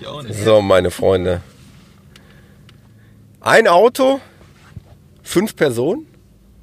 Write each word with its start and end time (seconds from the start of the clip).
Ich 0.00 0.06
auch 0.06 0.22
nicht. 0.22 0.38
So, 0.38 0.60
meine 0.62 0.90
Freunde. 0.90 1.42
Ein 3.40 3.66
Auto, 3.66 4.20
fünf 5.22 5.56
Personen. 5.56 6.06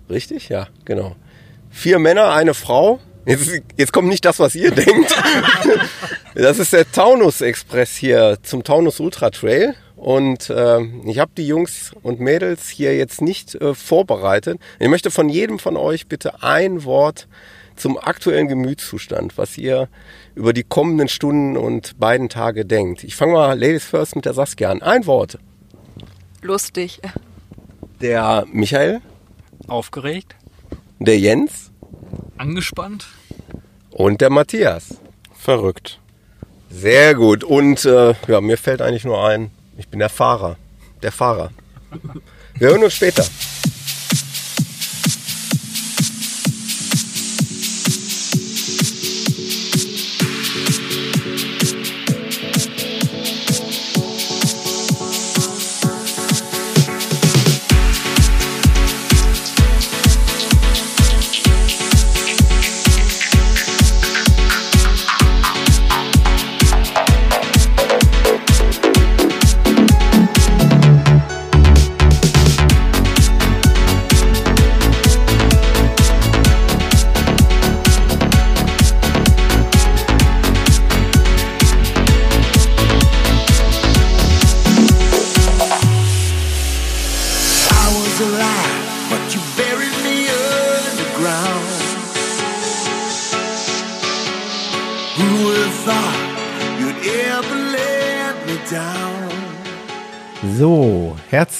Richtig? 0.09 0.49
Ja, 0.49 0.67
genau. 0.85 1.15
Vier 1.69 1.99
Männer, 1.99 2.31
eine 2.31 2.53
Frau. 2.53 2.99
Jetzt, 3.25 3.51
jetzt 3.77 3.93
kommt 3.93 4.07
nicht 4.07 4.25
das, 4.25 4.39
was 4.39 4.55
ihr 4.55 4.71
denkt. 4.75 5.15
Das 6.35 6.57
ist 6.57 6.73
der 6.73 6.89
Taunus 6.91 7.41
Express 7.41 7.95
hier 7.95 8.37
zum 8.41 8.63
Taunus 8.63 8.99
Ultra 8.99 9.29
Trail. 9.29 9.75
Und 9.95 10.49
äh, 10.49 10.79
ich 11.05 11.19
habe 11.19 11.31
die 11.37 11.45
Jungs 11.45 11.91
und 12.01 12.21
Mädels 12.21 12.69
hier 12.69 12.95
jetzt 12.95 13.21
nicht 13.21 13.55
äh, 13.55 13.75
vorbereitet. 13.75 14.59
Ich 14.79 14.87
möchte 14.87 15.11
von 15.11 15.27
jedem 15.27 15.59
von 15.59 15.75
euch 15.75 16.07
bitte 16.07 16.41
ein 16.41 16.85
Wort 16.85 17.27
zum 17.79 17.97
aktuellen 17.97 18.47
Gemütszustand, 18.47 19.37
was 19.37 19.57
ihr 19.57 19.89
über 20.35 20.53
die 20.53 20.63
kommenden 20.63 21.07
Stunden 21.07 21.57
und 21.57 21.99
beiden 21.99 22.29
Tage 22.29 22.65
denkt. 22.65 23.03
Ich 23.03 23.15
fange 23.15 23.33
mal 23.33 23.59
Ladies 23.59 23.85
First 23.85 24.15
mit 24.15 24.25
der 24.25 24.33
Saskia 24.33 24.69
an. 24.71 24.81
Ein 24.81 25.05
Wort. 25.05 25.37
Lustig. 26.41 27.01
Der 28.01 28.45
Michael, 28.51 29.01
Aufgeregt, 29.67 30.35
der 30.99 31.19
Jens 31.19 31.71
angespannt. 32.37 33.07
und 33.91 34.21
der 34.21 34.29
Matthias. 34.29 34.99
Verrückt. 35.33 35.99
Sehr 36.69 37.15
gut. 37.15 37.43
Und 37.43 37.83
äh, 37.85 38.13
ja, 38.27 38.41
mir 38.41 38.57
fällt 38.57 38.81
eigentlich 38.81 39.03
nur 39.05 39.25
ein, 39.25 39.51
ich 39.77 39.87
bin 39.89 39.99
der 39.99 40.09
Fahrer. 40.09 40.55
Der 41.01 41.11
Fahrer. 41.11 41.51
Wir 42.55 42.69
hören 42.69 42.83
uns 42.83 42.93
später. 42.93 43.25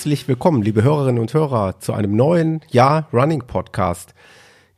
Herzlich 0.10 0.28
willkommen, 0.28 0.64
liebe 0.64 0.82
Hörerinnen 0.82 1.22
und 1.22 1.36
Hörer, 1.36 1.80
zu 1.82 1.94
einem 1.94 2.16
neuen 2.16 2.62
Jahr 2.72 3.08
Running 3.14 3.44
Podcast. 3.46 4.16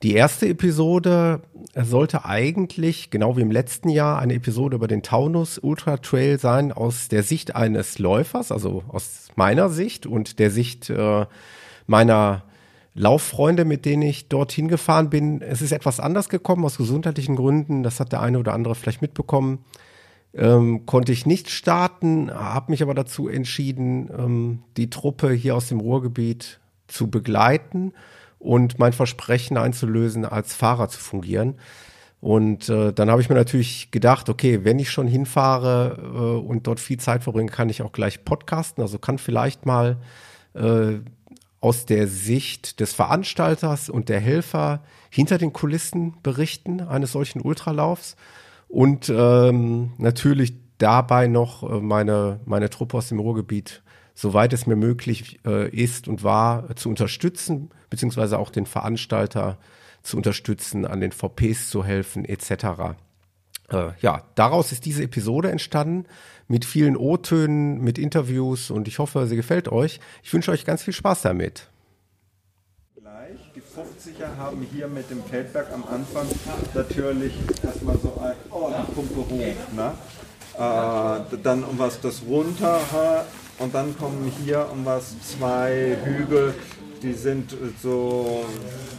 Die 0.04 0.14
erste 0.14 0.46
Episode 0.50 1.40
sollte 1.74 2.26
eigentlich, 2.26 3.12
genau 3.12 3.38
wie 3.38 3.42
im 3.42 3.50
letzten 3.50 3.88
Jahr, 3.88 4.20
eine 4.20 4.34
Episode 4.34 4.76
über 4.76 4.90
den 4.90 5.04
Taunus 5.04 5.58
Ultra 5.58 5.96
Trail 5.96 6.38
sein, 6.38 6.74
aus 6.74 7.08
der 7.08 7.24
Sicht 7.24 7.56
eines 7.56 7.98
Läufers, 7.98 8.52
also 8.52 8.84
aus 8.90 9.30
meiner 9.38 9.70
Sicht 9.70 10.06
und 10.06 10.38
der 10.38 10.52
Sicht 10.52 10.90
äh, 10.90 11.26
meiner 11.88 12.44
Lauffreunde, 12.94 13.64
mit 13.64 13.86
denen 13.86 14.02
ich 14.02 14.28
dorthin 14.28 14.68
gefahren 14.68 15.10
bin. 15.10 15.42
Es 15.42 15.62
ist 15.62 15.72
etwas 15.72 16.02
anders 16.02 16.28
gekommen, 16.28 16.66
aus 16.66 16.76
gesundheitlichen 16.76 17.38
Gründen. 17.38 17.84
Das 17.84 18.02
hat 18.02 18.12
der 18.12 18.20
eine 18.20 18.38
oder 18.38 18.54
andere 18.54 18.76
vielleicht 18.76 19.02
mitbekommen 19.02 19.60
ähm, 20.34 20.86
konnte 20.86 21.12
ich 21.12 21.26
nicht 21.26 21.50
starten, 21.50 22.32
habe 22.34 22.72
mich 22.72 22.82
aber 22.82 22.94
dazu 22.94 23.28
entschieden, 23.28 24.10
ähm, 24.18 24.64
die 24.78 24.90
Truppe 24.90 25.32
hier 25.32 25.56
aus 25.56 25.68
dem 25.68 25.80
Ruhrgebiet 25.80 26.60
zu 26.88 27.10
begleiten 27.10 27.94
und 28.40 28.80
mein 28.80 28.94
Versprechen 28.94 29.58
einzulösen, 29.58 30.26
als 30.26 30.54
Fahrer 30.54 30.90
zu 30.90 31.00
fungieren. 31.00 31.56
Und 32.22 32.70
äh, 32.70 32.94
dann 32.94 33.10
habe 33.10 33.22
ich 33.22 33.30
mir 33.30 33.36
natürlich 33.36 33.90
gedacht, 33.90 34.30
okay, 34.30 34.64
wenn 34.64 34.78
ich 34.78 34.92
schon 34.92 35.08
hinfahre 35.08 35.98
äh, 36.00 36.48
und 36.48 36.68
dort 36.68 36.80
viel 36.80 37.00
Zeit 37.00 37.24
verbringe, 37.24 37.52
kann 37.52 37.70
ich 37.70 37.82
auch 37.82 37.92
gleich 37.92 38.24
podcasten. 38.24 38.84
Also 38.84 39.00
kann 39.00 39.18
vielleicht 39.18 39.66
mal 39.66 39.98
äh, 40.54 41.00
aus 41.60 41.86
der 41.88 42.08
Sicht 42.08 42.80
des 42.80 42.94
Veranstalters 42.94 43.90
und 43.90 44.08
der 44.08 44.20
Helfer 44.20 44.84
hinter 45.10 45.40
den 45.40 45.52
Kulissen 45.52 46.16
berichten 46.22 46.82
eines 46.82 47.12
solchen 47.12 47.42
Ultralaufs 47.42 48.16
und 48.72 49.10
ähm, 49.10 49.92
natürlich 49.98 50.54
dabei 50.78 51.28
noch 51.28 51.70
äh, 51.70 51.82
meine, 51.82 52.40
meine 52.46 52.70
Truppe 52.70 52.98
aus 52.98 53.10
dem 53.10 53.20
Ruhrgebiet, 53.20 53.84
soweit 54.16 54.54
es 54.54 54.66
mir 54.66 54.78
möglich 54.78 55.40
äh, 55.46 55.70
ist 55.70 56.08
und 56.08 56.24
war, 56.24 56.76
zu 56.78 56.90
unterstützen, 56.90 57.70
beziehungsweise 57.90 58.40
auch 58.40 58.50
den 58.50 58.66
Veranstalter 58.66 59.58
zu 60.04 60.16
unterstützen, 60.18 60.86
an 60.86 61.02
den 61.02 61.12
VPs 61.12 61.70
zu 61.70 61.84
helfen, 61.84 62.24
etc. 62.24 62.96
Äh, 63.70 63.90
ja, 64.00 64.24
daraus 64.36 64.72
ist 64.72 64.86
diese 64.86 65.04
Episode 65.04 65.52
entstanden 65.52 66.06
mit 66.48 66.64
vielen 66.64 66.96
O-Tönen, 66.96 67.82
mit 67.82 67.98
Interviews 67.98 68.72
und 68.72 68.88
ich 68.88 69.00
hoffe, 69.00 69.28
sie 69.28 69.36
gefällt 69.36 69.70
euch. 69.70 70.00
Ich 70.24 70.34
wünsche 70.34 70.52
euch 70.52 70.66
ganz 70.66 70.84
viel 70.84 70.94
Spaß 70.94 71.22
damit. 71.24 71.71
Gleich. 73.74 73.86
Die 74.06 74.12
50er 74.12 74.38
haben 74.38 74.68
hier 74.74 74.88
mit 74.88 75.10
dem 75.10 75.24
Feldberg 75.24 75.68
am 75.74 75.84
Anfang 75.84 76.28
natürlich 76.74 77.34
erstmal 77.64 77.98
so 78.02 78.20
ein, 78.22 78.34
oh, 78.50 78.70
die 78.70 78.92
Pumpe 78.94 79.20
hoch. 79.20 79.74
Ne? 79.76 79.92
Äh, 80.58 81.38
dann 81.44 81.64
um 81.64 81.80
was 81.80 82.00
das 82.02 82.22
runter 82.28 82.80
und 83.60 83.74
dann 83.74 83.98
kommen 83.98 84.32
hier 84.44 84.68
um 84.72 84.86
was 84.86 85.16
zwei 85.22 85.98
Hügel, 86.04 86.54
die 87.02 87.14
sind 87.14 87.56
so, 87.82 88.46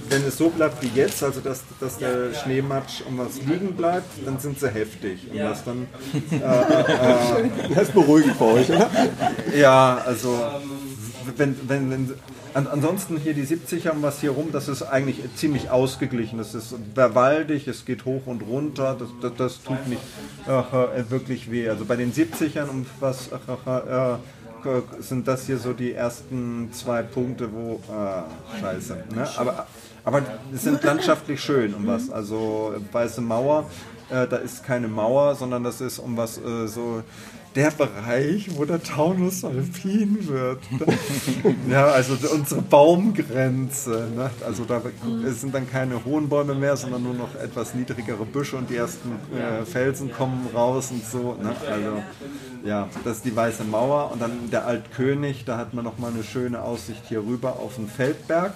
wenn 0.09 0.25
es 0.25 0.38
so 0.38 0.49
bleibt 0.49 0.83
wie 0.83 0.91
jetzt, 0.99 1.22
also 1.22 1.41
dass, 1.41 1.62
dass 1.78 1.99
der 1.99 2.34
Schneematsch 2.34 3.03
um 3.09 3.19
was 3.19 3.37
liegen 3.43 3.77
bleibt, 3.77 4.09
dann 4.25 4.41
sind 4.41 4.59
sie 4.59 4.69
heftig. 4.69 5.31
Und 5.31 5.39
was 5.43 5.65
dann, 5.65 5.87
Das 7.75 7.89
ist 7.89 7.94
beruhigend 7.94 8.37
für 8.37 8.44
euch, 8.44 8.71
oder? 8.71 8.91
ja, 9.54 10.03
also 10.04 10.37
wenn, 11.37 11.56
wenn, 11.69 11.91
wenn 11.91 12.15
an, 12.55 12.66
ansonsten 12.66 13.16
hier 13.16 13.34
die 13.34 13.44
70er 13.44 13.91
und 13.91 14.03
was 14.03 14.21
hier 14.21 14.33
rum, 14.33 14.50
das 14.53 14.69
ist 14.69 14.83
eigentlich 14.83 15.21
ziemlich 15.37 15.71
ausgeglichen. 15.71 16.38
Das 16.38 16.55
ist 16.55 16.75
verwaldig, 16.94 17.66
es 17.69 17.84
geht 17.84 18.05
hoch 18.05 18.22
und 18.27 18.43
runter, 18.43 18.97
das, 18.99 19.09
das, 19.21 19.33
das 19.37 19.62
tut 19.62 19.87
nicht 19.87 20.03
äh, 20.47 21.10
wirklich 21.10 21.50
weh. 21.50 21.69
Also 21.69 21.84
bei 21.84 21.97
den 21.97 22.12
70ern 22.12 22.69
und 22.69 22.87
was 23.00 23.28
äh, 23.28 24.16
sind 25.00 25.27
das 25.27 25.47
hier 25.47 25.59
so 25.59 25.72
die 25.72 25.93
ersten 25.93 26.71
zwei 26.72 27.03
Punkte, 27.03 27.49
wo 27.53 27.81
äh, 27.93 28.60
scheiße. 28.60 29.04
Ne? 29.15 29.27
Aber, 29.37 29.66
aber 30.04 30.22
es 30.54 30.62
sind 30.62 30.83
landschaftlich 30.84 31.41
schön 31.41 31.75
um 31.75 31.87
was. 31.87 32.10
Also 32.10 32.75
weiße 32.93 33.21
Mauer, 33.21 33.69
äh, 34.10 34.27
da 34.28 34.37
ist 34.37 34.65
keine 34.65 34.89
Mauer, 34.89 35.34
sondern 35.34 35.65
das 35.65 35.81
ist 35.81 35.99
um 35.99 36.16
was 36.16 36.39
äh, 36.39 36.66
so 36.69 37.03
der 37.55 37.71
Bereich, 37.71 38.57
wo 38.57 38.65
der 38.65 38.83
Taunus 38.83 39.45
alpin 39.45 40.27
wird. 40.27 40.61
ja, 41.69 41.87
also 41.87 42.17
unsere 42.33 42.63
Baumgrenze. 42.63 44.09
Ne? 44.15 44.31
Also 44.45 44.65
da 44.65 44.81
es 45.27 45.41
sind 45.41 45.55
dann 45.55 45.71
keine 45.71 46.05
hohen 46.05 46.29
Bäume 46.29 46.55
mehr, 46.55 46.77
sondern 46.77 47.03
nur 47.03 47.15
noch 47.15 47.35
etwas 47.35 47.75
niedrigere 47.75 48.25
Büsche 48.25 48.57
und 48.57 48.71
die 48.71 48.77
ersten 48.77 49.13
äh, 49.37 49.65
Felsen 49.65 50.13
kommen 50.13 50.49
raus 50.55 50.91
und 50.91 51.05
so. 51.05 51.37
Ne? 51.43 51.55
Also 51.71 52.03
ja, 52.65 52.89
das 53.04 53.19
ist 53.19 53.25
die 53.25 53.34
Weiße 53.34 53.65
Mauer 53.65 54.10
und 54.13 54.22
dann 54.22 54.51
der 54.51 54.66
Altkönig, 54.66 55.45
da 55.45 55.59
hat 55.59 55.75
man 55.75 55.84
noch 55.84 55.98
mal 55.98 56.13
eine 56.13 56.25
schöne 56.25 56.63
Aussicht 56.63 57.03
hier 57.09 57.21
rüber 57.21 57.59
auf 57.59 57.77
den 57.77 57.89
Feldberg, 57.89 58.55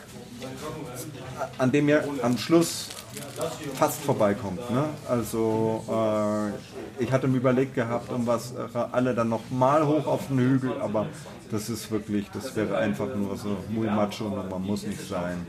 an 1.58 1.72
dem 1.72 1.88
ihr 1.88 2.04
am 2.22 2.38
Schluss 2.38 2.88
fast 3.74 4.02
vorbeikommt. 4.02 4.70
Ne? 4.70 4.84
Also 5.08 5.84
äh, 5.88 7.02
ich 7.02 7.12
hatte 7.12 7.28
mir 7.28 7.38
überlegt 7.38 7.74
gehabt, 7.74 8.10
um 8.10 8.26
was 8.26 8.52
äh, 8.52 8.78
alle 8.92 9.14
dann 9.14 9.28
noch 9.28 9.50
mal 9.50 9.86
hoch 9.86 10.06
auf 10.06 10.28
den 10.28 10.38
Hügel, 10.38 10.80
aber 10.80 11.06
das 11.50 11.68
ist 11.68 11.90
wirklich, 11.90 12.26
das 12.32 12.56
wäre 12.56 12.76
einfach 12.78 13.14
nur 13.14 13.36
so 13.36 13.56
Mulmacho 13.68 14.26
und 14.26 14.50
man 14.50 14.62
muss 14.62 14.86
nicht 14.86 15.00
sein. 15.00 15.46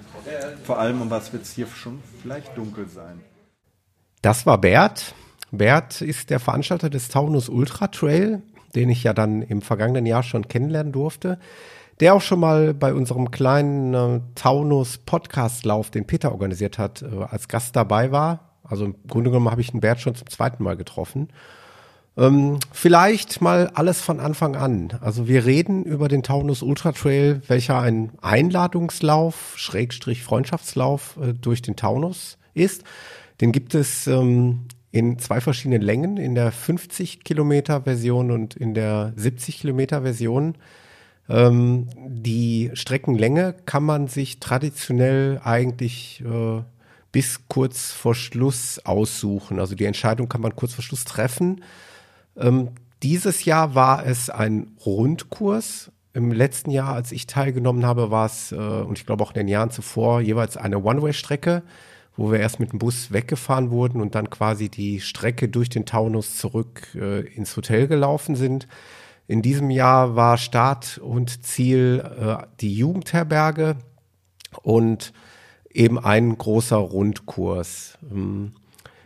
Vor 0.64 0.80
allem, 0.80 1.02
um 1.02 1.10
was 1.10 1.34
wird 1.34 1.44
es 1.44 1.54
hier 1.54 1.68
schon 1.68 2.00
vielleicht 2.22 2.58
dunkel 2.58 2.88
sein. 2.88 3.22
Das 4.22 4.46
war 4.46 4.58
Bert. 4.58 5.14
Bert 5.52 6.02
ist 6.02 6.30
der 6.30 6.40
Veranstalter 6.40 6.90
des 6.90 7.08
Taunus 7.08 7.50
Ultra 7.50 7.88
Trail, 7.88 8.42
den 8.75 8.90
ich 8.90 9.04
ja 9.04 9.14
dann 9.14 9.42
im 9.42 9.62
vergangenen 9.62 10.06
Jahr 10.06 10.24
schon 10.24 10.48
kennenlernen 10.48 10.92
durfte, 10.92 11.40
der 12.00 12.14
auch 12.14 12.22
schon 12.22 12.40
mal 12.40 12.74
bei 12.74 12.94
unserem 12.94 13.32
kleinen 13.32 13.94
äh, 13.94 14.22
Taunus 14.36 15.00
Podcastlauf, 15.00 15.90
den 15.90 16.06
Peter 16.06 16.32
organisiert 16.32 16.78
hat, 16.78 17.02
äh, 17.02 17.24
als 17.30 17.48
Gast 17.48 17.76
dabei 17.76 18.12
war. 18.12 18.60
Also 18.64 18.86
im 18.86 18.96
Grunde 19.08 19.32
genommen 19.32 19.50
habe 19.50 19.62
ich 19.62 19.72
den 19.72 19.80
Bert 19.80 20.00
schon 20.00 20.16
zum 20.16 20.30
zweiten 20.30 20.64
Mal 20.64 20.78
getroffen. 20.78 21.30
Ähm, 22.18 22.60
vielleicht 22.72 23.42
mal 23.42 23.70
alles 23.76 24.02
von 24.02 24.20
Anfang 24.20 24.56
an. 24.56 24.98
Also 25.02 25.28
wir 25.28 25.46
reden 25.46 25.84
über 25.84 26.08
den 26.08 26.24
Taunus 26.24 26.64
Ultra 26.64 26.92
Trail, 26.92 27.42
welcher 27.48 27.80
ein 27.80 28.12
Einladungslauf, 28.22 29.54
Schrägstrich 29.56 30.24
Freundschaftslauf 30.24 31.18
äh, 31.22 31.34
durch 31.34 31.62
den 31.62 31.76
Taunus 31.76 32.38
ist. 32.56 32.84
Den 33.40 33.52
gibt 33.52 33.76
es 33.76 34.08
ähm, 34.08 34.66
in 34.92 35.20
zwei 35.20 35.42
verschiedenen 35.42 35.82
Längen, 35.82 36.18
in 36.18 36.34
der 36.34 36.52
50 36.52 37.24
Kilometer 37.24 37.82
Version 37.82 38.32
und 38.32 38.56
in 38.56 38.74
der 38.74 39.14
70 39.16 39.60
Kilometer 39.60 40.02
Version. 40.02 40.56
Ähm, 41.30 41.88
die 41.98 42.72
Streckenlänge 42.74 43.56
kann 43.66 43.84
man 43.84 44.08
sich 44.08 44.40
traditionell 44.40 45.42
eigentlich 45.44 46.24
äh, 46.26 46.62
bis 47.12 47.48
kurz 47.48 47.92
vor 47.92 48.16
Schluss 48.16 48.80
aussuchen. 48.86 49.60
Also 49.60 49.76
die 49.76 49.86
Entscheidung 49.86 50.30
kann 50.30 50.42
man 50.42 50.56
kurz 50.56 50.74
vor 50.74 50.84
Schluss 50.84 51.06
treffen. 51.06 51.64
Ähm, 52.38 52.70
dieses 53.04 53.46
Jahr 53.46 53.76
war 53.76 54.06
es 54.06 54.30
ein 54.30 54.72
Rundkurs. 54.86 55.92
Im 56.14 56.32
letzten 56.32 56.72
Jahr, 56.72 56.94
als 56.94 57.12
ich 57.12 57.28
teilgenommen 57.28 57.86
habe, 57.86 58.10
war 58.10 58.26
es, 58.26 58.52
äh, 58.52 58.56
und 58.56 58.98
ich 58.98 59.06
glaube 59.06 59.24
auch 59.24 59.32
in 59.32 59.42
den 59.42 59.48
Jahren 59.48 59.70
zuvor, 59.70 60.22
jeweils 60.22 60.58
eine 60.58 60.80
One-Way-Strecke, 60.84 61.62
wo 62.16 62.32
wir 62.32 62.40
erst 62.40 62.60
mit 62.60 62.72
dem 62.72 62.80
Bus 62.80 63.12
weggefahren 63.12 63.70
wurden 63.70 64.02
und 64.02 64.16
dann 64.16 64.30
quasi 64.30 64.70
die 64.70 65.00
Strecke 65.00 65.48
durch 65.48 65.70
den 65.70 65.86
Taunus 65.86 66.38
zurück 66.38 66.88
äh, 66.96 67.22
ins 67.22 67.56
Hotel 67.56 67.88
gelaufen 67.88 68.36
sind. 68.36 68.68
In 69.28 69.42
diesem 69.42 69.70
Jahr 69.70 70.16
war 70.16 70.38
Start 70.38 71.00
und 71.00 71.46
Ziel 71.46 72.04
äh, 72.20 72.46
die 72.62 72.74
Jugendherberge 72.74 73.76
und 74.64 75.12
eben 75.70 76.00
ein 76.00 76.38
großer 76.38 76.78
Rundkurs. 76.78 77.98
Ähm, 78.10 78.54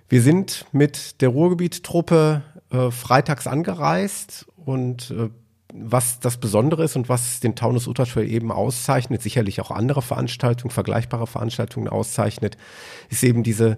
wir 0.10 0.22
sind 0.22 0.66
mit 0.72 1.22
der 1.22 1.30
Ruhrgebiet-Truppe 1.30 2.44
äh, 2.70 2.92
freitags 2.92 3.48
angereist 3.48 4.46
und 4.56 5.12
äh, 5.12 5.30
was 5.74 6.20
das 6.20 6.38
Besondere 6.38 6.84
ist 6.84 6.96
und 6.98 7.10
was 7.10 7.40
den 7.40 7.56
Taunus 7.56 7.88
Ultra 7.88 8.22
eben 8.22 8.52
auszeichnet, 8.52 9.22
sicherlich 9.22 9.62
auch 9.62 9.72
andere 9.72 10.02
Veranstaltungen, 10.02 10.72
vergleichbare 10.72 11.28
Veranstaltungen 11.28 11.88
auszeichnet, 11.88 12.58
ist 13.10 13.24
eben 13.24 13.42
diese 13.42 13.78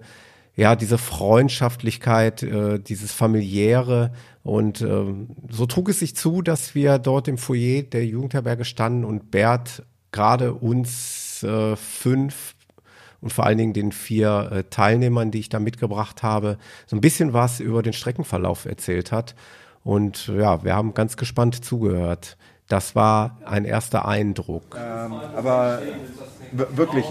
ja, 0.55 0.75
diese 0.75 0.97
Freundschaftlichkeit, 0.99 2.43
äh, 2.43 2.79
dieses 2.79 3.11
familiäre 3.11 4.11
und 4.43 4.81
äh, 4.81 5.05
so 5.49 5.65
trug 5.65 5.89
es 5.89 5.99
sich 5.99 6.15
zu, 6.15 6.41
dass 6.41 6.75
wir 6.75 6.99
dort 6.99 7.27
im 7.27 7.37
Foyer 7.37 7.83
der 7.83 8.05
Jugendherberge 8.05 8.65
standen 8.65 9.05
und 9.05 9.31
Bert 9.31 9.83
gerade 10.11 10.53
uns 10.53 11.43
äh, 11.43 11.75
fünf 11.75 12.55
und 13.21 13.31
vor 13.31 13.45
allen 13.45 13.57
Dingen 13.57 13.73
den 13.73 13.93
vier 13.93 14.49
äh, 14.51 14.63
Teilnehmern, 14.69 15.31
die 15.31 15.39
ich 15.39 15.49
da 15.49 15.59
mitgebracht 15.59 16.23
habe, 16.23 16.57
so 16.87 16.97
ein 16.97 17.01
bisschen 17.01 17.31
was 17.31 17.61
über 17.61 17.81
den 17.81 17.93
Streckenverlauf 17.93 18.65
erzählt 18.65 19.13
hat. 19.13 19.33
Und 19.83 20.27
ja, 20.27 20.63
wir 20.63 20.75
haben 20.75 20.93
ganz 20.93 21.15
gespannt 21.15 21.63
zugehört. 21.63 22.37
Das 22.67 22.95
war 22.95 23.37
ein 23.45 23.65
erster 23.65 24.05
Eindruck. 24.05 24.77
Ähm, 24.77 25.13
aber 25.35 25.81
wirklich, 26.53 27.05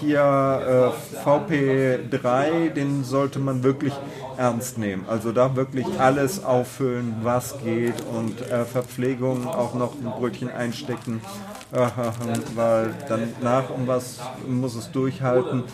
hier 0.00 0.92
äh, 1.14 1.18
VP3, 1.24 2.70
den 2.70 3.04
sollte 3.04 3.38
man 3.38 3.62
wirklich 3.62 3.92
ernst 4.36 4.78
nehmen. 4.78 5.04
Also 5.08 5.32
da 5.32 5.54
wirklich 5.56 5.86
alles 5.98 6.44
auffüllen, 6.44 7.16
was 7.22 7.58
geht 7.62 7.94
und 8.14 8.40
äh, 8.50 8.64
Verpflegung 8.64 9.46
auch 9.46 9.74
noch 9.74 9.94
ein 9.94 10.10
Brötchen 10.18 10.50
einstecken, 10.50 11.20
äh, 11.72 11.86
weil 12.54 12.94
danach 13.08 13.70
um 13.70 13.86
was 13.86 14.18
muss 14.48 14.74
es 14.74 14.90
durchhalten, 14.90 15.64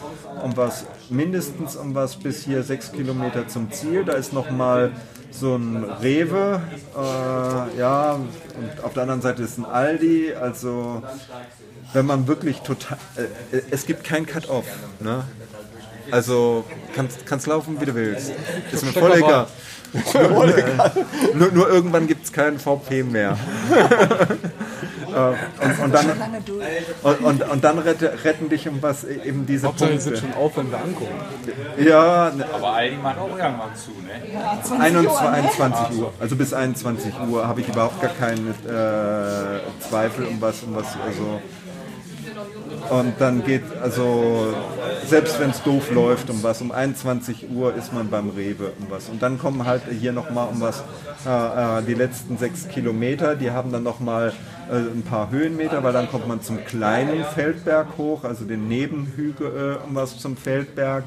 um 0.42 0.56
was 0.56 0.86
mindestens 1.08 1.76
um 1.76 1.94
was 1.94 2.16
bis 2.16 2.44
hier 2.44 2.62
sechs 2.62 2.92
Kilometer 2.92 3.48
zum 3.48 3.70
Ziel. 3.70 4.04
Da 4.04 4.12
ist 4.12 4.32
noch 4.32 4.50
mal 4.50 4.92
so 5.38 5.56
ein 5.56 5.84
Rewe, 6.02 6.60
äh, 6.96 7.78
ja, 7.78 8.12
und 8.14 8.84
auf 8.84 8.94
der 8.94 9.02
anderen 9.02 9.22
Seite 9.22 9.42
ist 9.42 9.58
ein 9.58 9.64
Aldi, 9.64 10.34
also 10.34 11.02
wenn 11.92 12.06
man 12.06 12.26
wirklich 12.26 12.60
total, 12.60 12.98
äh, 13.16 13.60
es 13.70 13.86
gibt 13.86 14.04
kein 14.04 14.26
Cut-Off, 14.26 14.66
ne? 15.00 15.24
Also 16.10 16.64
kannst, 16.94 17.26
kannst 17.26 17.46
laufen, 17.46 17.80
wie 17.80 17.86
du 17.86 17.94
willst. 17.94 18.32
Ist 18.70 18.84
mir 18.84 18.92
voll 18.92 19.12
egal. 19.16 19.46
Nur, 21.34 21.52
nur 21.52 21.68
irgendwann 21.68 22.06
gibt 22.06 22.24
es 22.24 22.32
keinen 22.32 22.58
VP 22.58 23.02
mehr. 23.04 23.36
Äh, 25.16 25.64
und, 25.64 25.84
und 25.84 25.94
dann, 25.94 26.06
und, 27.02 27.20
und, 27.20 27.50
und 27.50 27.64
dann 27.64 27.78
rette, 27.78 28.12
retten 28.22 28.50
dich 28.50 28.68
um 28.68 28.82
was 28.82 29.04
eben 29.04 29.46
diese 29.46 29.68
Hauptsache, 29.68 29.90
wir 29.90 29.98
Punkte. 29.98 30.16
sind 30.16 30.30
schon 30.30 30.38
auf, 30.38 30.56
wenn 30.58 30.70
wir 30.70 30.78
ankommen. 30.78 31.08
Ja, 31.78 32.30
ne, 32.36 32.44
Aber 32.52 32.72
Aldi 32.74 32.96
macht 32.96 33.18
auch 33.18 33.30
irgendwann 33.30 33.74
zu, 33.74 33.92
ne? 33.92 34.78
21, 34.78 35.26
21 35.26 35.98
Uhr. 35.98 36.12
Also 36.20 36.36
bis 36.36 36.52
21 36.52 37.14
Uhr 37.30 37.48
habe 37.48 37.60
ich 37.62 37.68
überhaupt 37.68 38.00
gar 38.02 38.10
keinen 38.10 38.50
äh, 38.50 39.60
Zweifel 39.88 40.26
um 40.26 40.40
was, 40.40 40.62
um 40.64 40.74
was, 40.74 40.86
also. 41.06 41.40
Und 42.90 43.14
dann 43.18 43.44
geht, 43.44 43.62
also, 43.82 44.54
selbst 45.06 45.40
wenn 45.40 45.50
es 45.50 45.62
doof 45.62 45.90
läuft, 45.90 46.30
um 46.30 46.42
was, 46.42 46.60
um 46.60 46.70
21 46.70 47.50
Uhr 47.50 47.74
ist 47.74 47.92
man 47.92 48.08
beim 48.08 48.30
Rewe 48.30 48.72
um 48.78 48.86
was. 48.88 49.08
Und 49.08 49.22
dann 49.22 49.38
kommen 49.38 49.66
halt 49.66 49.82
hier 50.00 50.12
nochmal 50.12 50.48
um 50.48 50.60
was, 50.60 50.82
äh, 51.26 51.78
äh, 51.80 51.82
die 51.82 51.94
letzten 51.94 52.38
sechs 52.38 52.68
Kilometer, 52.68 53.34
die 53.34 53.50
haben 53.50 53.72
dann 53.72 53.82
nochmal 53.82 54.32
äh, 54.70 54.76
ein 54.76 55.02
paar 55.02 55.30
Höhenmeter, 55.30 55.82
weil 55.82 55.92
dann 55.92 56.08
kommt 56.08 56.28
man 56.28 56.42
zum 56.42 56.64
kleinen 56.64 57.24
Feldberg 57.24 57.98
hoch, 57.98 58.24
also 58.24 58.44
den 58.44 58.68
Nebenhügel 58.68 59.78
äh, 59.82 59.86
um 59.86 59.94
was 59.94 60.18
zum 60.18 60.36
Feldberg. 60.36 61.04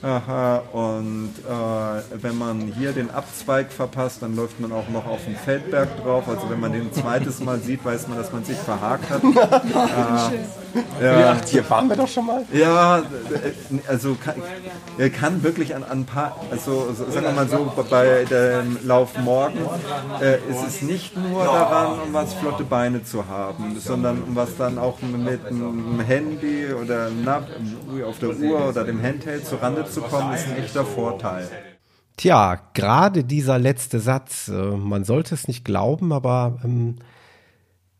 Aha, 0.00 0.62
und 0.72 1.30
äh, 1.48 2.22
wenn 2.22 2.38
man 2.38 2.60
hier 2.78 2.92
den 2.92 3.10
Abzweig 3.10 3.72
verpasst, 3.72 4.22
dann 4.22 4.36
läuft 4.36 4.60
man 4.60 4.70
auch 4.70 4.88
noch 4.88 5.06
auf 5.06 5.24
den 5.24 5.34
Feldberg 5.34 5.88
drauf. 6.04 6.24
Also 6.28 6.48
wenn 6.48 6.60
man 6.60 6.72
den 6.72 6.92
zweites 6.92 7.40
Mal 7.40 7.58
sieht, 7.58 7.84
weiß 7.84 8.06
man, 8.06 8.16
dass 8.16 8.32
man 8.32 8.44
sich 8.44 8.56
verhakt 8.58 9.10
hat. 9.10 9.22
Ja, 11.02 11.34
hier 11.46 11.68
waren 11.70 11.88
wir 11.88 11.96
doch 11.96 12.06
schon 12.06 12.26
mal. 12.26 12.42
Ja, 12.52 12.98
äh, 12.98 13.02
also 13.88 14.16
kann, 14.22 14.34
er 14.98 15.08
kann 15.08 15.42
wirklich 15.42 15.74
an, 15.74 15.82
ein 15.82 16.04
paar, 16.04 16.36
also 16.50 16.92
so- 16.92 17.10
sagen 17.10 17.24
wir 17.26 17.32
mal 17.32 17.48
so, 17.48 17.72
bei 17.88 18.24
dem 18.24 18.76
Lauf 18.84 19.16
morgen 19.18 19.58
äh, 20.20 20.34
ist 20.50 20.66
es 20.66 20.82
nicht 20.82 21.16
nur 21.16 21.42
daran, 21.44 22.00
um 22.06 22.12
was 22.12 22.34
flotte 22.34 22.64
Beine 22.64 23.02
zu 23.02 23.26
haben, 23.28 23.80
sondern 23.80 24.22
um 24.22 24.36
was 24.36 24.56
dann 24.58 24.78
auch 24.78 25.00
mit 25.00 25.46
einem 25.46 26.00
Handy 26.00 26.66
oder 26.74 27.06
einem 27.06 27.24
Nav 27.24 27.44
auf 28.06 28.18
der 28.18 28.36
Uhr 28.36 28.68
oder 28.68 28.84
dem 28.84 29.02
Handheld 29.02 29.46
zur 29.46 29.62
Rande 29.62 29.86
zu 29.90 30.02
kommen, 30.02 30.34
ist 30.34 30.48
ein 30.48 30.56
echter 30.56 30.84
Vorteil. 30.84 31.48
Tja, 32.16 32.58
gerade 32.74 33.24
dieser 33.24 33.58
letzte 33.58 34.00
Satz, 34.00 34.48
äh, 34.48 34.52
man 34.52 35.04
sollte 35.04 35.34
es 35.34 35.46
nicht 35.46 35.64
glauben, 35.64 36.12
aber 36.12 36.58
ähm, 36.64 36.96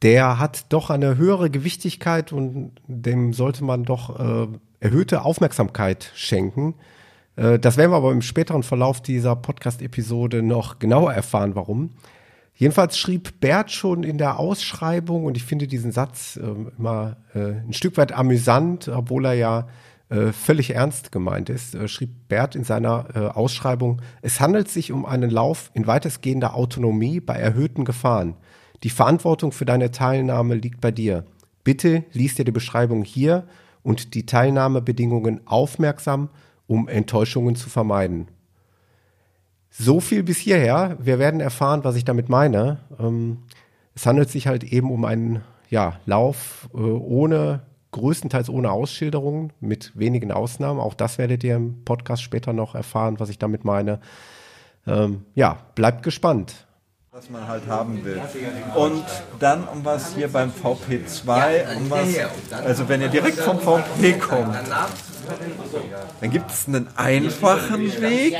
der 0.02 0.38
hat 0.38 0.66
doch 0.72 0.90
eine 0.90 1.16
höhere 1.16 1.50
Gewichtigkeit 1.50 2.32
und 2.32 2.72
dem 2.86 3.32
sollte 3.32 3.64
man 3.64 3.84
doch 3.84 4.18
äh, 4.18 4.48
erhöhte 4.80 5.22
Aufmerksamkeit 5.22 6.10
schenken. 6.14 6.74
Äh, 7.36 7.58
das 7.58 7.76
werden 7.76 7.92
wir 7.92 7.96
aber 7.96 8.12
im 8.12 8.22
späteren 8.22 8.62
Verlauf 8.62 9.00
dieser 9.00 9.36
Podcast-Episode 9.36 10.42
noch 10.42 10.78
genauer 10.78 11.12
erfahren, 11.12 11.54
warum. 11.54 11.90
Jedenfalls 12.54 12.98
schrieb 12.98 13.40
Bert 13.40 13.70
schon 13.70 14.02
in 14.02 14.18
der 14.18 14.40
Ausschreibung, 14.40 15.24
und 15.24 15.36
ich 15.36 15.44
finde 15.44 15.68
diesen 15.68 15.92
Satz 15.92 16.36
äh, 16.36 16.54
immer 16.76 17.16
äh, 17.34 17.60
ein 17.60 17.72
Stück 17.72 17.96
weit 17.96 18.10
amüsant, 18.12 18.88
obwohl 18.88 19.26
er 19.26 19.34
ja 19.34 19.68
äh, 20.10 20.32
völlig 20.32 20.74
ernst 20.74 21.12
gemeint 21.12 21.50
ist, 21.50 21.74
äh, 21.74 21.86
schrieb 21.86 22.28
Bert 22.28 22.54
in 22.54 22.64
seiner 22.64 23.08
äh, 23.14 23.18
Ausschreibung, 23.18 24.00
es 24.22 24.40
handelt 24.40 24.68
sich 24.68 24.90
um 24.90 25.04
einen 25.04 25.28
Lauf 25.28 25.70
in 25.74 25.86
weitestgehender 25.86 26.54
Autonomie 26.54 27.20
bei 27.20 27.34
erhöhten 27.34 27.84
Gefahren. 27.84 28.34
Die 28.84 28.90
Verantwortung 28.90 29.52
für 29.52 29.66
deine 29.66 29.90
Teilnahme 29.90 30.54
liegt 30.54 30.80
bei 30.80 30.92
dir. 30.92 31.24
Bitte 31.62 32.04
lies 32.14 32.36
dir 32.36 32.46
die 32.46 32.52
Beschreibung 32.52 33.04
hier 33.04 33.46
und 33.82 34.14
die 34.14 34.24
Teilnahmebedingungen 34.24 35.46
aufmerksam, 35.46 36.30
um 36.66 36.88
Enttäuschungen 36.88 37.54
zu 37.54 37.68
vermeiden. 37.68 38.28
So 39.68 40.00
viel 40.00 40.22
bis 40.22 40.38
hierher. 40.38 40.96
Wir 41.00 41.18
werden 41.18 41.40
erfahren, 41.40 41.84
was 41.84 41.96
ich 41.96 42.06
damit 42.06 42.30
meine. 42.30 42.78
Ähm, 42.98 43.40
es 43.94 44.06
handelt 44.06 44.30
sich 44.30 44.46
halt 44.46 44.64
eben 44.64 44.90
um 44.90 45.04
einen 45.04 45.42
ja, 45.68 46.00
Lauf 46.06 46.70
ohne, 46.72 47.60
größtenteils 47.92 48.50
ohne 48.50 48.70
Ausschilderungen, 48.70 49.52
mit 49.60 49.92
wenigen 49.98 50.32
Ausnahmen. 50.32 50.80
Auch 50.80 50.94
das 50.94 51.18
werdet 51.18 51.42
ihr 51.44 51.56
im 51.56 51.84
Podcast 51.84 52.22
später 52.22 52.52
noch 52.52 52.74
erfahren, 52.74 53.18
was 53.20 53.30
ich 53.30 53.38
damit 53.38 53.64
meine. 53.64 54.00
Ähm, 54.86 55.24
ja, 55.34 55.58
bleibt 55.74 56.02
gespannt. 56.02 56.66
was 57.10 57.30
man 57.30 57.48
halt 57.48 57.66
haben 57.66 58.04
will. 58.04 58.20
Und 58.74 59.04
dann 59.40 59.64
um 59.64 59.84
was 59.84 60.14
hier 60.14 60.28
beim 60.28 60.50
VP2, 60.50 61.76
um 61.76 61.90
was, 61.90 62.08
also 62.64 62.88
wenn 62.88 63.00
ihr 63.00 63.08
direkt 63.08 63.38
vom 63.38 63.58
VP 63.58 64.18
kommt, 64.18 64.54
dann 66.20 66.30
gibt 66.30 66.50
es 66.50 66.68
einen 66.68 66.88
einfachen 66.96 68.00
Weg, 68.00 68.36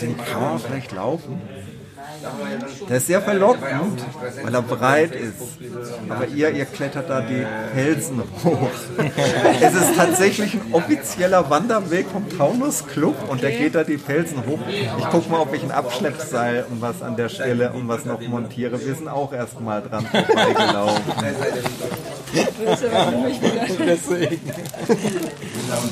den 0.00 0.16
kann 0.16 0.40
man 0.40 0.58
vielleicht 0.58 0.92
laufen. 0.92 1.40
Der 2.88 2.96
ist 2.96 3.06
sehr 3.06 3.22
verlockend, 3.22 4.04
weil 4.42 4.54
er 4.54 4.62
breit 4.62 5.14
ist. 5.14 5.34
Aber 6.08 6.26
ihr, 6.26 6.50
ihr 6.50 6.64
klettert 6.64 7.08
da 7.08 7.20
die 7.20 7.46
Felsen 7.74 8.22
hoch. 8.44 8.70
Es 9.60 9.74
ist 9.74 9.96
tatsächlich 9.96 10.54
ein 10.54 10.72
offizieller 10.72 11.48
Wanderweg 11.48 12.06
vom 12.08 12.28
Taunus 12.28 12.86
Club 12.86 13.16
und 13.28 13.42
der 13.42 13.52
geht 13.52 13.74
da 13.74 13.84
die 13.84 13.98
Felsen 13.98 14.44
hoch. 14.46 14.58
Ich 14.98 15.10
gucke 15.10 15.30
mal, 15.30 15.40
ob 15.40 15.54
ich 15.54 15.62
ein 15.62 15.70
Abschleppseil 15.70 16.66
und 16.70 16.80
was 16.80 17.02
an 17.02 17.16
der 17.16 17.28
Stelle 17.28 17.72
und 17.72 17.88
was 17.88 18.04
noch 18.04 18.20
montiere. 18.20 18.84
Wir 18.84 18.94
sind 18.94 19.08
auch 19.08 19.32
erst 19.32 19.60
mal 19.60 19.82
dran 19.82 20.06
vorbeigelaufen. 20.06 21.02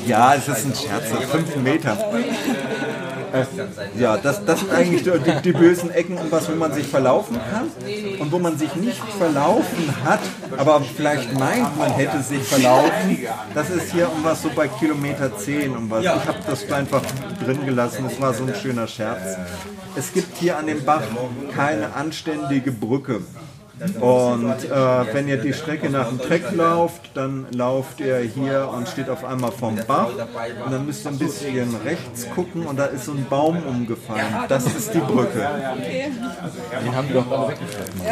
Ja, 0.07 0.33
es 0.35 0.47
ist 0.47 0.65
ein 0.65 0.73
Scherz, 0.75 1.05
fünf 1.29 1.55
Meter. 1.57 1.97
Ja, 3.97 4.17
das, 4.17 4.43
das 4.45 4.59
sind 4.59 4.71
eigentlich 4.71 5.03
die, 5.03 5.41
die, 5.43 5.51
bösen 5.51 5.91
Ecken, 5.91 6.17
um 6.17 6.31
was, 6.31 6.49
wo 6.51 6.55
man 6.55 6.73
sich 6.73 6.87
verlaufen 6.87 7.39
kann 7.51 7.69
und 8.19 8.31
wo 8.31 8.39
man 8.39 8.57
sich 8.57 8.75
nicht 8.75 9.01
verlaufen 9.17 9.93
hat, 10.03 10.19
aber 10.57 10.81
vielleicht 10.81 11.37
meint, 11.37 11.77
man 11.77 11.91
hätte 11.91 12.21
sich 12.21 12.43
verlaufen. 12.43 13.17
Das 13.53 13.69
ist 13.69 13.91
hier 13.91 14.11
um 14.11 14.23
was 14.23 14.41
so 14.41 14.49
bei 14.55 14.67
Kilometer 14.67 15.35
10 15.37 15.75
um 15.75 15.89
was. 15.89 16.03
Ich 16.03 16.09
habe 16.09 16.39
das 16.45 16.71
einfach 16.71 17.01
drin 17.43 17.65
gelassen, 17.65 18.05
es 18.11 18.19
war 18.19 18.33
so 18.33 18.43
ein 18.43 18.55
schöner 18.55 18.87
Scherz. 18.87 19.37
Es 19.95 20.13
gibt 20.13 20.37
hier 20.37 20.57
an 20.57 20.67
dem 20.67 20.83
Bach 20.85 21.03
keine 21.55 21.93
anständige 21.93 22.71
Brücke. 22.71 23.21
Und 23.99 24.65
äh, 24.65 25.13
wenn 25.13 25.27
ihr 25.27 25.37
die 25.37 25.53
Strecke 25.53 25.89
nach 25.89 26.09
dem 26.09 26.19
Treck 26.19 26.51
lauft, 26.51 27.01
dann 27.15 27.47
lauft 27.51 27.99
ihr 27.99 28.19
hier 28.19 28.69
und 28.71 28.87
steht 28.87 29.09
auf 29.09 29.25
einmal 29.25 29.51
vom 29.51 29.75
Bach. 29.87 30.09
Und 30.65 30.71
dann 30.71 30.85
müsst 30.85 31.05
ihr 31.05 31.11
ein 31.11 31.17
bisschen 31.17 31.75
rechts 31.83 32.27
gucken 32.35 32.67
und 32.67 32.77
da 32.77 32.85
ist 32.85 33.05
so 33.05 33.11
ein 33.11 33.25
Baum 33.27 33.57
umgefallen. 33.63 34.25
Das 34.47 34.65
ist 34.65 34.93
die 34.93 34.99
Brücke. 34.99 35.47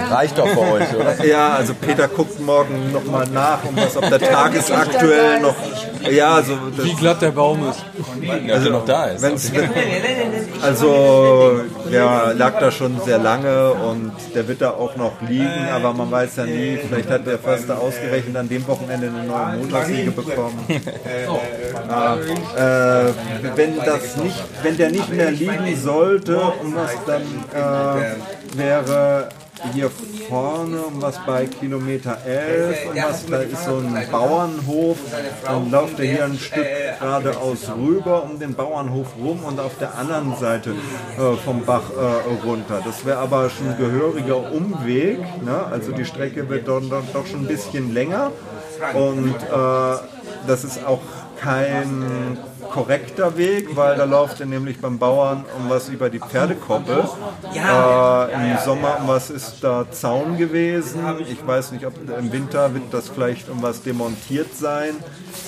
Reicht 0.10 0.38
doch 0.38 0.48
für 0.48 0.60
euch, 0.60 0.96
oder? 0.96 1.26
Ja, 1.26 1.50
also 1.50 1.74
Peter 1.76 2.08
guckt 2.08 2.40
morgen 2.40 2.92
nochmal 2.92 3.28
nach, 3.28 3.64
um 3.64 3.76
was, 3.76 3.96
ob 3.96 4.10
der 4.10 4.20
tagesaktuell 4.20 5.40
noch. 5.42 5.56
Ja, 6.10 6.36
also. 6.36 6.58
Das, 6.76 6.86
Wie 6.86 6.94
glatt 6.94 7.22
der 7.22 7.32
Baum 7.32 7.70
ist. 7.70 7.86
Also 8.52 8.70
noch 8.70 8.86
da 8.86 9.06
ist. 9.06 9.24
Also, 10.62 11.62
der 11.92 12.34
lag 12.36 12.60
da 12.60 12.72
schon 12.72 13.00
sehr 13.02 13.18
lange 13.18 13.74
und 13.74 14.12
der 14.34 14.48
wird 14.48 14.62
da 14.62 14.72
auch 14.72 14.96
noch 14.96 15.22
liegen, 15.22 15.68
aber 15.74 15.94
man 15.94 16.12
weiß 16.12 16.38
ja 16.38 16.46
nie, 16.46 16.78
vielleicht 16.78 17.10
hat 17.10 17.26
der 17.26 17.40
Förster 17.40 17.80
ausgerechnet 17.80 18.36
an 18.36 18.50
dem 18.50 18.68
Wochenende 18.68 19.08
eine 19.08 19.24
neue 19.24 19.58
Montagsliege 19.58 20.12
bekommen. 20.12 20.66
Ja, 21.90 22.16
äh, 22.18 23.14
wenn 23.56 23.78
das 23.78 24.18
nicht, 24.18 24.44
wenn 24.64 24.78
der 24.78 24.92
nicht 24.92 25.10
mehr 25.10 25.32
liegen 25.32 25.76
sollte, 25.76 26.40
um 26.40 26.76
was 26.76 26.96
dann 27.06 27.24
äh, 27.54 28.58
wäre 28.58 29.30
hier 29.74 29.90
vorne 30.28 30.82
um 30.82 31.02
was 31.02 31.20
bei 31.26 31.46
Kilometer 31.46 32.18
11 32.26 32.90
und 32.90 32.96
was 32.96 33.26
da 33.26 33.40
ist 33.42 33.66
so 33.66 33.78
ein 33.78 34.08
Bauernhof. 34.12 34.98
Dann 35.44 35.72
läuft 35.72 36.00
er 36.00 36.06
hier 36.06 36.26
ein 36.26 36.38
Stück 36.38 36.66
geradeaus 37.00 37.70
rüber 37.78 38.24
um 38.24 38.40
den 38.40 38.54
Bauernhof 38.54 39.08
rum 39.20 39.44
und 39.44 39.60
auf 39.60 39.78
der 39.78 39.96
anderen 39.98 40.36
Seite 40.38 40.72
äh, 40.72 41.36
vom 41.44 41.66
Bach 41.66 41.92
äh, 41.92 42.46
runter. 42.48 42.82
Das 42.84 43.06
wäre 43.06 43.18
aber 43.18 43.50
schon 43.50 43.78
gehöriger 43.78 44.52
Umweg 44.52 45.20
ne? 45.44 45.66
also 45.72 45.92
die 45.92 46.06
Strecke 46.06 46.48
wird 46.50 46.68
doch, 46.68 46.82
doch, 46.82 47.04
doch 47.14 47.26
schon 47.26 47.42
ein 47.42 47.48
bisschen 47.48 47.94
länger. 47.94 48.32
Und 48.94 49.36
äh, 49.36 49.98
das 50.48 50.64
ist 50.64 50.86
auch 50.86 51.02
kein 51.40 52.38
korrekter 52.70 53.38
Weg, 53.38 53.76
weil 53.76 53.98
da 53.98 54.04
läuft 54.06 54.40
er 54.40 54.46
nämlich 54.46 54.80
beim 54.80 54.98
Bauern 54.98 55.46
um 55.58 55.70
was 55.70 55.90
über 55.90 56.10
die 56.10 56.20
Pferdekoppel. 56.20 57.04
Äh, 57.54 58.52
Im 58.52 58.58
Sommer 58.64 58.98
um 59.02 59.08
was 59.08 59.30
ist 59.30 59.58
da 59.62 59.86
Zaun 59.92 60.38
gewesen. 60.38 61.02
Ich 61.30 61.46
weiß 61.46 61.72
nicht, 61.72 61.86
ob 61.86 61.94
im 61.98 62.32
Winter 62.32 62.74
wird 62.74 62.86
das 62.92 63.10
vielleicht 63.10 63.50
um 63.50 63.62
was 63.62 63.82
demontiert 63.82 64.56
sein. 64.56 64.96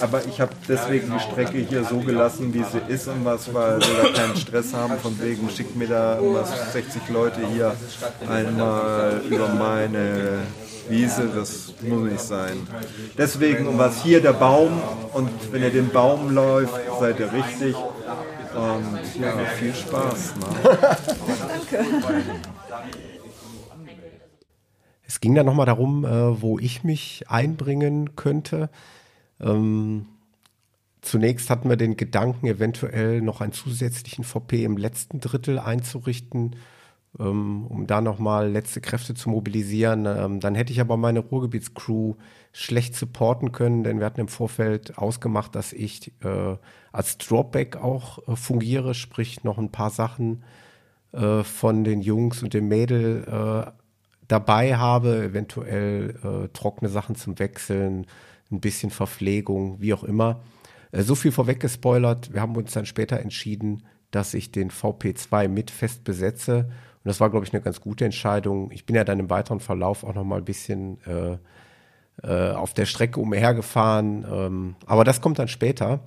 Aber 0.02 0.26
ich 0.26 0.42
habe 0.42 0.52
deswegen 0.68 1.12
die 1.14 1.20
Strecke 1.20 1.58
hier 1.58 1.84
so 1.84 2.00
gelassen, 2.00 2.54
wie 2.54 2.64
sie 2.64 2.82
ist 2.88 3.08
und 3.08 3.24
was, 3.26 3.54
weil 3.54 3.80
wir 3.80 4.04
da 4.04 4.20
keinen 4.20 4.36
Stress 4.36 4.74
haben. 4.74 4.98
Von 5.02 5.20
wegen 5.22 5.50
schickt 5.50 5.76
mir 5.76 5.88
da 5.88 6.20
um 6.20 6.36
was 6.36 6.74
60 6.74 7.10
Leute 7.10 7.42
hier 7.54 7.74
einmal 8.28 9.22
über 9.30 9.48
meine 9.50 10.40
Wiese, 10.90 11.30
das 11.34 11.74
muss 11.82 12.12
nicht 12.12 12.20
sein. 12.20 12.68
Deswegen, 13.18 13.68
um 13.68 13.78
was 13.78 14.04
hier 14.04 14.22
der 14.22 14.34
Baum 14.34 14.82
und 15.14 15.30
wenn 15.52 15.62
ihr 15.62 15.70
den 15.70 15.90
Baum 15.90 16.32
läuft, 16.32 16.74
seid 17.00 17.20
ihr 17.20 17.32
richtig. 17.32 17.76
Und 17.76 19.22
ja, 19.22 19.32
viel 19.58 19.74
Spaß. 19.74 20.34
Ne? 20.36 20.98
Es 25.08 25.20
ging 25.20 25.36
dann 25.36 25.46
nochmal 25.46 25.66
darum, 25.66 26.06
äh, 26.06 26.42
wo 26.42 26.58
ich 26.60 26.84
mich 26.84 27.26
einbringen 27.28 28.16
könnte. 28.16 28.70
Ähm, 29.40 30.06
zunächst 31.02 31.50
hatten 31.50 31.70
wir 31.70 31.78
den 31.78 31.98
Gedanken, 31.98 32.48
eventuell 32.48 33.22
noch 33.22 33.42
einen 33.42 33.52
zusätzlichen 33.52 34.24
VP 34.24 34.64
im 34.64 34.78
letzten 34.78 35.20
Drittel 35.20 35.60
einzurichten, 35.60 36.56
um 37.18 37.86
da 37.88 38.02
nochmal 38.02 38.50
letzte 38.50 38.82
Kräfte 38.82 39.14
zu 39.14 39.30
mobilisieren. 39.30 40.06
Ähm, 40.06 40.40
dann 40.40 40.56
hätte 40.56 40.72
ich 40.72 40.80
aber 40.80 40.98
meine 40.98 41.20
Ruhrgebietscrew 41.20 42.16
schlecht 42.54 42.96
supporten 42.96 43.52
können, 43.52 43.84
denn 43.84 44.00
wir 44.00 44.06
hatten 44.06 44.22
im 44.22 44.28
Vorfeld 44.28 44.98
ausgemacht, 44.98 45.56
dass 45.56 45.74
ich 45.74 46.14
äh, 46.24 46.56
als 46.92 47.18
Dropback 47.18 47.78
auch 47.78 48.28
äh, 48.28 48.36
fungiere, 48.36 48.94
sprich 48.94 49.44
noch 49.44 49.58
ein 49.58 49.72
paar 49.72 49.90
Sachen 49.90 50.44
äh, 51.12 51.44
von 51.44 51.84
den 51.84 52.02
Jungs 52.02 52.44
und 52.44 52.54
dem 52.54 52.68
Mädel 52.68 53.26
äh, 53.28 53.72
dabei 54.28 54.78
habe, 54.78 55.24
eventuell 55.24 56.16
äh, 56.24 56.48
trockene 56.54 56.90
Sachen 56.90 57.16
zum 57.16 57.38
Wechseln, 57.40 58.08
ein 58.52 58.62
bisschen 58.62 58.90
Verpflegung, 58.90 59.82
wie 59.82 59.94
auch 59.94 60.04
immer. 60.04 60.42
Äh, 60.92 61.04
so 61.04 61.16
viel 61.16 61.32
vorweg 61.32 61.60
gespoilert. 61.60 62.34
Wir 62.34 62.42
haben 62.42 62.56
uns 62.56 62.72
dann 62.72 62.86
später 62.86 63.20
entschieden, 63.20 63.84
dass 64.12 64.34
ich 64.34 64.52
den 64.52 64.72
VP2 64.72 65.48
mit 65.48 65.72
fest 65.72 66.04
besetze. 66.04 66.70
Und 67.04 67.10
das 67.10 67.20
war, 67.20 67.30
glaube 67.30 67.46
ich, 67.46 67.54
eine 67.54 67.62
ganz 67.62 67.82
gute 67.82 68.06
Entscheidung. 68.06 68.72
Ich 68.72 68.86
bin 68.86 68.96
ja 68.96 69.04
dann 69.04 69.20
im 69.20 69.30
weiteren 69.30 69.60
Verlauf 69.60 70.04
auch 70.04 70.14
noch 70.14 70.24
mal 70.24 70.38
ein 70.38 70.46
bisschen 70.46 71.00
äh, 71.06 71.38
äh, 72.24 72.52
auf 72.52 72.74
der 72.74 72.86
Strecke 72.86 73.20
umhergefahren. 73.20 74.26
Ähm, 74.32 74.76
aber 74.86 75.04
das 75.04 75.22
kommt 75.22 75.40
dann 75.40 75.48
später. 75.48 76.02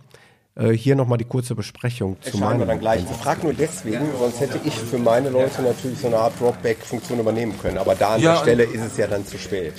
Äh, 0.57 0.71
hier 0.71 0.95
noch 0.95 1.09
mal 1.09 1.17
die 1.17 1.25
kurze 1.25 1.57
Besprechung 1.57 2.17
zu 2.23 2.31
Entscheiden 2.31 2.61
wir 2.61 2.67
dann 2.67 2.79
gleich. 2.79 3.03
Ich 3.11 3.17
frage 3.17 3.43
nur 3.43 3.55
deswegen, 3.55 4.07
sonst 4.17 4.39
hätte 4.39 4.61
ich 4.65 4.73
für 4.73 4.99
meine 4.99 5.29
Leute 5.29 5.63
natürlich 5.63 5.99
so 5.99 6.07
eine 6.07 6.19
Art 6.19 6.39
Dropback-Funktion 6.39 7.19
übernehmen 7.19 7.59
können. 7.61 7.77
Aber 7.77 7.97
da 7.97 8.11
an 8.15 8.21
Ja, 8.21 8.35
der 8.35 8.41
Stelle 8.43 8.63
ist 8.63 8.81
es 8.85 8.97
ja 8.97 9.09
dann 9.09 9.27
zu 9.27 9.37
spät. 9.37 9.75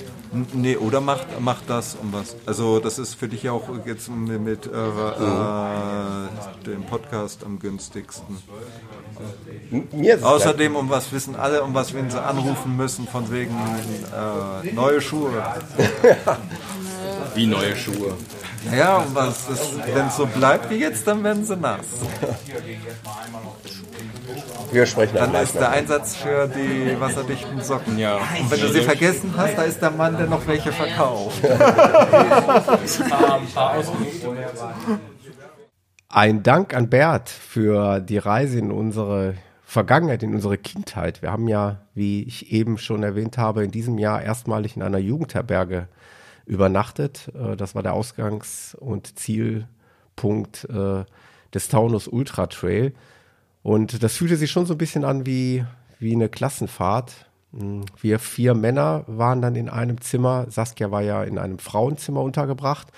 Nee, 0.52 0.76
oder 0.76 1.00
macht, 1.00 1.40
macht 1.40 1.70
das 1.70 1.96
um 2.02 2.12
was. 2.12 2.36
Also 2.44 2.78
das 2.78 2.98
ist 2.98 3.14
für 3.14 3.26
dich 3.26 3.44
ja 3.44 3.52
auch 3.52 3.62
jetzt 3.86 4.10
mit, 4.10 4.38
mit 4.38 4.66
äh, 4.66 4.68
äh, 4.68 6.28
dem 6.66 6.82
Podcast 6.84 7.42
am 7.46 7.58
günstigsten. 7.58 8.36
Mir 9.92 10.26
Außerdem 10.26 10.76
um 10.76 10.90
was 10.90 11.10
wissen 11.10 11.36
alle, 11.36 11.62
um 11.62 11.72
was 11.72 11.94
wenn 11.94 12.10
sie 12.10 12.22
anrufen 12.22 12.76
müssen, 12.76 13.08
von 13.08 13.32
wegen 13.32 13.54
äh, 13.54 14.72
neue 14.74 15.00
Schuhe. 15.00 15.42
Wie 17.34 17.46
neue 17.46 17.74
Schuhe. 17.76 18.14
Ja, 18.76 18.98
um 18.98 19.14
was 19.14 19.46
wenn 19.94 20.06
es 20.06 20.16
so 20.16 20.26
bleibt 20.26 20.70
wie 20.70 20.76
jetzt, 20.76 21.06
dann 21.06 21.22
werden 21.22 21.44
sie 21.44 21.56
nass. 21.56 21.86
dann, 22.20 22.34
wir 24.72 24.86
sprechen 24.86 25.14
dann 25.14 25.34
ist 25.34 25.54
der. 25.54 25.70
Einsatz 25.70 26.16
für 26.16 26.48
die 26.48 26.98
wasserdichten 27.00 27.60
Socken. 27.60 27.98
Ja. 27.98 28.16
Und 28.16 28.50
wenn 28.50 28.60
du 28.60 28.68
sie 28.68 28.82
vergessen 28.82 29.34
hast, 29.36 29.56
da 29.56 29.62
ist 29.62 29.80
der 29.80 29.90
Mann, 29.90 30.16
der 30.16 30.26
noch 30.26 30.46
welche 30.46 30.72
verkauft. 30.72 31.42
Ein 36.08 36.42
Dank 36.42 36.74
an 36.74 36.88
Bert 36.88 37.28
für 37.28 38.00
die 38.00 38.18
Reise 38.18 38.58
in 38.58 38.70
unsere 38.70 39.34
Vergangenheit, 39.64 40.22
in 40.22 40.34
unsere 40.34 40.56
Kindheit. 40.56 41.22
Wir 41.22 41.32
haben 41.32 41.48
ja, 41.48 41.82
wie 41.94 42.22
ich 42.22 42.52
eben 42.52 42.78
schon 42.78 43.02
erwähnt 43.02 43.36
habe, 43.36 43.64
in 43.64 43.70
diesem 43.70 43.98
Jahr 43.98 44.22
erstmalig 44.22 44.76
in 44.76 44.82
einer 44.82 44.98
Jugendherberge 44.98 45.88
übernachtet. 46.46 47.30
Äh, 47.34 47.56
Das 47.56 47.74
war 47.74 47.82
der 47.82 47.94
Ausgangs- 47.94 48.74
und 48.78 49.18
Zielpunkt 49.18 50.64
äh, 50.70 51.04
des 51.52 51.68
Taunus 51.68 52.08
Ultra 52.08 52.46
Trail. 52.46 52.92
Und 53.62 54.02
das 54.02 54.16
fühlte 54.16 54.36
sich 54.36 54.50
schon 54.50 54.66
so 54.66 54.74
ein 54.74 54.78
bisschen 54.78 55.04
an 55.04 55.26
wie, 55.26 55.64
wie 55.98 56.12
eine 56.14 56.28
Klassenfahrt. 56.28 57.26
Mm, 57.52 57.82
Wir 58.00 58.18
vier 58.18 58.54
Männer 58.54 59.04
waren 59.06 59.42
dann 59.42 59.56
in 59.56 59.68
einem 59.68 60.00
Zimmer. 60.00 60.46
Saskia 60.48 60.90
war 60.90 61.02
ja 61.02 61.24
in 61.24 61.38
einem 61.38 61.58
Frauenzimmer 61.58 62.22
untergebracht. 62.22 62.88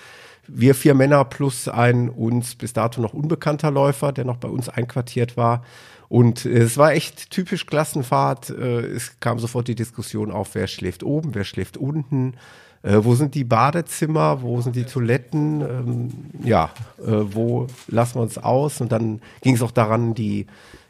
Wir 0.47 0.73
vier 0.75 0.95
Männer 0.95 1.25
plus 1.25 1.67
ein 1.67 2.09
uns 2.09 2.55
bis 2.55 2.73
dato 2.73 3.01
noch 3.01 3.13
unbekannter 3.13 3.71
Läufer, 3.71 4.11
der 4.11 4.25
noch 4.25 4.37
bei 4.37 4.47
uns 4.47 4.67
einquartiert 4.69 5.37
war. 5.37 5.63
Und 6.07 6.45
äh, 6.45 6.49
es 6.59 6.77
war 6.77 6.93
echt 6.93 7.29
typisch 7.31 7.65
Klassenfahrt. 7.65 8.49
Es 8.51 9.19
kam 9.19 9.39
sofort 9.39 9.67
die 9.67 9.75
Diskussion 9.75 10.31
auf, 10.31 10.53
wer 10.55 10.67
schläft 10.67 11.03
oben, 11.03 11.33
wer 11.35 11.43
schläft 11.43 11.77
unten. 11.77 12.35
Äh, 12.81 12.99
wo 13.01 13.15
sind 13.15 13.35
die 13.35 13.43
Badezimmer? 13.43 14.41
Wo 14.41 14.61
sind 14.61 14.75
die 14.75 14.85
Toiletten? 14.85 15.61
Ähm, 15.61 16.11
ja, 16.43 16.71
äh, 16.99 17.03
wo 17.07 17.67
lassen 17.87 18.15
wir 18.15 18.21
uns 18.21 18.37
aus? 18.37 18.81
Und 18.81 18.91
dann 18.91 19.21
ging 19.41 19.55
es 19.55 19.61
auch 19.61 19.71
daran, 19.71 20.13
die, 20.13 20.47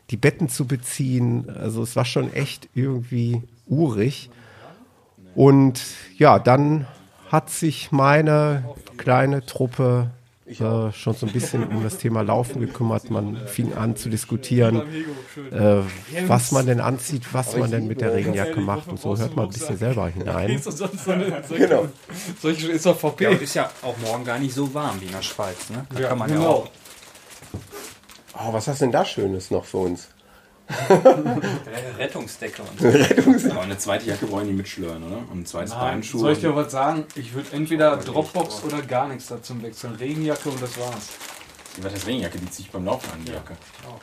die 0.09 0.17
Betten 0.17 0.49
zu 0.49 0.65
beziehen. 0.65 1.49
Also 1.49 1.83
es 1.83 1.95
war 1.95 2.05
schon 2.05 2.31
echt 2.33 2.69
irgendwie 2.75 3.41
urig. 3.67 4.29
Und 5.35 5.81
ja, 6.17 6.39
dann 6.39 6.85
hat 7.29 7.49
sich 7.49 7.91
meine 7.91 8.65
kleine 8.97 9.45
Truppe 9.45 10.11
äh, 10.49 10.91
schon 10.91 11.13
so 11.13 11.25
ein 11.25 11.31
bisschen 11.31 11.67
um 11.67 11.83
das 11.83 11.97
Thema 11.97 12.21
Laufen 12.21 12.59
gekümmert. 12.59 13.09
Man 13.09 13.37
fing 13.47 13.73
an 13.73 13.95
zu 13.95 14.09
diskutieren, 14.09 14.81
äh, 15.51 15.81
was 16.27 16.51
man 16.51 16.65
denn 16.65 16.79
anzieht, 16.79 17.23
was 17.33 17.55
man 17.55 17.69
denn 17.71 17.87
mit 17.87 18.01
der 18.01 18.13
Regenjacke 18.13 18.59
macht. 18.59 18.87
Und 18.87 18.99
so 18.99 19.17
hört 19.17 19.35
man 19.35 19.45
ein 19.45 19.51
bisschen 19.51 19.77
selber 19.77 20.07
hinein. 20.09 20.61
Genau. 21.55 21.87
Solche 22.41 22.71
ist 22.71 22.85
doch 22.85 22.97
VP. 22.97 23.23
Ja, 23.23 23.29
und 23.31 23.41
ist 23.41 23.53
ja 23.53 23.69
auch 23.81 23.97
morgen 23.99 24.23
gar 24.25 24.39
nicht 24.39 24.53
so 24.53 24.73
warm 24.73 24.99
wie 25.01 25.05
in 25.05 25.11
der 25.11 25.21
Schweiz. 25.21 25.69
Ne? 25.69 25.85
Da 25.93 25.99
Ja, 25.99 26.09
kann 26.09 26.17
man 26.17 26.29
ja 26.29 26.35
genau. 26.37 26.49
auch. 26.49 26.69
Oh, 28.33 28.53
was 28.53 28.67
hast 28.67 28.81
du 28.81 28.85
denn 28.85 28.91
da 28.91 29.03
Schönes 29.05 29.51
noch 29.51 29.65
für 29.65 29.77
uns? 29.77 30.07
Rettungsdecke 31.97 32.61
und 32.61 33.39
so. 33.39 33.51
Aber 33.51 33.61
eine 33.61 33.77
zweite 33.77 34.05
Jacke 34.05 34.29
wollen 34.29 34.47
die 34.47 34.53
mitschlören, 34.53 35.03
oder? 35.03 35.17
Und 35.31 35.41
ein 35.41 35.45
zweites 35.45 35.71
Nein, 35.71 35.95
Beinschuh. 35.95 36.19
soll 36.19 36.33
ich 36.33 36.39
dir 36.39 36.55
was 36.55 36.71
sagen? 36.71 37.05
Ich 37.15 37.33
würde 37.33 37.49
entweder 37.53 37.97
Dropbox 37.97 38.63
oder 38.63 38.81
gar 38.81 39.07
nichts 39.07 39.27
dazu 39.27 39.61
wechseln. 39.61 39.95
Regenjacke 39.95 40.49
und 40.49 40.61
das 40.61 40.77
war's. 40.79 41.09
Was 41.81 41.93
heißt 41.93 42.07
Regenjacke? 42.07 42.37
Die 42.39 42.49
ziehe 42.49 42.65
ich 42.67 42.71
beim 42.71 42.85
Laufen 42.85 43.09
an, 43.11 43.23
die 43.25 43.31
Jacke. 43.31 43.53
Ja, 43.83 43.95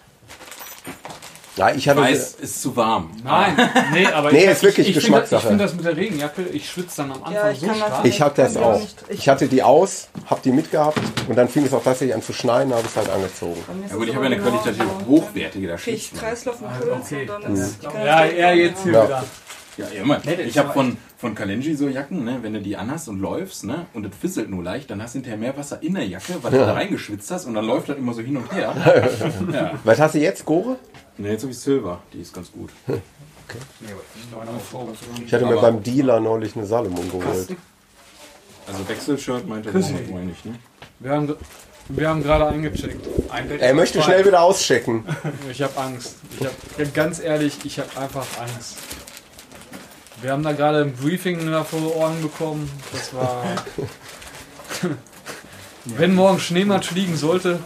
ich 1.75 1.89
hatte. 1.89 2.01
Weiß, 2.01 2.35
ist 2.41 2.61
zu 2.63 2.77
warm. 2.77 3.11
Nein, 3.25 3.57
nee, 3.93 4.07
aber 4.07 4.31
Nee, 4.33 4.45
ich, 4.45 4.51
ist 4.51 4.63
wirklich 4.63 4.89
ich, 4.91 4.97
ich 4.99 5.05
finde 5.05 5.21
das, 5.21 5.27
ich 5.27 5.31
Geschmackssache. 5.39 5.49
find 5.49 5.61
das 5.61 5.75
mit 5.75 5.85
der 5.87 5.97
Regenjacke, 5.97 6.43
ich 6.53 6.69
schwitze 6.71 6.97
dann 6.99 7.13
am 7.13 7.19
Anfang 7.25 7.35
Ja, 7.35 7.51
ich 7.51 7.61
so 7.61 7.73
stark. 7.75 8.05
Ich 8.05 8.21
hatte 8.21 8.43
das 8.43 8.57
auch. 8.57 8.81
ich- 9.09 9.29
hatte 9.29 9.49
die 9.49 9.63
aus, 9.63 10.09
hab 10.29 10.43
die 10.43 10.53
mitgehabt 10.53 10.99
und 11.29 11.37
dann 11.37 11.49
fing 11.49 11.65
es 11.65 11.73
auch 11.73 11.83
tatsächlich 11.83 12.15
an 12.15 12.23
zu 12.23 12.33
schneien, 12.33 12.69
da 12.71 12.77
habe 12.77 12.85
ich 12.87 12.91
es 12.93 12.97
halt 12.97 13.09
angezogen. 13.11 13.57
Ja 13.89 13.97
gut, 13.97 14.09
ich 14.09 14.15
habe 14.15 14.27
ja 14.27 14.33
eine 14.33 14.41
qualitativ 14.43 14.85
hochwertige, 15.09 15.69
da. 15.69 15.77
Kreislauf 15.77 16.57
und 16.61 16.69
und 16.91 17.43
dann 17.45 17.55
ist 17.55 17.83
Ja, 17.83 18.25
er 18.25 18.55
jetzt 18.55 18.83
hier 18.83 18.93
Ja. 18.93 19.05
wieder. 19.07 19.25
Ja, 19.77 19.87
ja, 19.95 20.03
immer. 20.03 20.21
Ich 20.25 20.57
habe 20.57 20.73
von, 20.73 20.97
von 21.19 21.35
Kalenji 21.35 21.75
so 21.75 21.89
Jacken, 21.89 22.25
ne, 22.25 22.39
wenn 22.43 22.55
du 22.55 22.61
die 22.61 22.77
anhast 22.77 23.09
und 23.09 23.21
läufst, 23.21 23.65
ne, 23.65 23.87
und 23.93 24.07
es 24.07 24.17
fisselt 24.17 24.49
nur 24.49 24.63
leicht, 24.63 24.91
dann 24.91 25.03
hast 25.03 25.15
du 25.15 25.19
hinterher 25.19 25.39
mehr 25.39 25.57
Wasser 25.57 25.83
in 25.83 25.95
der 25.95 26.07
Jacke, 26.07 26.35
weil 26.43 26.51
du 26.53 26.59
da 26.59 26.73
reingeschwitzt 26.73 27.31
hast 27.31 27.45
und 27.45 27.55
dann 27.55 27.67
läuft 27.67 27.91
das 27.91 27.99
immer 27.99 28.15
so 28.15 28.23
hin 28.23 28.39
und 28.39 28.51
her. 28.53 28.75
ja. 29.53 29.73
Was 29.85 30.01
hast 30.01 30.15
du 30.15 30.19
jetzt, 30.19 30.45
Gore? 30.45 30.77
Ne, 31.19 31.31
jetzt 31.31 31.43
habe 31.43 31.53
ich 31.53 31.59
Silver, 31.59 32.01
die 32.13 32.21
ist 32.21 32.33
ganz 32.33 32.51
gut. 32.51 32.71
Ich 35.25 35.33
hatte 35.33 35.47
mir 35.47 35.57
beim 35.57 35.83
Dealer 35.83 36.21
neulich 36.21 36.57
eine 36.57 36.67
Salomon 36.67 37.09
geholt. 37.11 37.57
Also 38.67 38.89
Wechselshirt 38.89 39.47
meinte 39.47 39.69
er 39.69 39.75
wohl 39.75 40.25
nicht, 40.25 40.45
ne? 40.45 40.55
Wir 40.99 41.13
haben, 41.13 41.35
wir 41.89 42.09
haben 42.09 42.23
gerade 42.23 42.49
eingecheckt. 42.49 43.07
Ein 43.31 43.51
Er 43.61 43.75
möchte 43.75 43.99
frei. 43.99 44.05
schnell 44.07 44.25
wieder 44.27 44.43
auschecken. 44.43 45.05
Ich 45.51 45.63
habe 45.63 45.79
Angst. 45.79 46.17
Ich 46.41 46.47
hab, 46.47 46.95
ganz 46.95 47.21
ehrlich, 47.21 47.59
ich 47.65 47.79
habe 47.79 47.89
einfach 47.97 48.27
Angst. 48.41 48.79
Wir 50.23 50.33
haben 50.33 50.43
da 50.43 50.53
gerade 50.53 50.83
ein 50.83 50.93
Briefing 50.93 51.51
da 51.51 51.63
vor 51.65 51.95
Ohren 51.95 52.23
bekommen. 52.23 52.71
Das 52.93 53.15
war. 53.15 53.45
Wenn 55.85 56.15
morgen 56.15 56.41
Schneematsch 56.41 56.91
liegen 56.93 57.17
sollte, 57.17 57.61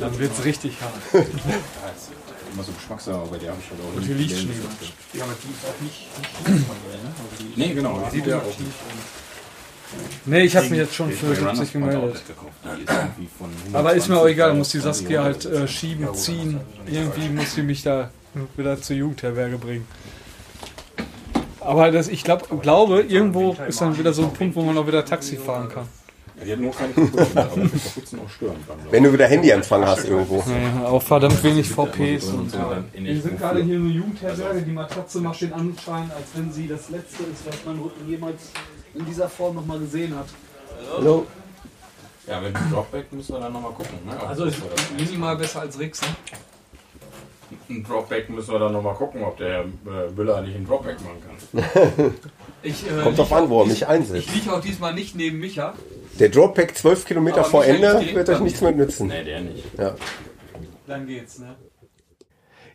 dann 0.00 0.18
wird 0.18 0.32
es 0.32 0.44
richtig 0.44 0.80
hart. 0.80 0.94
Ja, 1.12 1.24
ist 1.24 2.10
immer 2.54 2.62
so 2.64 2.72
Geschmackssache, 2.72 3.16
aber 3.16 3.26
bei 3.26 3.38
der 3.38 3.50
habe 3.50 3.60
ich 3.62 3.70
halt 3.70 3.80
auch 3.80 3.96
Und 3.96 4.02
hier 4.02 4.14
liegt 4.14 4.30
Schneematsch. 4.30 4.92
Ja, 5.12 5.24
aber 5.24 5.34
die 5.42 5.50
ist 5.50 5.64
auch 5.66 5.80
nicht, 5.82 6.06
nicht 6.56 6.66
von 6.66 6.76
dir, 6.76 6.96
ne? 6.96 7.12
Also 7.18 7.44
die 7.44 7.60
Nee, 7.60 7.74
genau. 7.74 8.08
Sieht 8.10 8.26
ja 8.26 8.38
auch 8.38 8.44
Nee, 10.26 10.42
ich 10.42 10.56
habe 10.56 10.68
mich 10.68 10.78
jetzt 10.78 10.94
schon 10.94 11.10
für 11.10 11.34
70 11.34 11.72
gemeldet. 11.72 12.22
Aber 13.72 13.94
ist 13.94 14.08
mir 14.08 14.18
auch 14.18 14.26
egal, 14.26 14.54
muss 14.54 14.70
die 14.70 14.80
Saskia 14.80 15.22
halt 15.22 15.46
äh, 15.46 15.66
schieben, 15.66 16.14
ziehen. 16.14 16.60
Irgendwie 16.86 17.28
muss 17.30 17.54
sie 17.54 17.62
mich 17.62 17.82
da 17.82 18.10
wieder 18.56 18.80
zur 18.80 18.96
Jugendherberge 18.96 19.56
bringen. 19.56 19.86
Aber 21.68 21.90
das, 21.90 22.08
ich 22.08 22.24
glaub, 22.24 22.62
glaube, 22.62 23.02
irgendwo 23.02 23.54
ist 23.68 23.78
dann 23.82 23.98
wieder 23.98 24.14
so 24.14 24.22
ein 24.22 24.32
Punkt, 24.32 24.56
wo 24.56 24.62
man 24.62 24.78
auch 24.78 24.86
wieder 24.86 25.04
Taxi 25.04 25.36
fahren 25.36 25.68
kann. 25.68 25.86
Die 26.42 26.50
hat 26.50 26.60
nur 26.60 26.72
keine 26.72 26.94
Kapuzen, 26.94 27.36
aber 27.36 27.60
die 27.60 27.78
Kapuzen 27.78 28.20
auch 28.20 28.30
stören 28.30 28.56
kann. 28.66 28.78
Wenn 28.90 29.02
du 29.02 29.12
wieder 29.12 29.26
Handyempfang 29.26 29.84
hast 29.84 30.06
irgendwo. 30.06 30.42
Ja, 30.46 30.86
auch 30.86 31.02
verdammt 31.02 31.44
wenig 31.44 31.68
VPs. 31.68 32.28
Und 32.28 32.52
so 32.52 32.58
dann 32.58 32.86
wir 32.94 33.20
sind 33.20 33.38
gerade 33.38 33.62
hier 33.62 33.76
in 33.76 33.82
einer 33.82 33.92
Jugendherberge. 33.92 34.62
Die 34.62 34.70
Matratze 34.70 35.20
macht 35.20 35.42
den 35.42 35.52
Anschein, 35.52 36.10
als 36.16 36.28
wenn 36.36 36.50
sie 36.50 36.68
das 36.68 36.88
letzte 36.88 37.24
ist, 37.24 37.46
was 37.46 37.56
mein 37.66 37.78
Rücken 37.80 38.08
jemals 38.08 38.50
in 38.94 39.04
dieser 39.04 39.28
Form 39.28 39.56
nochmal 39.56 39.80
gesehen 39.80 40.16
hat. 40.16 40.28
Hallo? 40.96 41.26
Ja, 42.26 42.40
mit 42.40 42.56
dem 42.56 42.70
Dropback 42.70 43.12
müssen 43.12 43.34
wir 43.34 43.40
dann 43.40 43.52
nochmal 43.52 43.72
gucken. 43.72 43.98
Ne? 44.06 44.18
Also 44.26 44.46
ist 44.46 44.58
minimal 44.96 45.36
besser 45.36 45.60
als 45.60 45.78
Rixen. 45.78 46.08
Ein 47.70 47.84
Dropback 47.84 48.28
müssen 48.30 48.52
wir 48.52 48.58
dann 48.58 48.72
nochmal 48.72 48.94
gucken, 48.94 49.22
ob 49.22 49.36
der 49.38 49.60
äh, 49.60 50.10
Müller 50.16 50.42
nicht 50.42 50.56
einen 50.56 50.66
Dropback 50.66 50.96
machen 51.02 51.62
kann. 51.92 52.14
Ich, 52.60 52.84
äh, 52.90 53.02
Kommt 53.04 53.16
drauf 53.16 53.32
an, 53.32 53.48
wo 53.50 53.60
er 53.60 53.66
mich 53.66 53.82
Ich 53.82 53.86
einsetzt. 53.86 54.34
liege 54.34 54.52
auch 54.52 54.60
diesmal 54.60 54.92
nicht 54.92 55.14
neben 55.14 55.38
Micha. 55.38 55.74
Der 56.18 56.28
Dropback 56.28 56.76
12 56.76 57.04
Kilometer 57.04 57.38
Aber 57.42 57.50
vor 57.50 57.64
Ende 57.64 58.00
wird 58.12 58.28
euch 58.28 58.40
nichts 58.40 58.60
mehr 58.60 58.72
nützen. 58.72 59.06
Nee, 59.06 59.22
der 59.22 59.42
nicht. 59.42 59.62
Ja. 59.78 59.94
Dann 60.88 61.06
geht's, 61.06 61.38
ne? 61.38 61.54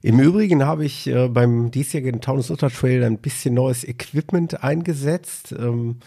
Im 0.01 0.19
Übrigen 0.21 0.65
habe 0.65 0.85
ich 0.85 1.07
äh, 1.07 1.27
beim 1.27 1.69
diesjährigen 1.71 2.21
Taunus 2.21 2.49
Ultra 2.49 2.69
Trail 2.69 3.03
ein 3.03 3.17
bisschen 3.17 3.53
neues 3.55 3.83
Equipment 3.85 4.63
eingesetzt, 4.63 5.53
ähm, 5.57 5.99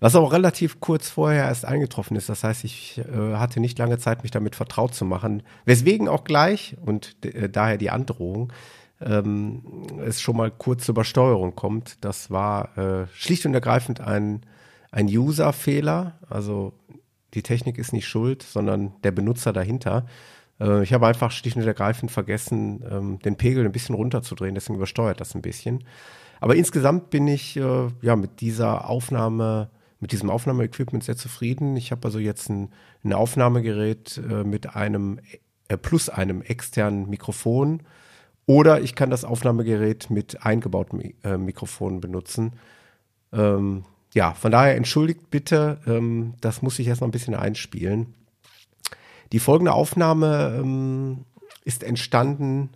was 0.00 0.16
auch 0.16 0.32
relativ 0.32 0.80
kurz 0.80 1.10
vorher 1.10 1.44
erst 1.44 1.64
eingetroffen 1.64 2.16
ist. 2.16 2.28
Das 2.28 2.42
heißt, 2.42 2.64
ich 2.64 2.98
äh, 2.98 3.34
hatte 3.34 3.60
nicht 3.60 3.78
lange 3.78 3.98
Zeit, 3.98 4.22
mich 4.22 4.32
damit 4.32 4.56
vertraut 4.56 4.94
zu 4.94 5.04
machen. 5.04 5.42
Weswegen 5.66 6.08
auch 6.08 6.24
gleich, 6.24 6.76
und 6.84 7.16
äh, 7.24 7.48
daher 7.48 7.76
die 7.76 7.90
Androhung, 7.90 8.52
ähm, 9.00 9.62
es 10.04 10.20
schon 10.20 10.36
mal 10.36 10.50
kurz 10.50 10.84
zur 10.84 10.94
Übersteuerung 10.94 11.54
kommt. 11.54 11.98
Das 12.02 12.30
war 12.30 12.76
äh, 12.76 13.06
schlicht 13.14 13.46
und 13.46 13.54
ergreifend 13.54 14.00
ein, 14.00 14.42
ein 14.90 15.06
User-Fehler. 15.06 16.18
Also 16.28 16.72
die 17.34 17.42
Technik 17.42 17.78
ist 17.78 17.92
nicht 17.92 18.08
schuld, 18.08 18.42
sondern 18.42 18.92
der 19.04 19.12
Benutzer 19.12 19.52
dahinter. 19.52 20.06
Äh, 20.60 20.82
ich 20.82 20.92
habe 20.92 21.06
einfach 21.06 21.30
schlicht 21.30 21.56
und 21.56 21.66
ergreifend 21.66 22.10
vergessen, 22.10 22.84
ähm, 22.90 23.18
den 23.20 23.36
Pegel 23.36 23.64
ein 23.64 23.72
bisschen 23.72 23.94
runterzudrehen, 23.94 24.54
deswegen 24.54 24.76
übersteuert 24.76 25.20
das 25.20 25.34
ein 25.34 25.42
bisschen. 25.42 25.84
Aber 26.40 26.56
insgesamt 26.56 27.10
bin 27.10 27.26
ich 27.28 27.56
äh, 27.56 27.88
ja 28.02 28.16
mit 28.16 28.40
dieser 28.40 28.88
Aufnahme, 28.88 29.70
mit 30.00 30.12
diesem 30.12 30.30
Aufnahmeequipment 30.30 31.04
sehr 31.04 31.16
zufrieden. 31.16 31.76
Ich 31.76 31.92
habe 31.92 32.04
also 32.04 32.18
jetzt 32.18 32.48
ein, 32.48 32.70
ein 33.04 33.12
Aufnahmegerät 33.12 34.18
äh, 34.18 34.44
mit 34.44 34.74
einem 34.74 35.20
äh, 35.68 35.76
plus 35.76 36.08
einem 36.08 36.42
externen 36.42 37.08
Mikrofon 37.08 37.82
oder 38.46 38.80
ich 38.80 38.94
kann 38.94 39.10
das 39.10 39.24
Aufnahmegerät 39.24 40.10
mit 40.10 40.44
eingebautem 40.44 41.02
äh, 41.22 41.36
Mikrofon 41.36 42.00
benutzen. 42.00 42.54
Ähm, 43.32 43.84
ja, 44.12 44.34
von 44.34 44.50
daher 44.50 44.74
entschuldigt 44.74 45.30
bitte, 45.30 45.78
ähm, 45.86 46.34
das 46.40 46.62
muss 46.62 46.78
ich 46.78 46.88
erst 46.88 47.00
mal 47.00 47.06
ein 47.06 47.12
bisschen 47.12 47.36
einspielen. 47.36 48.14
Die 49.32 49.38
folgende 49.38 49.72
Aufnahme 49.72 50.58
ähm, 50.58 51.24
ist 51.64 51.84
entstanden 51.84 52.70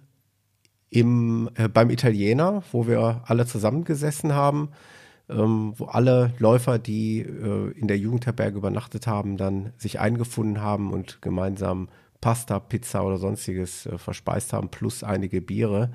im, 0.91 1.51
äh, 1.57 1.69
beim 1.69 1.91
Italiener, 1.91 2.63
wo 2.71 2.87
wir 2.87 3.23
alle 3.27 3.47
zusammengesessen 3.47 4.33
haben, 4.35 4.69
ähm, 5.29 5.75
wo 5.77 5.87
alle 5.87 6.33
Läufer, 6.39 6.79
die 6.79 7.21
äh, 7.21 7.71
in 7.79 7.89
der 7.89 7.99
Jugendherberge 7.99 8.59
übernachtet 8.59 9.07
haben, 9.07 9.37
dann 9.37 9.73
sich 9.79 10.01
eingefunden 10.01 10.61
haben 10.61 10.93
und 10.93 11.23
gemeinsam 11.23 11.89
Pasta, 12.21 12.59
Pizza 12.59 13.05
oder 13.05 13.19
sonstiges 13.19 13.87
äh, 13.87 13.99
verspeist 13.99 14.53
haben, 14.53 14.69
plus 14.69 15.03
einige 15.03 15.41
Biere. 15.41 15.91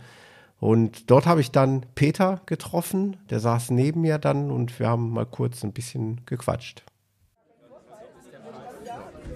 Und 0.60 1.10
dort 1.10 1.26
habe 1.26 1.42
ich 1.42 1.52
dann 1.52 1.86
Peter 1.96 2.42
getroffen, 2.46 3.18
der 3.30 3.40
saß 3.40 3.72
neben 3.72 4.02
mir 4.02 4.18
dann 4.18 4.52
und 4.52 4.78
wir 4.80 4.90
haben 4.90 5.12
mal 5.12 5.26
kurz 5.26 5.64
ein 5.64 5.72
bisschen 5.72 6.22
gequatscht. 6.26 6.84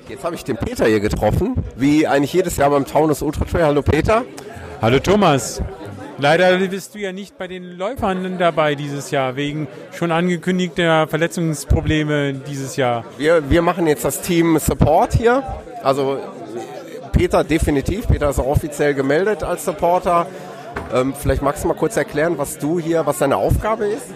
Jetzt 0.09 0.25
habe 0.25 0.35
ich 0.35 0.43
den 0.43 0.57
Peter 0.57 0.85
hier 0.85 0.99
getroffen, 0.99 1.55
wie 1.77 2.05
eigentlich 2.07 2.33
jedes 2.33 2.57
Jahr 2.57 2.71
beim 2.71 2.85
Taunus 2.85 3.21
Ultra 3.21 3.45
Trail. 3.45 3.63
Hallo 3.63 3.81
Peter. 3.81 4.25
Hallo 4.81 4.99
Thomas. 4.99 5.61
Leider 6.19 6.57
bist 6.67 6.95
du 6.95 6.99
ja 6.99 7.11
nicht 7.11 7.37
bei 7.37 7.47
den 7.47 7.77
Läufern 7.77 8.37
dabei 8.37 8.75
dieses 8.75 9.11
Jahr, 9.11 9.35
wegen 9.35 9.67
schon 9.93 10.11
angekündigter 10.11 11.07
Verletzungsprobleme 11.07 12.33
dieses 12.33 12.75
Jahr. 12.75 13.03
Wir, 13.17 13.49
wir 13.49 13.61
machen 13.61 13.87
jetzt 13.87 14.05
das 14.05 14.21
Team 14.21 14.57
Support 14.59 15.13
hier. 15.13 15.43
Also 15.83 16.19
Peter 17.11 17.43
definitiv. 17.43 18.07
Peter 18.07 18.29
ist 18.29 18.39
auch 18.39 18.47
offiziell 18.47 18.93
gemeldet 18.93 19.43
als 19.43 19.65
Supporter. 19.65 20.27
Ähm, 20.93 21.13
vielleicht 21.17 21.41
magst 21.41 21.63
du 21.63 21.67
mal 21.67 21.73
kurz 21.75 21.97
erklären, 21.97 22.37
was 22.37 22.57
du 22.57 22.79
hier, 22.79 23.05
was 23.05 23.17
deine 23.17 23.37
Aufgabe 23.37 23.85
ist? 23.85 24.07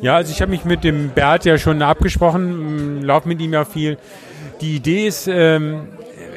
Ja, 0.00 0.16
also 0.16 0.32
ich 0.32 0.42
habe 0.42 0.50
mich 0.50 0.64
mit 0.64 0.84
dem 0.84 1.10
Bert 1.10 1.44
ja 1.44 1.58
schon 1.58 1.80
abgesprochen, 1.82 3.02
laufe 3.02 3.28
mit 3.28 3.40
ihm 3.40 3.52
ja 3.52 3.64
viel. 3.64 3.98
Die 4.60 4.76
Idee 4.76 5.06
ist, 5.06 5.26
ähm, 5.28 5.88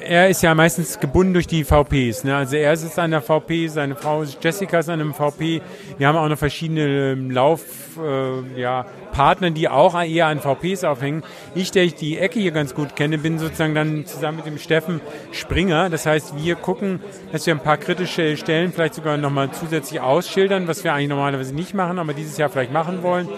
er 0.09 0.27
ist 0.27 0.41
ja 0.41 0.55
meistens 0.55 0.99
gebunden 0.99 1.33
durch 1.33 1.45
die 1.45 1.63
VPs. 1.63 2.23
Ne? 2.23 2.35
Also 2.35 2.55
er 2.55 2.75
sitzt 2.75 2.97
an 2.97 3.11
der 3.11 3.21
VP, 3.21 3.67
seine 3.67 3.95
Frau 3.95 4.23
Jessica 4.23 4.79
ist 4.79 4.89
an 4.89 4.99
einem 4.99 5.13
VP. 5.13 5.61
Wir 5.99 6.07
haben 6.07 6.17
auch 6.17 6.27
noch 6.27 6.37
verschiedene 6.37 7.11
ähm, 7.11 7.29
Lauf, 7.29 7.61
äh, 8.03 8.59
ja, 8.59 8.87
Partner, 9.11 9.51
die 9.51 9.69
auch 9.69 10.01
eher 10.01 10.25
an 10.25 10.39
VPs 10.39 10.83
aufhängen. 10.83 11.23
Ich, 11.53 11.69
der 11.69 11.83
ich 11.83 11.93
die 11.93 12.17
Ecke 12.17 12.39
hier 12.39 12.49
ganz 12.49 12.73
gut 12.73 12.95
kenne, 12.95 13.19
bin 13.19 13.37
sozusagen 13.37 13.75
dann 13.75 14.07
zusammen 14.07 14.37
mit 14.37 14.47
dem 14.47 14.57
Steffen 14.57 14.99
Springer. 15.31 15.91
Das 15.91 16.07
heißt, 16.07 16.43
wir 16.43 16.55
gucken, 16.55 17.01
dass 17.31 17.45
wir 17.45 17.53
ein 17.53 17.61
paar 17.61 17.77
kritische 17.77 18.35
Stellen 18.35 18.73
vielleicht 18.73 18.95
sogar 18.95 19.15
nochmal 19.17 19.51
zusätzlich 19.51 20.01
ausschildern, 20.01 20.67
was 20.67 20.83
wir 20.83 20.91
eigentlich 20.91 21.09
normalerweise 21.09 21.53
nicht 21.53 21.75
machen, 21.75 21.99
aber 21.99 22.13
dieses 22.13 22.35
Jahr 22.35 22.49
vielleicht 22.49 22.73
machen 22.73 23.03
wollen. 23.03 23.29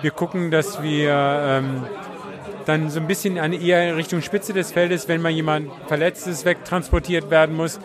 Wir 0.00 0.12
gucken, 0.12 0.52
dass 0.52 0.80
wir 0.80 1.10
ähm, 1.12 1.82
dann 2.66 2.90
so 2.90 3.00
ein 3.00 3.06
bisschen 3.06 3.38
an 3.38 3.52
eher 3.52 3.96
Richtung 3.96 4.22
Spitze 4.22 4.52
des 4.52 4.72
Feldes, 4.72 5.08
wenn 5.08 5.20
mal 5.20 5.30
jemand 5.30 5.70
Verletztes 5.88 6.44
wegtransportiert 6.44 7.30
werden 7.30 7.56
muss. 7.56 7.80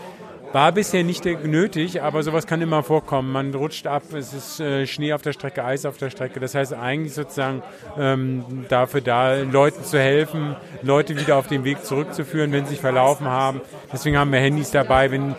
War 0.51 0.71
bisher 0.71 1.03
nicht 1.03 1.25
nötig, 1.25 2.01
aber 2.01 2.23
sowas 2.23 2.47
kann 2.47 2.61
immer 2.61 2.81
vorkommen. 2.81 3.29
Man 3.29 3.53
rutscht 3.53 3.87
ab, 3.87 4.03
es 4.13 4.31
ist 4.31 4.61
äh, 4.61 4.87
Schnee 4.87 5.11
auf 5.11 5.21
der 5.21 5.33
Strecke, 5.33 5.65
Eis 5.65 5.85
auf 5.85 5.97
der 5.97 6.09
Strecke. 6.09 6.39
Das 6.39 6.55
heißt 6.55 6.73
eigentlich 6.73 7.13
sozusagen 7.13 7.61
ähm, 7.99 8.45
dafür 8.69 9.01
da, 9.01 9.35
Leuten 9.35 9.83
zu 9.83 9.99
helfen, 9.99 10.55
Leute 10.81 11.19
wieder 11.19 11.35
auf 11.35 11.47
den 11.47 11.65
Weg 11.65 11.83
zurückzuführen, 11.83 12.53
wenn 12.53 12.63
sie 12.65 12.71
sich 12.71 12.79
verlaufen 12.79 13.27
haben. 13.27 13.59
Deswegen 13.91 14.17
haben 14.17 14.31
wir 14.31 14.39
Handys 14.39 14.71
dabei. 14.71 15.11
Wenn, 15.11 15.35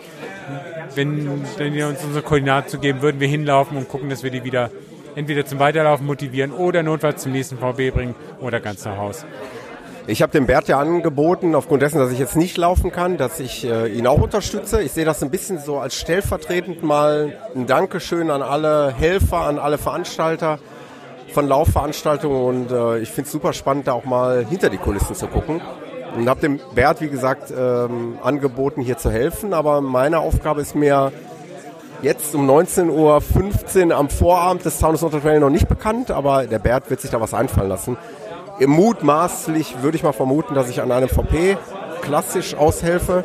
wenn, 0.93 1.41
wenn 1.57 1.73
wir 1.73 1.87
uns 1.87 2.03
unsere 2.03 2.23
Koordinaten 2.23 2.69
zu 2.69 2.77
geben, 2.77 3.01
würden 3.01 3.19
wir 3.19 3.27
hinlaufen 3.27 3.75
und 3.75 3.89
gucken, 3.89 4.11
dass 4.11 4.21
wir 4.21 4.29
die 4.29 4.43
wieder 4.43 4.69
entweder 5.17 5.45
zum 5.45 5.57
Weiterlaufen 5.57 6.05
motivieren 6.05 6.51
oder 6.51 6.83
notfalls 6.83 7.23
zum 7.23 7.31
nächsten 7.31 7.57
VB 7.57 7.91
bringen 7.91 8.15
oder 8.39 8.59
ganz 8.59 8.85
nach 8.85 8.97
Haus. 8.97 9.25
Ich 10.05 10.21
habe 10.21 10.31
dem 10.31 10.45
Bert 10.45 10.67
ja 10.67 10.79
angeboten, 10.79 11.55
aufgrund 11.55 11.81
dessen, 11.81 11.97
dass 11.97 12.11
ich 12.11 12.19
jetzt 12.19 12.37
nicht 12.37 12.55
laufen 12.55 12.91
kann, 12.91 13.17
dass 13.17 13.39
ich 13.39 13.65
äh, 13.65 13.87
ihn 13.87 14.05
auch 14.05 14.21
unterstütze. 14.21 14.81
Ich 14.81 14.91
sehe 14.91 15.05
das 15.05 15.21
ein 15.23 15.31
bisschen 15.31 15.59
so 15.59 15.79
als 15.79 15.95
stellvertretend 15.95 16.83
mal 16.83 17.33
ein 17.55 17.65
Dankeschön 17.65 18.29
an 18.29 18.43
alle 18.43 18.93
Helfer, 18.93 19.39
an 19.39 19.57
alle 19.57 19.79
Veranstalter 19.79 20.59
von 21.33 21.47
Laufveranstaltungen 21.47 22.41
und 22.43 22.71
äh, 22.71 22.99
ich 22.99 23.09
finde 23.09 23.25
es 23.25 23.31
super 23.31 23.53
spannend, 23.53 23.87
da 23.87 23.93
auch 23.93 24.05
mal 24.05 24.45
hinter 24.45 24.69
die 24.69 24.77
Kulissen 24.77 25.15
zu 25.15 25.27
gucken. 25.27 25.61
Und 26.15 26.29
habe 26.29 26.39
dem 26.39 26.59
Bert, 26.73 27.01
wie 27.01 27.09
gesagt, 27.09 27.51
ähm, 27.51 28.17
angeboten, 28.23 28.81
hier 28.81 28.97
zu 28.97 29.11
helfen. 29.11 29.53
Aber 29.53 29.81
meine 29.81 30.19
Aufgabe 30.19 30.61
ist 30.61 30.73
mir 30.73 31.11
jetzt 32.01 32.35
um 32.35 32.49
19.15 32.49 33.87
Uhr 33.87 33.95
am 33.95 34.09
Vorabend 34.09 34.65
des 34.65 34.79
Taunus 34.79 35.01
Notre 35.01 35.21
Trail 35.21 35.39
noch 35.39 35.49
nicht 35.49 35.67
bekannt, 35.67 36.11
aber 36.11 36.45
der 36.45 36.59
Bert 36.59 36.89
wird 36.89 37.01
sich 37.01 37.11
da 37.11 37.19
was 37.19 37.33
einfallen 37.33 37.69
lassen. 37.69 37.97
Mutmaßlich 38.59 39.81
würde 39.81 39.97
ich 39.97 40.03
mal 40.03 40.13
vermuten, 40.13 40.55
dass 40.55 40.69
ich 40.69 40.81
an 40.81 40.91
einem 40.91 41.09
VP 41.09 41.57
klassisch 42.01 42.55
aushelfe. 42.55 43.23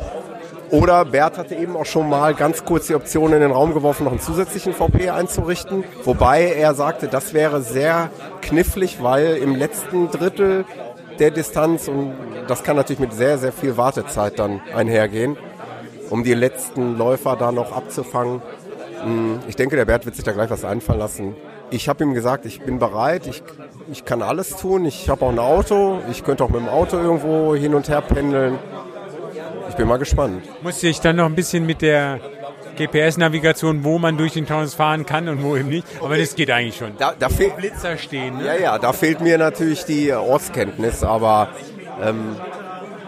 Oder 0.69 1.05
Bert 1.05 1.37
hatte 1.37 1.55
eben 1.55 1.75
auch 1.75 1.85
schon 1.85 2.09
mal 2.09 2.33
ganz 2.33 2.65
kurz 2.65 2.87
die 2.87 2.95
Option 2.95 3.31
in 3.33 3.41
den 3.41 3.51
Raum 3.51 3.73
geworfen, 3.73 4.05
noch 4.05 4.11
einen 4.11 4.21
zusätzlichen 4.21 4.73
VP 4.73 5.11
einzurichten. 5.11 5.83
Wobei 6.03 6.53
er 6.53 6.73
sagte, 6.73 7.07
das 7.07 7.33
wäre 7.33 7.61
sehr 7.61 8.09
knifflig, 8.41 9.01
weil 9.01 9.37
im 9.37 9.55
letzten 9.55 10.09
Drittel 10.09 10.65
der 11.19 11.29
Distanz, 11.29 11.87
und 11.87 12.13
das 12.47 12.63
kann 12.63 12.75
natürlich 12.75 12.99
mit 12.99 13.13
sehr, 13.13 13.37
sehr 13.37 13.51
viel 13.51 13.77
Wartezeit 13.77 14.39
dann 14.39 14.61
einhergehen, 14.75 15.37
um 16.09 16.23
die 16.23 16.33
letzten 16.33 16.97
Läufer 16.97 17.35
da 17.35 17.51
noch 17.51 17.71
abzufangen. 17.71 18.41
Hm, 19.03 19.39
ich 19.47 19.55
denke, 19.55 19.75
der 19.75 19.85
Bert 19.85 20.05
wird 20.05 20.15
sich 20.15 20.23
da 20.23 20.31
gleich 20.31 20.49
was 20.49 20.65
einfallen 20.65 20.99
lassen. 20.99 21.35
Ich 21.71 21.89
habe 21.89 22.03
ihm 22.03 22.13
gesagt, 22.13 22.45
ich 22.45 22.61
bin 22.61 22.79
bereit, 22.79 23.27
ich, 23.27 23.43
ich 23.91 24.05
kann 24.05 24.21
alles 24.21 24.55
tun. 24.55 24.85
Ich 24.85 25.09
habe 25.09 25.25
auch 25.25 25.31
ein 25.31 25.39
Auto, 25.39 25.99
ich 26.09 26.23
könnte 26.23 26.43
auch 26.43 26.49
mit 26.49 26.61
dem 26.61 26.69
Auto 26.69 26.97
irgendwo 26.97 27.55
hin 27.55 27.73
und 27.73 27.89
her 27.89 28.01
pendeln. 28.01 28.57
Ich 29.69 29.75
bin 29.75 29.87
mal 29.87 29.97
gespannt. 29.97 30.43
Muss 30.61 30.83
ich 30.83 30.99
dann 30.99 31.15
noch 31.15 31.25
ein 31.25 31.35
bisschen 31.35 31.65
mit 31.65 31.81
der 31.81 32.19
GPS-Navigation, 32.77 33.83
wo 33.83 33.99
man 33.99 34.17
durch 34.17 34.33
den 34.33 34.45
Taunus 34.45 34.73
fahren 34.73 35.05
kann 35.05 35.27
und 35.29 35.43
wo 35.43 35.55
eben 35.55 35.69
nicht. 35.69 35.87
Aber 36.01 36.17
das 36.17 36.35
geht 36.35 36.49
eigentlich 36.51 36.77
schon. 36.77 36.93
Da, 36.97 37.13
da 37.17 37.29
fehlt 37.29 37.57
Blitzer 37.57 37.97
stehen. 37.97 38.37
Ne? 38.37 38.45
Ja, 38.45 38.55
ja, 38.55 38.79
da 38.79 38.93
fehlt 38.93 39.21
mir 39.21 39.37
natürlich 39.37 39.85
die 39.85 40.11
Ortskenntnis, 40.13 41.03
aber 41.03 41.49
ähm, 42.01 42.35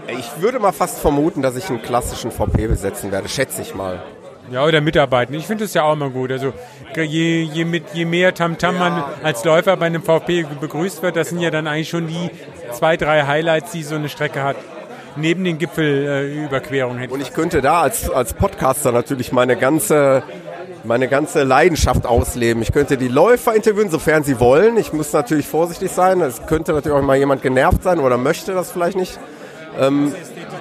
ich 0.08 0.42
würde 0.42 0.60
mal 0.60 0.72
fast 0.72 1.00
vermuten, 1.00 1.42
dass 1.42 1.56
ich 1.56 1.70
einen 1.70 1.82
klassischen 1.82 2.32
VP 2.32 2.68
besetzen 2.68 3.12
werde, 3.12 3.28
schätze 3.28 3.62
ich 3.62 3.74
mal. 3.76 4.04
Ja, 4.52 4.64
oder 4.64 4.80
mitarbeiten. 4.82 5.34
Ich 5.34 5.48
finde 5.48 5.64
das 5.64 5.74
ja 5.74 5.84
auch 5.84 5.94
immer 5.94 6.10
gut. 6.10 6.32
Also 6.32 6.54
je, 6.96 7.42
je, 7.42 7.66
mit, 7.66 7.84
je 7.94 8.06
mehr 8.06 8.34
Tamtam 8.34 8.76
-Tam 8.76 8.80
man 8.80 9.04
als 9.24 9.44
Läufer 9.44 9.76
bei 9.78 9.88
einem 9.88 10.04
VP 10.04 10.46
begrüßt 10.62 11.02
wird, 11.02 11.16
das 11.16 11.30
sind 11.30 11.40
ja 11.40 11.50
dann 11.50 11.68
eigentlich 11.68 11.90
schon 11.90 12.08
die 12.08 12.30
zwei, 12.72 12.96
drei 12.96 13.24
Highlights, 13.24 13.72
die 13.72 13.84
so 13.84 13.96
eine 13.96 14.10
Strecke 14.10 14.44
hat. 14.44 14.56
Neben 15.18 15.46
den 15.46 15.58
Gipfelüberquerungen. 15.58 17.04
Äh, 17.04 17.08
Und 17.08 17.22
ich 17.22 17.34
könnte 17.34 17.62
da 17.62 17.82
als, 17.82 18.10
als 18.10 18.34
Podcaster 18.34 18.92
natürlich 18.92 19.32
meine 19.32 19.56
ganze 19.56 20.24
meine 20.84 21.08
ganze 21.08 21.44
Leidenschaft 21.44 22.06
ausleben. 22.06 22.62
Ich 22.62 22.72
könnte 22.72 22.98
die 22.98 23.08
Läufer 23.08 23.56
interviewen, 23.56 23.90
sofern 23.90 24.24
sie 24.24 24.40
wollen. 24.40 24.78
Ich 24.78 24.94
muss 24.94 25.12
natürlich 25.14 25.48
vorsichtig 25.48 25.92
sein. 25.92 26.22
Es 26.22 26.46
könnte 26.46 26.74
natürlich 26.74 26.98
auch 26.98 27.02
mal 27.02 27.18
jemand 27.18 27.42
genervt 27.42 27.82
sein 27.82 28.00
oder 28.00 28.18
möchte 28.18 28.54
das 28.54 28.72
vielleicht 28.72 28.96
nicht. 28.96 29.18
Ähm, 29.80 30.14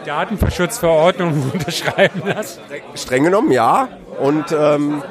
Datenschutzverordnung 0.05 1.51
unterschreiben 1.53 2.23
lassen? 2.25 2.61
Streng 2.95 3.25
genommen, 3.25 3.53
ja. 3.53 3.89
Und 4.21 4.45
ähm, 4.53 5.03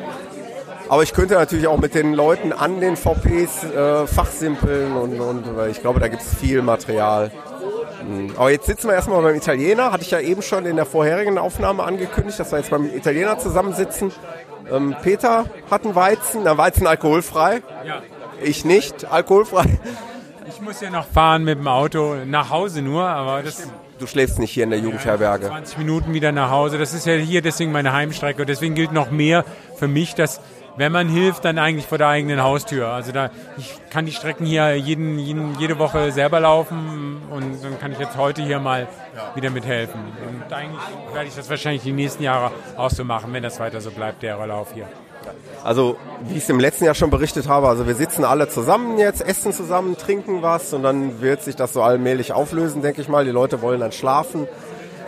aber 0.89 1.03
ich 1.03 1.13
könnte 1.13 1.36
natürlich 1.36 1.67
auch 1.67 1.79
mit 1.79 1.95
den 1.95 2.13
Leuten 2.13 2.53
an 2.53 2.79
den 2.79 2.95
VPs 2.97 3.63
äh, 3.63 4.06
fachsimpeln 4.06 4.93
und, 4.93 5.19
und 5.19 5.45
ich 5.69 5.82
glaube, 5.82 5.99
da 5.99 6.08
gibt 6.08 6.21
es 6.21 6.36
viel 6.36 6.62
Material. 6.62 7.32
Hm. 8.06 8.34
Aber 8.36 8.51
jetzt 8.51 8.65
sitzen 8.65 8.88
wir 8.89 8.95
erstmal 8.95 9.21
beim 9.21 9.36
Italiener. 9.36 9.91
Hatte 9.91 10.03
ich 10.03 10.12
ja 10.12 10.19
eben 10.19 10.41
schon 10.41 10.65
in 10.65 10.75
der 10.75 10.86
vorherigen 10.86 11.38
Aufnahme 11.38 11.84
angekündigt, 11.84 12.39
dass 12.39 12.51
wir 12.51 12.60
jetzt 12.60 12.69
beim 12.69 12.86
Italiener 12.86 13.39
zusammensitzen. 13.39 14.12
Ähm, 14.71 14.95
Peter 15.01 15.45
hat 15.71 15.86
einen 15.86 15.95
Weizen, 15.95 16.43
der 16.43 16.58
Weizen 16.58 16.86
alkoholfrei. 16.88 17.62
Ja. 17.86 18.01
Ich 18.41 18.65
nicht, 18.65 19.12
alkoholfrei. 19.12 19.79
Ich 20.47 20.62
muss 20.62 20.82
ja 20.82 20.89
noch 20.89 21.08
fahren 21.08 21.43
mit 21.43 21.58
dem 21.58 21.67
Auto 21.67 22.17
nach 22.25 22.49
Hause 22.49 22.82
nur, 22.82 23.03
aber 23.03 23.41
das 23.41 23.67
du 24.03 24.07
schläfst 24.07 24.37
nicht 24.37 24.51
hier 24.51 24.65
in 24.65 24.69
der 24.69 24.79
Jugendherberge. 24.79 25.47
20 25.47 25.77
Minuten 25.77 26.13
wieder 26.13 26.31
nach 26.31 26.51
Hause. 26.51 26.77
Das 26.77 26.93
ist 26.93 27.05
ja 27.05 27.13
hier 27.13 27.41
deswegen 27.41 27.71
meine 27.71 27.93
Heimstrecke. 27.93 28.41
Und 28.41 28.49
deswegen 28.49 28.75
gilt 28.75 28.91
noch 28.91 29.11
mehr 29.11 29.45
für 29.77 29.87
mich, 29.87 30.13
dass 30.13 30.41
wenn 30.75 30.91
man 30.91 31.07
hilft, 31.07 31.45
dann 31.45 31.57
eigentlich 31.57 31.85
vor 31.85 31.99
der 31.99 32.07
eigenen 32.07 32.41
Haustür. 32.41 32.87
Also 32.87 33.11
da, 33.11 33.29
ich 33.57 33.75
kann 33.91 34.05
die 34.05 34.11
Strecken 34.11 34.45
hier 34.45 34.75
jeden, 34.75 35.19
jeden, 35.19 35.57
jede 35.59 35.77
Woche 35.77 36.11
selber 36.11 36.39
laufen 36.39 37.21
und 37.29 37.63
dann 37.63 37.79
kann 37.79 37.91
ich 37.91 37.99
jetzt 37.99 38.17
heute 38.17 38.41
hier 38.41 38.59
mal 38.59 38.87
ja. 39.15 39.35
wieder 39.35 39.51
mithelfen. 39.51 40.01
Und 40.27 40.51
eigentlich 40.51 40.81
werde 41.13 41.27
ich 41.27 41.35
das 41.35 41.47
wahrscheinlich 41.49 41.83
die 41.83 41.91
nächsten 41.91 42.23
Jahre 42.23 42.51
auch 42.75 42.89
so 42.89 43.03
machen, 43.03 43.31
wenn 43.33 43.43
das 43.43 43.59
weiter 43.59 43.81
so 43.81 43.91
bleibt, 43.91 44.23
der 44.23 44.43
Lauf 44.47 44.73
hier. 44.73 44.87
Also, 45.63 45.97
wie 46.27 46.37
ich 46.37 46.43
es 46.43 46.49
im 46.49 46.59
letzten 46.59 46.85
Jahr 46.85 46.95
schon 46.95 47.09
berichtet 47.09 47.47
habe, 47.47 47.67
also 47.67 47.87
wir 47.87 47.95
sitzen 47.95 48.25
alle 48.25 48.49
zusammen 48.49 48.97
jetzt, 48.97 49.21
essen 49.21 49.53
zusammen, 49.53 49.97
trinken 49.97 50.41
was 50.41 50.73
und 50.73 50.83
dann 50.83 51.21
wird 51.21 51.41
sich 51.41 51.55
das 51.55 51.73
so 51.73 51.81
allmählich 51.81 52.33
auflösen, 52.33 52.81
denke 52.81 53.01
ich 53.01 53.07
mal. 53.07 53.25
Die 53.25 53.31
Leute 53.31 53.61
wollen 53.61 53.79
dann 53.79 53.91
schlafen. 53.91 54.47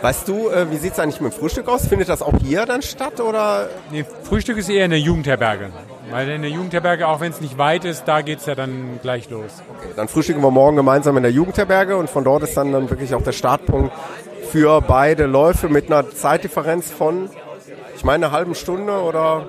Weißt 0.02 0.28
du, 0.28 0.50
äh, 0.50 0.70
wie 0.70 0.76
sieht 0.76 0.92
es 0.92 0.98
eigentlich 0.98 1.20
mit 1.20 1.32
dem 1.32 1.38
Frühstück 1.38 1.68
aus? 1.68 1.86
Findet 1.86 2.08
das 2.08 2.20
auch 2.20 2.34
hier 2.42 2.66
dann 2.66 2.82
statt 2.82 3.20
oder? 3.20 3.68
Nee, 3.90 4.04
Frühstück 4.24 4.58
ist 4.58 4.68
eher 4.68 4.84
in 4.84 4.90
der 4.90 5.00
Jugendherberge. 5.00 5.70
Weil 6.10 6.28
in 6.28 6.42
der 6.42 6.50
Jugendherberge, 6.50 7.08
auch 7.08 7.20
wenn 7.20 7.32
es 7.32 7.40
nicht 7.40 7.58
weit 7.58 7.84
ist, 7.84 8.04
da 8.06 8.20
geht 8.20 8.40
es 8.40 8.46
ja 8.46 8.54
dann 8.54 9.00
gleich 9.02 9.30
los. 9.30 9.50
Okay, 9.76 9.88
dann 9.96 10.08
frühstücken 10.08 10.42
wir 10.42 10.50
morgen 10.50 10.76
gemeinsam 10.76 11.16
in 11.16 11.22
der 11.22 11.32
Jugendherberge 11.32 11.96
und 11.96 12.10
von 12.10 12.24
dort 12.24 12.42
ist 12.42 12.56
dann, 12.56 12.72
dann 12.72 12.90
wirklich 12.90 13.14
auch 13.14 13.22
der 13.22 13.32
Startpunkt 13.32 13.92
für 14.50 14.80
beide 14.80 15.26
Läufe 15.26 15.68
mit 15.68 15.86
einer 15.86 16.08
Zeitdifferenz 16.10 16.90
von, 16.90 17.30
ich 17.96 18.04
meine, 18.04 18.26
einer 18.26 18.36
halben 18.36 18.54
Stunde 18.54 18.92
oder 19.02 19.46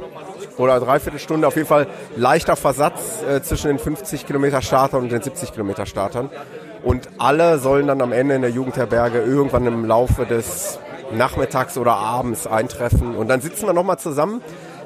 oder 0.58 0.80
dreiviertel 0.80 1.20
Stunde. 1.20 1.48
Auf 1.48 1.56
jeden 1.56 1.68
Fall 1.68 1.88
leichter 2.16 2.56
Versatz 2.56 3.24
äh, 3.24 3.42
zwischen 3.42 3.68
den 3.68 3.80
50 3.80 4.26
Kilometer 4.26 4.62
Startern 4.62 5.04
und 5.04 5.12
den 5.12 5.22
70 5.22 5.52
Kilometer 5.52 5.86
Startern. 5.86 6.30
Und 6.84 7.10
alle 7.18 7.58
sollen 7.60 7.88
dann 7.88 8.02
am 8.02 8.12
Ende 8.12 8.36
in 8.36 8.42
der 8.42 8.52
Jugendherberge 8.52 9.22
irgendwann 9.22 9.66
im 9.66 9.86
Laufe 9.86 10.26
des 10.26 10.80
Nachmittags 11.12 11.78
oder 11.78 11.94
abends 11.94 12.48
eintreffen. 12.48 13.16
Und 13.16 13.28
dann 13.28 13.42
sitzen 13.42 13.66
wir 13.66 13.74
nochmal 13.74 13.98
zusammen 14.00 14.42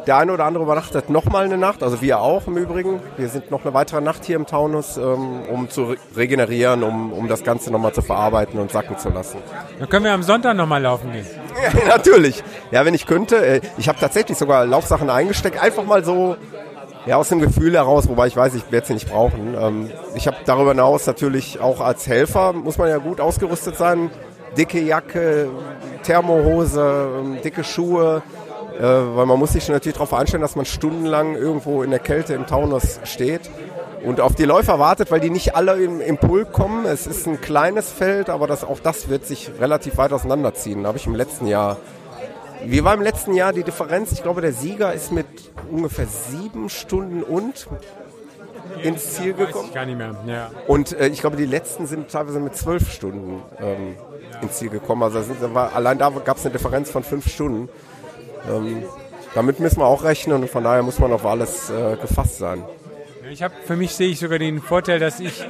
der 0.07 0.17
eine 0.17 0.33
oder 0.33 0.45
andere 0.45 0.63
übernachtet 0.63 1.09
nochmal 1.09 1.45
eine 1.45 1.57
Nacht, 1.57 1.83
also 1.83 2.01
wir 2.01 2.19
auch 2.19 2.47
im 2.47 2.57
Übrigen. 2.57 2.99
Wir 3.17 3.29
sind 3.29 3.51
noch 3.51 3.63
eine 3.63 3.73
weitere 3.73 4.01
Nacht 4.01 4.25
hier 4.25 4.35
im 4.35 4.45
Taunus, 4.45 4.97
ähm, 4.97 5.41
um 5.51 5.69
zu 5.69 5.95
regenerieren, 6.15 6.83
um, 6.83 7.13
um 7.13 7.27
das 7.27 7.43
Ganze 7.43 7.71
nochmal 7.71 7.93
zu 7.93 8.01
verarbeiten 8.01 8.59
und 8.59 8.71
sacken 8.71 8.97
zu 8.97 9.09
lassen. 9.09 9.37
Dann 9.79 9.89
können 9.89 10.05
wir 10.05 10.13
am 10.13 10.23
Sonntag 10.23 10.55
nochmal 10.55 10.81
laufen 10.81 11.11
gehen. 11.11 11.25
Ja, 11.61 11.87
natürlich. 11.87 12.43
Ja, 12.71 12.85
wenn 12.85 12.93
ich 12.93 13.05
könnte. 13.05 13.45
Äh, 13.45 13.61
ich 13.77 13.87
habe 13.87 13.99
tatsächlich 13.99 14.37
sogar 14.37 14.65
Laufsachen 14.65 15.09
eingesteckt, 15.09 15.61
einfach 15.61 15.83
mal 15.83 16.03
so 16.03 16.35
ja, 17.05 17.17
aus 17.17 17.29
dem 17.29 17.39
Gefühl 17.39 17.73
heraus, 17.73 18.07
wobei 18.07 18.27
ich 18.27 18.35
weiß, 18.35 18.53
ich 18.55 18.71
werde 18.71 18.87
sie 18.87 18.93
nicht 18.93 19.09
brauchen. 19.09 19.55
Ähm, 19.59 19.91
ich 20.15 20.27
habe 20.27 20.37
darüber 20.45 20.71
hinaus 20.71 21.05
natürlich 21.07 21.59
auch 21.59 21.81
als 21.81 22.07
Helfer, 22.07 22.53
muss 22.53 22.77
man 22.77 22.89
ja 22.89 22.97
gut 22.97 23.19
ausgerüstet 23.19 23.75
sein. 23.75 24.09
Dicke 24.57 24.81
Jacke, 24.81 25.49
Thermohose, 26.03 27.19
ähm, 27.19 27.41
dicke 27.41 27.63
Schuhe, 27.63 28.21
äh, 28.81 29.15
weil 29.15 29.27
man 29.27 29.37
muss 29.37 29.53
sich 29.53 29.69
natürlich 29.69 29.93
darauf 29.93 30.11
einstellen, 30.11 30.41
dass 30.41 30.55
man 30.55 30.65
stundenlang 30.65 31.35
irgendwo 31.35 31.83
in 31.83 31.91
der 31.91 31.99
Kälte 31.99 32.33
im 32.33 32.47
Taunus 32.47 32.99
steht. 33.03 33.41
und 34.03 34.19
auf 34.19 34.33
die 34.33 34.45
Läufer 34.45 34.79
wartet, 34.79 35.11
weil 35.11 35.19
die 35.19 35.29
nicht 35.29 35.55
alle 35.55 35.75
im, 35.75 36.01
im 36.01 36.17
Pulk 36.17 36.51
kommen. 36.51 36.85
Es 36.85 37.05
ist 37.05 37.27
ein 37.27 37.39
kleines 37.39 37.91
Feld, 37.91 38.31
aber 38.31 38.47
das, 38.47 38.63
auch 38.63 38.79
das 38.79 39.09
wird 39.09 39.27
sich 39.27 39.51
relativ 39.59 39.97
weit 39.97 40.11
auseinanderziehen. 40.11 40.81
Da 40.81 40.87
habe 40.87 40.97
ich 40.97 41.05
im 41.05 41.13
letzten 41.13 41.45
Jahr. 41.45 41.77
Wie 42.65 42.83
war 42.83 42.95
im 42.95 43.03
letzten 43.03 43.35
Jahr 43.35 43.53
die 43.53 43.63
Differenz? 43.63 44.11
Ich 44.13 44.23
glaube, 44.23 44.41
der 44.41 44.53
Sieger 44.53 44.91
ist 44.93 45.11
mit 45.11 45.27
ungefähr 45.69 46.07
sieben 46.07 46.69
Stunden 46.69 47.21
und 47.21 47.67
ins 48.81 49.13
Ziel 49.13 49.33
gekommen. 49.33 49.67
Ich 49.67 49.75
gar 49.75 49.85
nicht 49.85 49.97
mehr. 49.99 50.15
Ja. 50.25 50.49
Und 50.65 50.93
äh, 50.93 51.07
ich 51.09 51.21
glaube, 51.21 51.37
die 51.37 51.45
letzten 51.45 51.85
sind 51.85 52.09
teilweise 52.09 52.39
mit 52.39 52.55
zwölf 52.55 52.91
Stunden 52.91 53.43
ähm, 53.59 53.95
ins 54.41 54.53
Ziel 54.53 54.69
gekommen. 54.69 55.03
Also 55.03 55.21
sind, 55.21 55.53
war, 55.53 55.75
allein 55.75 55.99
da 55.99 56.09
gab 56.09 56.37
es 56.37 56.45
eine 56.45 56.53
Differenz 56.53 56.89
von 56.89 57.03
fünf 57.03 57.31
Stunden. 57.31 57.69
Ähm, 58.49 58.83
damit 59.33 59.59
müssen 59.59 59.79
wir 59.79 59.85
auch 59.85 60.03
rechnen 60.03 60.41
und 60.41 60.49
von 60.49 60.63
daher 60.63 60.83
muss 60.83 60.99
man 60.99 61.11
auf 61.13 61.25
alles 61.25 61.69
äh, 61.69 61.95
gefasst 61.95 62.37
sein. 62.37 62.63
Ich 63.31 63.41
habe 63.41 63.53
für 63.65 63.77
mich 63.77 63.95
sehe 63.95 64.09
ich 64.09 64.19
sogar 64.19 64.39
den 64.39 64.61
Vorteil, 64.61 64.99
dass 64.99 65.19
ich 65.19 65.45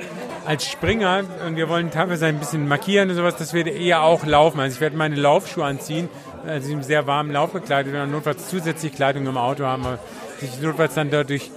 als 0.46 0.68
Springer 0.68 1.24
und 1.48 1.56
wir 1.56 1.70
wollen 1.70 1.90
teilweise 1.92 2.26
ein 2.28 2.38
bisschen 2.38 2.68
markieren 2.68 3.10
und 3.10 3.16
sowas, 3.16 3.36
das 3.38 3.54
wird 3.54 3.68
eher 3.68 4.04
auch 4.04 4.26
laufen. 4.26 4.60
Also 4.60 4.76
ich 4.76 4.82
werde 4.82 4.98
meine 4.98 5.16
Laufschuhe 5.16 5.66
anziehen, 5.66 6.10
also 6.46 6.72
im 6.72 6.84
sehr 6.84 7.08
warmen 7.08 7.32
Lauf 7.32 7.54
gekleidet 7.54 7.96
und 7.96 8.12
notfalls 8.12 8.50
zusätzlich 8.50 8.94
Kleidung 8.94 9.26
im 9.26 9.38
Auto 9.38 9.66
haben, 9.66 9.86
sich 10.42 10.62
notfalls 10.62 10.96
dann 10.96 11.10
dadurch 11.10 11.52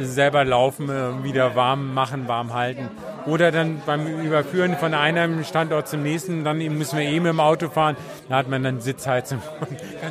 selber 0.00 0.44
laufen, 0.44 0.88
äh, 0.90 1.24
wieder 1.24 1.54
warm 1.54 1.94
machen, 1.94 2.28
warm 2.28 2.52
halten. 2.52 2.88
Oder 3.26 3.50
dann 3.50 3.80
beim 3.86 4.06
Überführen 4.06 4.76
von 4.76 4.92
einem 4.92 5.44
Standort 5.44 5.88
zum 5.88 6.02
nächsten, 6.02 6.44
dann 6.44 6.58
müssen 6.58 6.98
wir 6.98 7.06
eben 7.06 7.26
im 7.26 7.40
Auto 7.40 7.68
fahren, 7.68 7.96
da 8.28 8.36
hat 8.36 8.48
man 8.48 8.62
dann 8.62 8.80
Sitzheizung. 8.80 9.40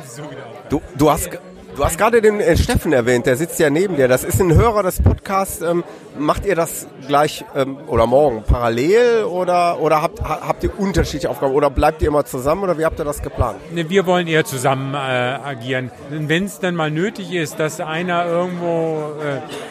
du, 0.68 0.82
du 0.96 1.10
hast 1.10 1.30
Du 1.76 1.84
hast 1.84 1.98
gerade 1.98 2.22
den 2.22 2.38
äh, 2.38 2.56
Steffen 2.56 2.92
erwähnt, 2.92 3.26
der 3.26 3.36
sitzt 3.36 3.58
ja 3.58 3.68
neben 3.68 3.96
dir. 3.96 4.06
Das 4.06 4.22
ist 4.22 4.40
ein 4.40 4.54
Hörer 4.54 4.84
des 4.84 5.02
Podcasts. 5.02 5.60
Ähm, 5.60 5.82
macht 6.16 6.46
ihr 6.46 6.54
das 6.54 6.86
gleich 7.08 7.44
ähm, 7.56 7.78
oder 7.88 8.06
morgen 8.06 8.44
parallel 8.44 9.24
oder, 9.24 9.80
oder 9.80 10.00
habt, 10.00 10.22
habt 10.22 10.62
ihr 10.62 10.78
unterschiedliche 10.78 11.30
Aufgaben 11.30 11.52
oder 11.52 11.70
bleibt 11.70 12.00
ihr 12.00 12.08
immer 12.08 12.24
zusammen 12.24 12.62
oder 12.62 12.78
wie 12.78 12.84
habt 12.84 13.00
ihr 13.00 13.04
das 13.04 13.22
geplant? 13.22 13.56
Ne, 13.74 13.90
wir 13.90 14.06
wollen 14.06 14.28
eher 14.28 14.44
zusammen 14.44 14.94
äh, 14.94 14.98
agieren. 14.98 15.90
Wenn 16.10 16.44
es 16.44 16.60
dann 16.60 16.76
mal 16.76 16.92
nötig 16.92 17.32
ist, 17.32 17.58
dass 17.58 17.80
einer 17.80 18.24
irgendwo 18.24 19.12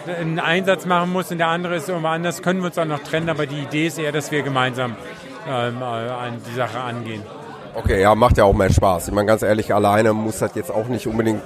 äh, 0.07 0.19
einen 0.19 0.39
Einsatz 0.39 0.85
machen 0.85 1.13
muss 1.13 1.31
und 1.31 1.37
der 1.37 1.47
andere 1.47 1.77
ist 1.77 1.87
irgendwo 1.87 2.09
anders, 2.09 2.41
können 2.41 2.59
wir 2.59 2.65
uns 2.65 2.77
auch 2.77 2.83
noch 2.83 2.99
trennen. 2.99 3.29
Aber 3.29 3.45
die 3.45 3.61
Idee 3.61 3.87
ist 3.87 3.97
eher, 3.97 4.11
dass 4.11 4.29
wir 4.29 4.41
gemeinsam 4.41 4.97
ähm, 5.47 5.81
äh, 5.81 5.85
an 5.85 6.41
die 6.49 6.55
Sache 6.55 6.81
angehen. 6.81 7.23
Okay, 7.75 8.01
ja, 8.01 8.13
macht 8.13 8.37
ja 8.37 8.43
auch 8.43 8.53
mehr 8.53 8.71
Spaß. 8.71 9.07
Ich 9.07 9.13
meine, 9.13 9.25
ganz 9.25 9.41
ehrlich, 9.41 9.73
alleine 9.73 10.13
muss 10.13 10.39
das 10.39 10.53
jetzt 10.53 10.69
auch 10.69 10.87
nicht 10.87 11.07
unbedingt 11.07 11.41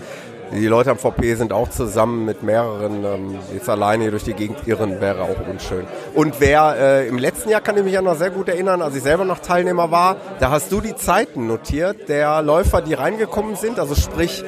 die 0.51 0.67
Leute 0.67 0.91
am 0.91 0.97
VP 0.97 1.35
sind 1.35 1.53
auch 1.53 1.69
zusammen 1.69 2.25
mit 2.25 2.43
mehreren. 2.43 3.03
Ähm, 3.03 3.39
jetzt 3.53 3.69
alleine 3.69 4.03
hier 4.03 4.11
durch 4.11 4.23
die 4.23 4.33
Gegend 4.33 4.67
irren 4.67 5.01
wäre 5.01 5.23
auch 5.23 5.47
unschön. 5.49 5.85
Und 6.13 6.39
wer 6.39 6.75
äh, 6.79 7.07
im 7.07 7.17
letzten 7.17 7.49
Jahr 7.49 7.61
kann 7.61 7.77
ich 7.77 7.83
mich 7.83 7.93
ja 7.93 8.01
noch 8.01 8.15
sehr 8.15 8.29
gut 8.29 8.49
erinnern, 8.49 8.81
als 8.81 8.95
ich 8.95 9.03
selber 9.03 9.25
noch 9.25 9.39
Teilnehmer 9.39 9.91
war, 9.91 10.17
da 10.39 10.49
hast 10.49 10.71
du 10.71 10.81
die 10.81 10.95
Zeiten 10.95 11.47
notiert 11.47 12.09
der 12.09 12.41
Läufer, 12.41 12.81
die 12.81 12.93
reingekommen 12.93 13.55
sind. 13.55 13.79
Also 13.79 13.95
sprich, 13.95 14.43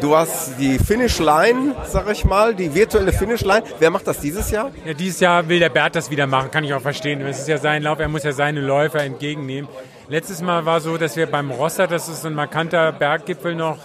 Du 0.00 0.16
hast 0.16 0.60
die 0.60 0.78
Finish 0.78 1.18
Line, 1.18 1.74
sag 1.84 2.08
ich 2.08 2.24
mal, 2.24 2.54
die 2.54 2.72
virtuelle 2.72 3.12
Finish 3.12 3.40
Line. 3.40 3.64
Wer 3.80 3.90
macht 3.90 4.06
das 4.06 4.20
dieses 4.20 4.48
Jahr? 4.48 4.70
Ja, 4.84 4.94
dieses 4.94 5.18
Jahr 5.18 5.48
will 5.48 5.58
der 5.58 5.70
Bert 5.70 5.96
das 5.96 6.08
wieder 6.08 6.28
machen, 6.28 6.52
kann 6.52 6.62
ich 6.62 6.72
auch 6.72 6.80
verstehen. 6.80 7.20
Es 7.22 7.40
ist 7.40 7.48
ja 7.48 7.58
sein 7.58 7.82
Lauf, 7.82 7.98
er 7.98 8.06
muss 8.06 8.22
ja 8.22 8.30
seine 8.30 8.60
Läufer 8.60 9.00
entgegennehmen. 9.00 9.68
Letztes 10.08 10.40
Mal 10.40 10.64
war 10.64 10.80
so, 10.80 10.96
dass 10.98 11.16
wir 11.16 11.26
beim 11.26 11.50
Rosser, 11.50 11.88
das 11.88 12.08
ist 12.08 12.24
ein 12.24 12.34
markanter 12.34 12.92
Berggipfel 12.92 13.56
noch, 13.56 13.78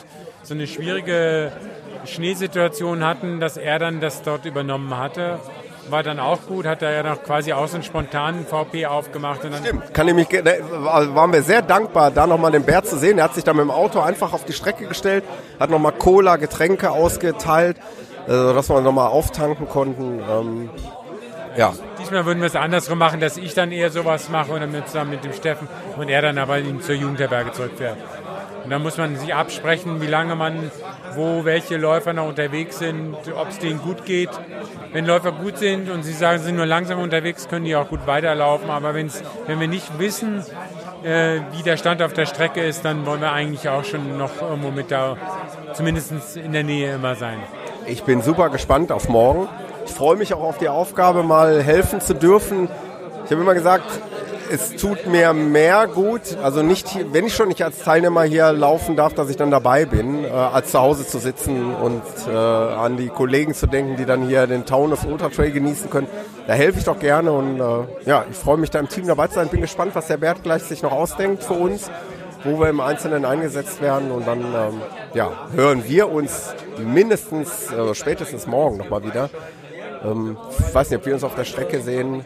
so 0.43 0.53
eine 0.53 0.67
schwierige 0.67 1.51
Schneesituation 2.05 3.03
hatten, 3.03 3.39
dass 3.39 3.57
er 3.57 3.79
dann 3.79 4.01
das 4.01 4.21
dort 4.21 4.45
übernommen 4.45 4.97
hatte. 4.97 5.39
War 5.89 6.03
dann 6.03 6.19
auch 6.19 6.41
gut, 6.47 6.65
hat 6.65 6.81
er 6.81 6.91
ja 6.91 7.03
noch 7.03 7.23
quasi 7.23 7.51
auch 7.51 7.67
so 7.67 7.75
einen 7.75 7.83
spontanen 7.83 8.45
VP 8.45 8.85
aufgemacht. 8.85 9.43
Und 9.43 9.53
dann 9.53 9.63
Stimmt, 9.63 9.93
kann 9.93 10.07
ich 10.07 10.13
mich, 10.13 10.29
ne, 10.29 10.59
waren 10.69 11.33
wir 11.33 11.41
sehr 11.41 11.61
dankbar, 11.61 12.11
da 12.11 12.25
nochmal 12.25 12.51
den 12.51 12.63
Bär 12.63 12.83
zu 12.83 12.97
sehen. 12.97 13.17
Er 13.17 13.25
hat 13.25 13.35
sich 13.35 13.43
dann 13.43 13.57
mit 13.57 13.65
dem 13.65 13.71
Auto 13.71 13.99
einfach 13.99 14.31
auf 14.31 14.45
die 14.45 14.53
Strecke 14.53 14.85
gestellt, 14.85 15.25
hat 15.59 15.69
nochmal 15.69 15.91
Cola, 15.91 16.37
Getränke 16.37 16.91
ausgeteilt, 16.91 17.77
äh, 18.27 18.31
dass 18.31 18.69
wir 18.69 18.79
nochmal 18.79 19.09
auftanken 19.09 19.67
konnten. 19.67 20.21
Ähm, 20.29 20.69
ja. 21.57 21.73
Diesmal 21.99 22.25
würden 22.25 22.39
wir 22.39 22.47
es 22.47 22.55
andersrum 22.55 22.97
machen, 22.97 23.19
dass 23.19 23.37
ich 23.37 23.53
dann 23.53 23.71
eher 23.71 23.89
sowas 23.89 24.29
mache 24.29 24.53
und 24.53 24.61
dann 24.61 24.85
zusammen 24.85 25.11
mit 25.11 25.23
dem 25.23 25.33
Steffen 25.33 25.67
und 25.97 26.09
er 26.09 26.21
dann 26.21 26.37
aber 26.37 26.57
zur 26.79 26.95
Jugend 26.95 27.19
der 27.19 27.27
Berge 27.27 27.51
zurückfährt. 27.51 27.97
Und 28.63 28.69
dann 28.69 28.81
muss 28.81 28.97
man 28.97 29.17
sich 29.17 29.33
absprechen, 29.33 30.01
wie 30.01 30.07
lange 30.07 30.35
man, 30.35 30.71
wo 31.15 31.43
welche 31.43 31.77
Läufer 31.77 32.13
noch 32.13 32.27
unterwegs 32.27 32.79
sind, 32.79 33.15
ob 33.35 33.49
es 33.49 33.59
denen 33.59 33.79
gut 33.79 34.05
geht. 34.05 34.29
Wenn 34.93 35.05
Läufer 35.05 35.33
gut 35.33 35.57
sind 35.57 35.89
und 35.89 36.03
sie 36.03 36.13
sagen, 36.13 36.39
sie 36.39 36.45
sind 36.45 36.55
nur 36.55 36.65
langsam 36.65 36.99
unterwegs, 36.99 37.47
können 37.49 37.65
die 37.65 37.75
auch 37.75 37.89
gut 37.89 38.07
weiterlaufen. 38.07 38.69
Aber 38.69 38.93
wenn's, 38.93 39.21
wenn 39.47 39.59
wir 39.59 39.67
nicht 39.67 39.99
wissen, 39.99 40.43
äh, 41.03 41.41
wie 41.51 41.63
der 41.63 41.77
Stand 41.77 42.01
auf 42.01 42.13
der 42.13 42.25
Strecke 42.25 42.61
ist, 42.61 42.85
dann 42.85 43.05
wollen 43.05 43.21
wir 43.21 43.33
eigentlich 43.33 43.67
auch 43.67 43.83
schon 43.83 44.17
noch 44.17 44.41
irgendwo 44.41 44.71
mit 44.71 44.91
da, 44.91 45.17
zumindest 45.73 46.37
in 46.37 46.53
der 46.53 46.63
Nähe 46.63 46.95
immer 46.95 47.15
sein. 47.15 47.39
Ich 47.85 48.03
bin 48.03 48.21
super 48.21 48.49
gespannt 48.49 48.91
auf 48.91 49.09
morgen. 49.09 49.49
Ich 49.85 49.91
freue 49.91 50.15
mich 50.15 50.33
auch 50.33 50.43
auf 50.43 50.57
die 50.57 50.69
Aufgabe, 50.69 51.23
mal 51.23 51.61
helfen 51.61 51.99
zu 51.99 52.15
dürfen. 52.15 52.69
Ich 53.25 53.31
habe 53.31 53.41
immer 53.41 53.53
gesagt, 53.53 53.85
es 54.53 54.75
tut 54.75 55.07
mir 55.07 55.33
mehr 55.33 55.87
gut, 55.87 56.37
also 56.43 56.61
nicht, 56.61 56.87
wenn 57.11 57.25
ich 57.25 57.33
schon 57.33 57.47
nicht 57.47 57.63
als 57.63 57.79
Teilnehmer 57.79 58.21
hier 58.21 58.53
laufen 58.53 58.95
darf, 58.95 59.15
dass 59.15 59.29
ich 59.31 59.35
dann 59.35 59.49
dabei 59.49 59.85
bin, 59.85 60.23
äh, 60.23 60.29
als 60.29 60.69
zu 60.69 60.79
Hause 60.79 61.07
zu 61.07 61.17
sitzen 61.17 61.73
und 61.73 62.03
äh, 62.27 62.31
an 62.31 62.95
die 62.97 63.07
Kollegen 63.07 63.55
zu 63.55 63.65
denken, 63.65 63.95
die 63.97 64.05
dann 64.05 64.27
hier 64.27 64.45
den 64.45 64.65
Taunus 64.65 65.05
Ultra 65.05 65.29
Trail 65.29 65.51
genießen 65.51 65.89
können. 65.89 66.07
Da 66.45 66.53
helfe 66.53 66.77
ich 66.77 66.85
doch 66.85 66.99
gerne 66.99 67.31
und 67.31 67.59
äh, 67.59 67.63
ja, 68.05 68.25
ich 68.29 68.37
freue 68.37 68.57
mich 68.57 68.69
da 68.69 68.79
im 68.79 68.89
Team 68.89 69.07
dabei 69.07 69.27
zu 69.27 69.35
sein. 69.35 69.47
Bin 69.47 69.61
gespannt, 69.61 69.95
was 69.95 70.05
der 70.05 70.17
Bert 70.17 70.43
gleich 70.43 70.61
sich 70.61 70.83
noch 70.83 70.91
ausdenkt 70.91 71.43
für 71.43 71.53
uns, 71.53 71.89
wo 72.43 72.59
wir 72.59 72.69
im 72.69 72.79
Einzelnen 72.79 73.25
eingesetzt 73.25 73.81
werden 73.81 74.11
und 74.11 74.27
dann 74.27 74.41
ähm, 74.41 74.81
ja, 75.15 75.31
hören 75.55 75.83
wir 75.87 76.11
uns 76.11 76.53
mindestens, 76.77 77.71
äh, 77.71 77.95
spätestens 77.95 78.45
morgen 78.45 78.77
nochmal 78.77 79.03
wieder. 79.03 79.31
Ähm, 80.03 80.37
ich 80.59 80.73
weiß 80.73 80.89
nicht, 80.89 80.99
ob 80.99 81.05
wir 81.05 81.13
uns 81.13 81.23
auf 81.23 81.35
der 81.35 81.45
Strecke 81.45 81.81
sehen. 81.81 82.23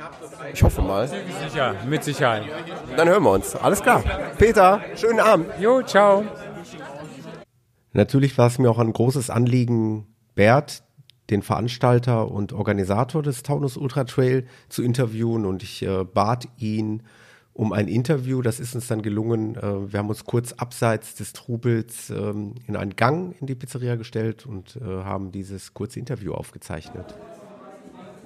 Ich 0.53 0.63
hoffe 0.63 0.81
mal. 0.81 1.07
Sicher, 1.07 1.75
mit 1.87 2.03
Sicherheit. 2.03 2.43
Dann 2.95 3.07
hören 3.07 3.23
wir 3.23 3.31
uns. 3.31 3.55
Alles 3.55 3.81
klar. 3.81 4.03
Peter, 4.37 4.81
schönen 4.95 5.19
Abend. 5.19 5.47
Jo, 5.59 5.81
ciao. 5.81 6.23
Natürlich 7.93 8.37
war 8.37 8.47
es 8.47 8.59
mir 8.59 8.69
auch 8.69 8.79
ein 8.79 8.93
großes 8.93 9.29
Anliegen, 9.29 10.07
Bert, 10.35 10.83
den 11.29 11.41
Veranstalter 11.41 12.29
und 12.31 12.53
Organisator 12.53 13.23
des 13.23 13.43
Taunus 13.43 13.75
Ultra 13.75 14.03
Trail, 14.03 14.45
zu 14.69 14.83
interviewen 14.83 15.45
und 15.45 15.63
ich 15.63 15.83
äh, 15.83 16.03
bat 16.03 16.47
ihn 16.57 17.03
um 17.53 17.73
ein 17.73 17.87
Interview. 17.87 18.43
Das 18.43 18.59
ist 18.59 18.75
uns 18.75 18.87
dann 18.87 19.01
gelungen. 19.01 19.55
Äh, 19.55 19.91
wir 19.91 19.99
haben 19.99 20.09
uns 20.09 20.25
kurz 20.25 20.53
abseits 20.53 21.15
des 21.15 21.33
Trubels 21.33 22.11
ähm, 22.11 22.53
in 22.67 22.75
einen 22.75 22.95
Gang 22.95 23.35
in 23.41 23.47
die 23.47 23.55
Pizzeria 23.55 23.95
gestellt 23.95 24.45
und 24.45 24.77
äh, 24.77 24.83
haben 24.83 25.31
dieses 25.31 25.73
kurze 25.73 25.99
Interview 25.99 26.33
aufgezeichnet. 26.33 27.15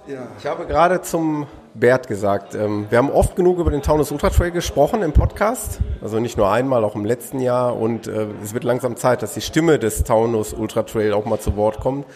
Ja. 0.07 0.27
Ich 0.39 0.47
habe 0.47 0.65
gerade 0.65 1.01
zum 1.01 1.45
Bert 1.75 2.07
gesagt, 2.07 2.55
ähm, 2.55 2.87
wir 2.89 2.97
haben 2.97 3.11
oft 3.11 3.35
genug 3.35 3.59
über 3.59 3.69
den 3.69 3.83
Taunus 3.83 4.11
Ultra 4.11 4.31
Trail 4.31 4.49
gesprochen 4.49 5.03
im 5.03 5.13
Podcast, 5.13 5.79
also 6.01 6.19
nicht 6.19 6.37
nur 6.37 6.49
einmal, 6.51 6.83
auch 6.83 6.95
im 6.95 7.05
letzten 7.05 7.39
Jahr 7.39 7.77
und 7.77 8.07
äh, 8.07 8.25
es 8.43 8.55
wird 8.55 8.63
langsam 8.63 8.95
Zeit, 8.95 9.21
dass 9.21 9.35
die 9.35 9.41
Stimme 9.41 9.77
des 9.77 10.03
Taunus 10.03 10.53
Ultra 10.53 10.83
Trail 10.83 11.13
auch 11.13 11.25
mal 11.25 11.39
zu 11.39 11.55
Wort 11.55 11.79
kommt 11.79 12.07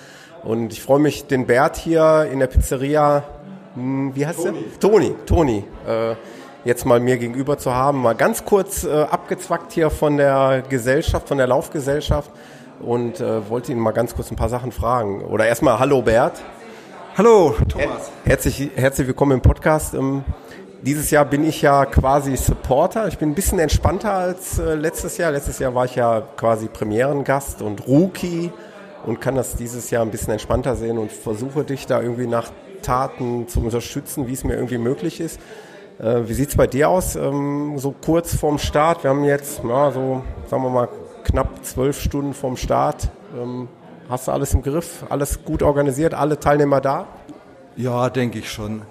und 0.43 0.73
ich 0.73 0.81
freue 0.81 0.99
mich, 0.99 1.27
den 1.27 1.45
Bert 1.45 1.77
hier 1.77 2.27
in 2.31 2.39
der 2.39 2.47
Pizzeria, 2.47 3.23
mh, 3.75 3.81
hm, 3.81 4.15
wie 4.15 4.25
heißt 4.25 4.43
Toni. 4.43 4.59
der? 4.59 4.79
Toni, 4.79 5.15
Toni, 5.27 5.63
äh, 5.87 6.15
jetzt 6.65 6.85
mal 6.85 6.99
mir 6.99 7.17
gegenüber 7.17 7.59
zu 7.59 7.73
haben, 7.73 8.01
mal 8.01 8.15
ganz 8.15 8.45
kurz 8.45 8.83
äh, 8.83 9.03
abgezwackt 9.03 9.71
hier 9.71 9.91
von 9.91 10.17
der 10.17 10.63
Gesellschaft, 10.67 11.27
von 11.27 11.37
der 11.37 11.47
Laufgesellschaft 11.47 12.31
und 12.79 13.21
äh, 13.21 13.47
wollte 13.47 13.71
ihn 13.71 13.79
mal 13.79 13.91
ganz 13.91 14.15
kurz 14.15 14.31
ein 14.31 14.35
paar 14.35 14.49
Sachen 14.49 14.71
fragen. 14.71 15.23
Oder 15.23 15.47
erstmal 15.47 15.79
Hallo 15.79 16.01
Bert. 16.01 16.41
Hallo, 17.17 17.55
Thomas. 17.69 18.11
Herzlich, 18.25 18.71
herzlich 18.75 19.07
willkommen 19.07 19.31
im 19.31 19.41
Podcast. 19.41 19.93
Ähm, 19.93 20.25
dieses 20.81 21.11
Jahr 21.11 21.23
bin 21.23 21.47
ich 21.47 21.61
ja 21.61 21.85
quasi 21.85 22.35
Supporter. 22.35 23.07
Ich 23.07 23.17
bin 23.17 23.29
ein 23.29 23.35
bisschen 23.35 23.57
entspannter 23.57 24.11
als 24.11 24.59
äh, 24.59 24.75
letztes 24.75 25.17
Jahr. 25.17 25.31
Letztes 25.31 25.59
Jahr 25.59 25.73
war 25.73 25.85
ich 25.85 25.95
ja 25.95 26.23
quasi 26.35 26.67
Premierengast 26.67 27.61
und 27.61 27.87
Rookie 27.87 28.51
und 29.05 29.21
kann 29.21 29.35
das 29.35 29.55
dieses 29.55 29.91
Jahr 29.91 30.01
ein 30.01 30.11
bisschen 30.11 30.33
entspannter 30.33 30.75
sehen 30.75 30.97
und 30.97 31.09
versuche 31.09 31.63
dich 31.63 31.87
da 31.87 32.01
irgendwie 32.01 32.27
nach 32.27 32.51
Taten 32.81 33.47
zu 33.47 33.61
unterstützen, 33.61 34.27
wie 34.27 34.33
es 34.33 34.43
mir 34.43 34.55
irgendwie 34.55 34.77
möglich 34.77 35.21
ist. 35.21 35.39
Äh, 35.99 36.27
wie 36.27 36.33
sieht's 36.33 36.57
bei 36.57 36.67
dir 36.67 36.89
aus? 36.89 37.15
Ähm, 37.15 37.75
so 37.77 37.95
kurz 38.03 38.35
vorm 38.35 38.57
Start. 38.57 39.03
Wir 39.03 39.11
haben 39.11 39.23
jetzt, 39.23 39.61
ja, 39.63 39.89
so, 39.89 40.21
sagen 40.49 40.63
wir 40.63 40.69
mal, 40.69 40.89
knapp 41.23 41.63
zwölf 41.63 41.97
Stunden 41.97 42.33
vorm 42.33 42.57
Start. 42.57 43.09
Hast 44.07 44.27
du 44.27 44.31
alles 44.31 44.53
im 44.53 44.61
Griff? 44.61 45.03
Alles 45.09 45.43
gut 45.43 45.63
organisiert? 45.63 46.13
Alle 46.13 46.39
Teilnehmer 46.39 46.79
da? 46.79 47.07
Ja, 47.75 48.11
denke 48.11 48.37
ich 48.37 48.51
schon. 48.51 48.83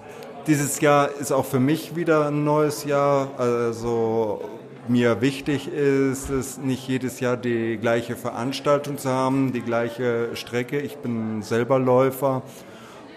Dieses 0.45 0.81
Jahr 0.81 1.09
ist 1.09 1.31
auch 1.31 1.45
für 1.45 1.61
mich 1.61 1.95
wieder 1.95 2.27
ein 2.27 2.43
neues 2.43 2.83
Jahr. 2.83 3.29
Also 3.37 4.41
mir 4.89 5.21
wichtig 5.21 5.69
ist 5.69 6.29
es, 6.29 6.57
nicht 6.57 6.85
jedes 6.89 7.21
Jahr 7.21 7.37
die 7.37 7.77
gleiche 7.77 8.17
Veranstaltung 8.17 8.97
zu 8.97 9.09
haben, 9.09 9.53
die 9.53 9.61
gleiche 9.61 10.35
Strecke. 10.35 10.79
Ich 10.79 10.97
bin 10.97 11.41
selber 11.41 11.79
Läufer 11.79 12.43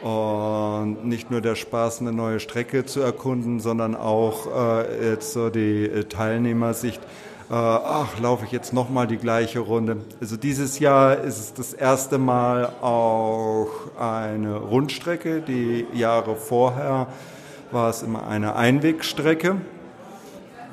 Und 0.00 1.04
nicht 1.04 1.32
nur 1.32 1.40
der 1.40 1.56
Spaß, 1.56 2.00
eine 2.00 2.12
neue 2.12 2.38
Strecke 2.38 2.87
zu 2.87 3.00
erkunden, 3.00 3.58
sondern 3.58 3.96
auch 3.96 4.46
äh, 4.46 5.11
jetzt 5.11 5.32
so 5.32 5.50
die 5.50 6.04
Teilnehmersicht. 6.08 7.00
Äh, 7.50 7.54
ach, 7.54 8.18
laufe 8.20 8.44
ich 8.44 8.52
jetzt 8.52 8.74
nochmal 8.74 9.06
die 9.06 9.16
gleiche 9.16 9.61
Runde. 9.61 9.98
Also 10.20 10.37
dieses 10.37 10.78
Jahr 10.80 11.18
ist 11.18 11.38
es 11.38 11.54
das 11.54 11.72
erste 11.72 12.18
Mal 12.18 12.72
auch 12.82 13.68
eine 13.98 14.56
Rundstrecke. 14.56 15.40
Die 15.40 15.87
Jahre 15.94 16.37
vorher 16.37 17.06
war 17.70 17.88
es 17.88 18.02
immer 18.02 18.28
eine 18.28 18.54
Einwegstrecke. 18.54 19.56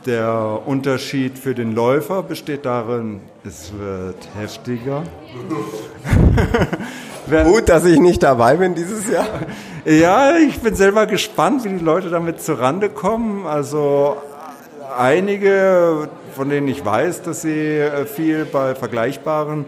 Der 0.06 0.62
Unterschied 0.66 1.40
für 1.40 1.56
den 1.56 1.74
Läufer 1.74 2.22
besteht 2.22 2.66
darin, 2.66 3.22
es 3.44 3.72
wird 3.80 4.28
heftiger. 4.38 5.04
Gut, 7.46 7.70
dass 7.70 7.86
ich 7.86 8.00
nicht 8.00 8.22
dabei 8.22 8.58
bin 8.58 8.76
dieses 8.76 9.10
Jahr. 9.10 9.28
Ja, 9.88 10.36
ich 10.38 10.62
bin 10.62 10.74
selber 10.74 11.06
gespannt, 11.06 11.64
wie 11.64 11.70
die 11.70 11.84
Leute 11.86 12.10
damit 12.10 12.42
zurande 12.42 12.90
kommen. 12.90 13.46
Also 13.46 14.18
einige, 14.98 16.10
von 16.36 16.50
denen 16.50 16.68
ich 16.68 16.84
weiß, 16.84 17.22
dass 17.24 17.42
sie 17.42 17.78
äh, 17.80 18.06
viel 18.06 18.46
bei 18.46 18.76
vergleichbaren 18.76 19.66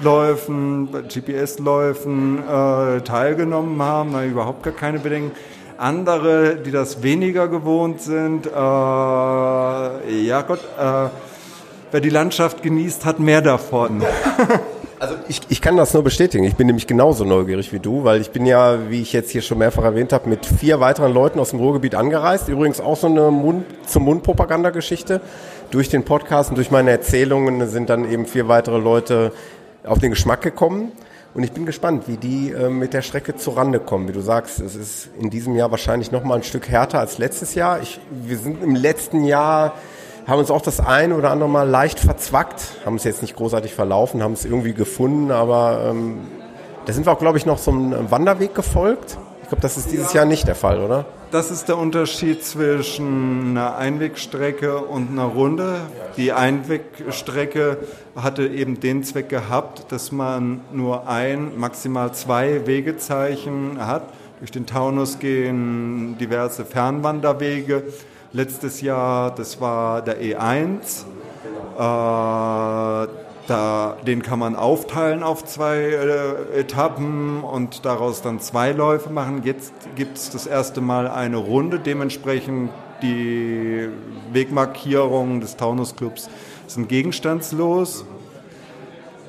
Läufen, 0.00 0.88
GPS-Läufen 1.08 2.38
äh, 2.38 3.00
teilgenommen 3.00 3.80
haben, 3.82 4.12
da 4.12 4.24
überhaupt 4.24 4.62
gar 4.62 4.72
keine 4.72 4.98
Bedenken. 4.98 5.32
Andere, 5.76 6.56
die 6.56 6.72
das 6.72 7.02
weniger 7.02 7.48
gewohnt 7.48 8.00
sind, 8.00 8.46
äh, 8.46 8.50
ja 8.50 10.42
Gott, 10.42 10.60
äh, 10.78 11.08
wer 11.90 12.00
die 12.00 12.10
Landschaft 12.10 12.62
genießt, 12.62 13.04
hat 13.04 13.20
mehr 13.20 13.42
davon. 13.42 14.02
Also 15.00 15.14
ich, 15.28 15.40
ich 15.48 15.60
kann 15.60 15.76
das 15.76 15.94
nur 15.94 16.02
bestätigen. 16.02 16.42
Ich 16.42 16.56
bin 16.56 16.66
nämlich 16.66 16.88
genauso 16.88 17.24
neugierig 17.24 17.72
wie 17.72 17.78
du, 17.78 18.02
weil 18.02 18.20
ich 18.20 18.30
bin 18.30 18.46
ja, 18.46 18.90
wie 18.90 19.00
ich 19.00 19.12
jetzt 19.12 19.30
hier 19.30 19.42
schon 19.42 19.58
mehrfach 19.58 19.84
erwähnt 19.84 20.12
habe, 20.12 20.28
mit 20.28 20.44
vier 20.44 20.80
weiteren 20.80 21.14
Leuten 21.14 21.38
aus 21.38 21.50
dem 21.50 21.60
Ruhrgebiet 21.60 21.94
angereist. 21.94 22.48
Übrigens 22.48 22.80
auch 22.80 22.96
so 22.96 23.06
eine 23.06 23.30
Mund 23.30 23.64
zum 23.86 24.04
Mund 24.04 24.24
Propagandageschichte. 24.24 25.20
Durch 25.70 25.90
den 25.90 26.04
Podcast 26.04 26.48
und 26.48 26.56
durch 26.56 26.70
meine 26.70 26.90
Erzählungen 26.90 27.68
sind 27.68 27.90
dann 27.90 28.10
eben 28.10 28.24
vier 28.24 28.48
weitere 28.48 28.78
Leute 28.78 29.32
auf 29.84 29.98
den 29.98 30.10
Geschmack 30.10 30.40
gekommen. 30.40 30.92
Und 31.34 31.42
ich 31.42 31.52
bin 31.52 31.66
gespannt, 31.66 32.04
wie 32.06 32.16
die 32.16 32.52
äh, 32.52 32.70
mit 32.70 32.94
der 32.94 33.02
Strecke 33.02 33.36
zurande 33.36 33.78
kommen. 33.78 34.08
Wie 34.08 34.12
du 34.12 34.20
sagst, 34.20 34.60
es 34.60 34.74
ist 34.74 35.10
in 35.20 35.28
diesem 35.28 35.54
Jahr 35.56 35.70
wahrscheinlich 35.70 36.10
noch 36.10 36.24
mal 36.24 36.36
ein 36.36 36.42
Stück 36.42 36.70
härter 36.70 37.00
als 37.00 37.18
letztes 37.18 37.54
Jahr. 37.54 37.82
Ich, 37.82 38.00
wir 38.10 38.38
sind 38.38 38.62
im 38.62 38.74
letzten 38.74 39.24
Jahr 39.24 39.74
haben 40.26 40.38
uns 40.40 40.50
auch 40.50 40.62
das 40.62 40.80
ein 40.80 41.12
oder 41.12 41.30
andere 41.30 41.48
Mal 41.48 41.68
leicht 41.68 42.00
verzwackt, 42.00 42.78
haben 42.84 42.96
es 42.96 43.04
jetzt 43.04 43.22
nicht 43.22 43.36
großartig 43.36 43.74
verlaufen, 43.74 44.22
haben 44.22 44.34
es 44.34 44.44
irgendwie 44.44 44.74
gefunden, 44.74 45.30
aber 45.30 45.86
ähm, 45.90 46.18
da 46.84 46.92
sind 46.92 47.06
wir 47.06 47.12
auch, 47.12 47.18
glaube 47.18 47.38
ich, 47.38 47.46
noch 47.46 47.56
so 47.56 47.70
einem 47.70 48.10
Wanderweg 48.10 48.54
gefolgt. 48.54 49.16
Ich 49.42 49.48
glaube, 49.48 49.62
das 49.62 49.78
ist 49.78 49.90
dieses 49.90 50.12
Jahr 50.12 50.26
nicht 50.26 50.46
der 50.46 50.54
Fall, 50.54 50.80
oder? 50.82 51.06
Das 51.30 51.50
ist 51.50 51.68
der 51.68 51.76
Unterschied 51.76 52.42
zwischen 52.42 53.50
einer 53.50 53.76
Einwegstrecke 53.76 54.78
und 54.78 55.10
einer 55.10 55.24
Runde. 55.24 55.80
Die 56.16 56.32
Einwegstrecke 56.32 57.76
hatte 58.16 58.46
eben 58.46 58.80
den 58.80 59.04
Zweck 59.04 59.28
gehabt, 59.28 59.92
dass 59.92 60.10
man 60.10 60.62
nur 60.72 61.06
ein, 61.06 61.58
maximal 61.58 62.14
zwei 62.14 62.66
Wegezeichen 62.66 63.76
hat. 63.78 64.04
Durch 64.38 64.52
den 64.52 64.64
Taunus 64.64 65.18
gehen 65.18 66.16
diverse 66.18 66.64
Fernwanderwege 66.64 67.82
letztes 68.32 68.80
Jahr, 68.80 69.34
das 69.34 69.60
war 69.60 70.00
der 70.00 70.22
E1. 70.22 71.04
Äh, 71.76 73.27
da, 73.48 73.96
den 74.06 74.22
kann 74.22 74.38
man 74.38 74.56
aufteilen 74.56 75.22
auf 75.22 75.44
zwei 75.44 75.78
äh, 75.78 76.60
Etappen 76.60 77.42
und 77.42 77.84
daraus 77.84 78.22
dann 78.22 78.40
zwei 78.40 78.72
Läufe 78.72 79.10
machen. 79.10 79.42
Jetzt 79.44 79.72
gibt 79.96 80.18
es 80.18 80.30
das 80.30 80.46
erste 80.46 80.80
Mal 80.80 81.08
eine 81.08 81.38
Runde. 81.38 81.78
Dementsprechend 81.78 82.70
die 83.02 83.88
Wegmarkierungen 84.32 85.40
des 85.40 85.56
Taunusclubs 85.56 86.28
sind 86.66 86.88
gegenstandslos. 86.88 88.04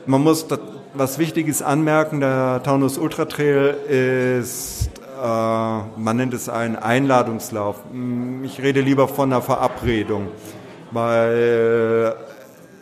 Man 0.06 0.24
muss 0.24 0.48
was 0.94 1.20
Wichtiges 1.20 1.62
anmerken, 1.62 2.20
der 2.20 2.62
Taunus 2.64 2.98
Ultra 2.98 3.26
Trail 3.26 3.76
ist 3.88 4.90
äh, 5.22 5.22
man 5.22 6.18
nennt 6.18 6.34
es 6.34 6.48
einen 6.48 6.76
Einladungslauf. 6.76 7.78
Mm, 7.92 8.44
ich 8.44 8.62
rede 8.62 8.82
lieber 8.82 9.08
von 9.08 9.32
einer 9.32 9.42
Verabredung, 9.42 10.28
weil 10.92 12.16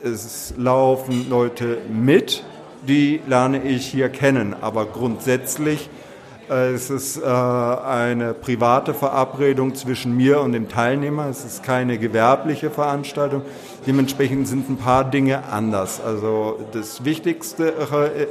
es 0.03 0.53
laufen 0.57 1.29
Leute 1.29 1.79
mit, 1.89 2.43
die 2.88 3.21
lerne 3.27 3.63
ich 3.63 3.88
hier 3.88 4.10
kennen, 4.10 4.55
aber 4.62 4.86
grundsätzlich 4.86 5.89
äh, 6.49 6.71
es 6.71 6.89
ist 6.89 7.17
äh, 7.17 7.25
eine 7.25 8.33
private 8.33 8.93
Verabredung 8.93 9.75
zwischen 9.75 10.15
mir 10.15 10.41
und 10.41 10.53
dem 10.53 10.69
Teilnehmer. 10.69 11.27
Es 11.27 11.43
ist 11.43 11.63
keine 11.63 11.97
gewerbliche 11.97 12.69
Veranstaltung. 12.69 13.41
Dementsprechend 13.86 14.47
sind 14.47 14.69
ein 14.69 14.77
paar 14.77 15.03
Dinge 15.03 15.43
anders. 15.51 16.01
Also 16.01 16.60
das 16.71 17.03
Wichtigste 17.03 17.73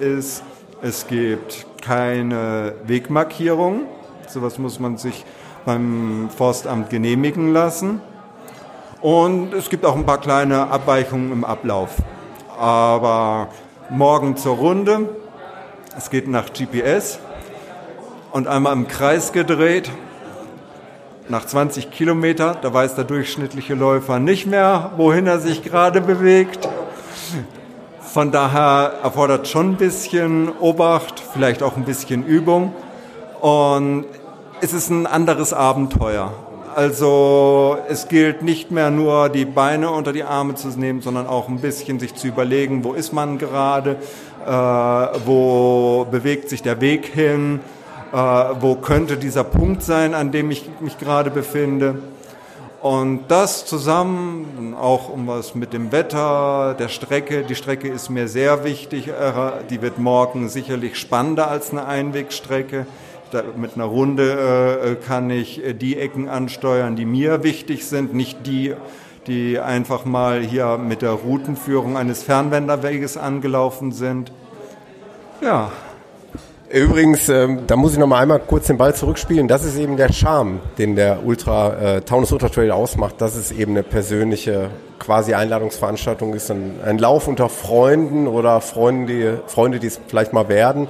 ist, 0.01 0.43
es 0.83 1.07
gibt 1.07 1.67
keine 1.83 2.75
Wegmarkierung. 2.87 3.83
Sowas 4.29 4.59
muss 4.59 4.81
man 4.81 4.97
sich 4.97 5.25
beim 5.65 6.29
Forstamt 6.35 6.91
genehmigen 6.91 7.53
lassen. 7.53 8.01
Und 9.01 9.53
es 9.53 9.69
gibt 9.69 9.85
auch 9.85 9.95
ein 9.95 10.07
paar 10.07 10.21
kleine 10.21 10.71
Abweichungen 10.71 11.31
im 11.33 11.45
Ablauf. 11.45 11.91
Aber 12.59 13.49
morgen 13.91 14.37
zur 14.37 14.57
Runde. 14.57 15.09
Es 15.97 16.11
geht 16.11 16.29
nach 16.29 16.53
GPS 16.53 17.19
und 18.33 18.49
einmal 18.49 18.73
im 18.73 18.89
Kreis 18.89 19.33
gedreht. 19.33 19.91
Nach 21.29 21.45
20 21.45 21.91
Kilometer, 21.91 22.57
da 22.61 22.73
weiß 22.73 22.95
der 22.95 23.05
durchschnittliche 23.05 23.75
Läufer 23.75 24.19
nicht 24.19 24.47
mehr, 24.47 24.93
wohin 24.97 25.27
er 25.27 25.41
sich 25.41 25.63
gerade 25.63 26.01
bewegt. 26.01 26.69
Von 28.01 28.31
daher 28.31 28.93
erfordert 29.03 29.49
schon 29.49 29.73
ein 29.73 29.77
bisschen 29.77 30.49
Obacht, 30.61 31.23
vielleicht 31.33 31.63
auch 31.63 31.77
ein 31.77 31.85
bisschen 31.85 32.25
Übung. 32.25 32.75
Und 33.41 34.05
es 34.61 34.73
ist 34.73 34.89
ein 34.91 35.07
anderes 35.07 35.53
Abenteuer. 35.53 36.33
Also 36.77 37.79
es 37.89 38.07
gilt 38.07 38.43
nicht 38.43 38.71
mehr 38.71 38.91
nur 38.91 39.31
die 39.31 39.47
Beine 39.47 39.91
unter 39.91 40.13
die 40.13 40.25
Arme 40.25 40.57
zu 40.57 40.69
nehmen, 40.69 41.01
sondern 41.01 41.27
auch 41.27 41.49
ein 41.49 41.61
bisschen 41.61 41.99
sich 41.99 42.15
zu 42.15 42.29
überlegen, 42.29 42.85
wo 42.85 42.93
ist 42.93 43.15
man 43.15 43.39
gerade, 43.39 43.97
äh, 44.45 44.51
wo 44.51 46.07
bewegt 46.11 46.51
sich 46.51 46.61
der 46.61 46.83
Weg 46.83 47.07
hin, 47.07 47.61
äh, 48.13 48.17
wo 48.17 48.75
könnte 48.75 49.17
dieser 49.17 49.43
Punkt 49.43 49.85
sein, 49.85 50.13
an 50.13 50.33
dem 50.33 50.51
ich 50.51 50.69
mich 50.81 50.99
gerade 50.99 51.31
befinde. 51.31 51.95
Und 52.83 53.23
das 53.29 53.65
zusammen, 53.65 54.77
auch 54.79 55.09
um 55.09 55.27
was 55.29 55.55
mit 55.55 55.73
dem 55.73 55.93
Wetter, 55.93 56.77
der 56.79 56.89
Strecke, 56.89 57.45
die 57.45 57.55
Strecke 57.55 57.89
ist 57.89 58.11
mir 58.11 58.29
sehr 58.29 58.65
wichtig, 58.65 59.11
die 59.71 59.81
wird 59.81 59.99
morgen 59.99 60.51
sicherlich 60.51 60.97
spannender 60.99 61.51
als 61.51 61.71
eine 61.71 61.87
Einwegstrecke. 61.87 62.87
Da, 63.37 63.43
mit 63.55 63.75
einer 63.75 63.85
Runde 63.85 64.81
äh, 64.83 64.95
kann 64.95 65.29
ich 65.29 65.63
äh, 65.63 65.75
die 65.75 65.99
Ecken 65.99 66.27
ansteuern, 66.27 66.97
die 66.97 67.05
mir 67.05 67.43
wichtig 67.43 67.85
sind, 67.87 68.15
nicht 68.15 68.47
die, 68.47 68.73
die 69.27 69.59
einfach 69.59 70.07
mal 70.07 70.41
hier 70.41 70.79
mit 70.79 71.03
der 71.03 71.11
Routenführung 71.11 71.99
eines 71.99 72.23
Fernwenderweges 72.23 73.19
angelaufen 73.19 73.93
sind. 73.93 74.33
Ja. 75.43 75.71
Übrigens, 76.71 77.29
ähm, 77.29 77.67
da 77.67 77.77
muss 77.77 77.93
ich 77.93 77.99
noch 77.99 78.07
mal 78.07 78.23
einmal 78.23 78.41
kurz 78.41 78.69
den 78.69 78.79
Ball 78.79 78.95
zurückspielen. 78.95 79.49
Das 79.49 79.67
ist 79.67 79.77
eben 79.77 79.99
der 79.99 80.11
Charme, 80.15 80.61
den 80.79 80.97
der 80.97 81.25
Ultra 81.27 81.97
äh, 81.97 82.01
Taunus 82.01 82.33
Ultra 82.33 82.49
Trail 82.49 82.71
ausmacht, 82.71 83.21
dass 83.21 83.37
es 83.37 83.53
eben 83.53 83.73
eine 83.73 83.83
persönliche 83.83 84.71
quasi 84.99 85.35
Einladungsveranstaltung 85.35 86.33
ist, 86.33 86.51
ein, 86.51 86.81
ein 86.83 86.97
Lauf 86.97 87.29
unter 87.29 87.51
Freunden 87.51 88.27
oder 88.27 88.63
Freunde, 88.63 89.43
Freunde, 89.47 89.79
die 89.79 89.89
es 89.89 90.01
vielleicht 90.09 90.33
mal 90.33 90.49
werden. 90.49 90.89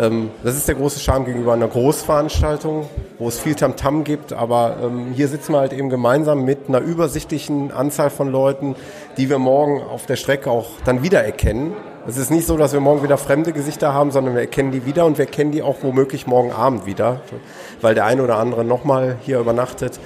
Ähm, 0.00 0.30
das 0.42 0.56
ist 0.56 0.66
der 0.66 0.74
große 0.74 1.00
Charme 1.00 1.24
gegenüber 1.24 1.52
einer 1.52 1.68
Großveranstaltung, 1.68 2.88
wo 3.18 3.28
es 3.28 3.38
viel 3.38 3.54
Tamtam 3.54 4.00
-Tam 4.00 4.04
gibt, 4.04 4.32
aber 4.32 4.76
ähm, 4.82 5.12
hier 5.14 5.28
sitzen 5.28 5.52
wir 5.52 5.60
halt 5.60 5.72
eben 5.72 5.88
gemeinsam 5.88 6.44
mit 6.44 6.68
einer 6.68 6.80
übersichtlichen 6.80 7.70
Anzahl 7.70 8.10
von 8.10 8.30
Leuten, 8.30 8.74
die 9.16 9.30
wir 9.30 9.38
morgen 9.38 9.82
auf 9.82 10.06
der 10.06 10.16
Strecke 10.16 10.50
auch 10.50 10.66
dann 10.84 11.02
wiedererkennen. 11.02 11.72
Es 12.06 12.16
ist 12.16 12.30
nicht 12.30 12.46
so, 12.46 12.56
dass 12.56 12.72
wir 12.72 12.80
morgen 12.80 13.02
wieder 13.02 13.16
fremde 13.16 13.52
Gesichter 13.52 13.94
haben, 13.94 14.10
sondern 14.10 14.34
wir 14.34 14.42
erkennen 14.42 14.72
die 14.72 14.84
wieder 14.84 15.06
und 15.06 15.16
wir 15.16 15.24
erkennen 15.24 15.52
die 15.52 15.62
auch 15.62 15.76
womöglich 15.82 16.26
morgen 16.26 16.52
Abend 16.52 16.86
wieder, 16.86 17.20
weil 17.80 17.94
der 17.94 18.04
eine 18.04 18.22
oder 18.22 18.36
andere 18.36 18.64
nochmal 18.64 19.16
hier 19.22 19.38
übernachtet. 19.38 19.98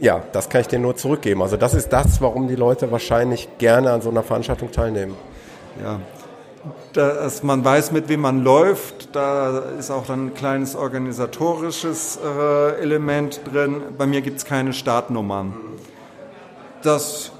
Ja, 0.00 0.22
das 0.32 0.48
kann 0.48 0.62
ich 0.62 0.68
dir 0.68 0.78
nur 0.78 0.96
zurückgeben. 0.96 1.42
Also 1.42 1.56
das 1.56 1.74
ist 1.74 1.92
das, 1.92 2.20
warum 2.20 2.48
die 2.48 2.56
Leute 2.56 2.90
wahrscheinlich 2.90 3.48
gerne 3.58 3.92
an 3.92 4.00
so 4.00 4.10
einer 4.10 4.22
Veranstaltung 4.22 4.72
teilnehmen. 4.72 5.14
Ja, 5.82 6.00
dass 6.94 7.42
man 7.42 7.64
weiß, 7.64 7.92
mit 7.92 8.08
wem 8.08 8.20
man 8.20 8.42
läuft. 8.42 9.14
Da 9.14 9.58
ist 9.78 9.90
auch 9.90 10.06
dann 10.06 10.28
ein 10.28 10.34
kleines 10.34 10.76
organisatorisches 10.76 12.18
äh, 12.24 12.80
Element 12.80 13.40
drin. 13.52 13.82
Bei 13.98 14.06
mir 14.06 14.22
gibt 14.22 14.38
es 14.38 14.44
keine 14.44 14.72
Startnummern. 14.72 15.54
Das 16.82 17.32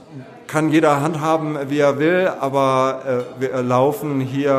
kann 0.46 0.70
jeder 0.70 1.00
handhaben, 1.00 1.56
wie 1.68 1.78
er 1.78 1.98
will, 1.98 2.30
aber 2.40 3.24
äh, 3.38 3.40
wir 3.40 3.62
laufen 3.62 4.20
hier 4.20 4.52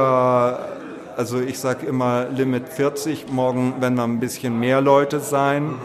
Also 1.18 1.40
ich 1.40 1.60
sage 1.60 1.86
immer 1.86 2.26
Limit 2.26 2.68
40, 2.68 3.32
morgen 3.32 3.76
werden 3.80 3.96
wir 3.96 4.04
ein 4.04 4.20
bisschen 4.20 4.60
mehr 4.60 4.82
Leute 4.82 5.22
sein. 5.22 5.76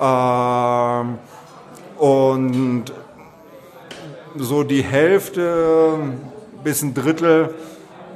Ähm, 0.00 1.18
und 1.98 2.84
so 4.36 4.62
die 4.62 4.82
Hälfte 4.82 5.96
bis 6.62 6.82
ein 6.82 6.94
Drittel, 6.94 7.52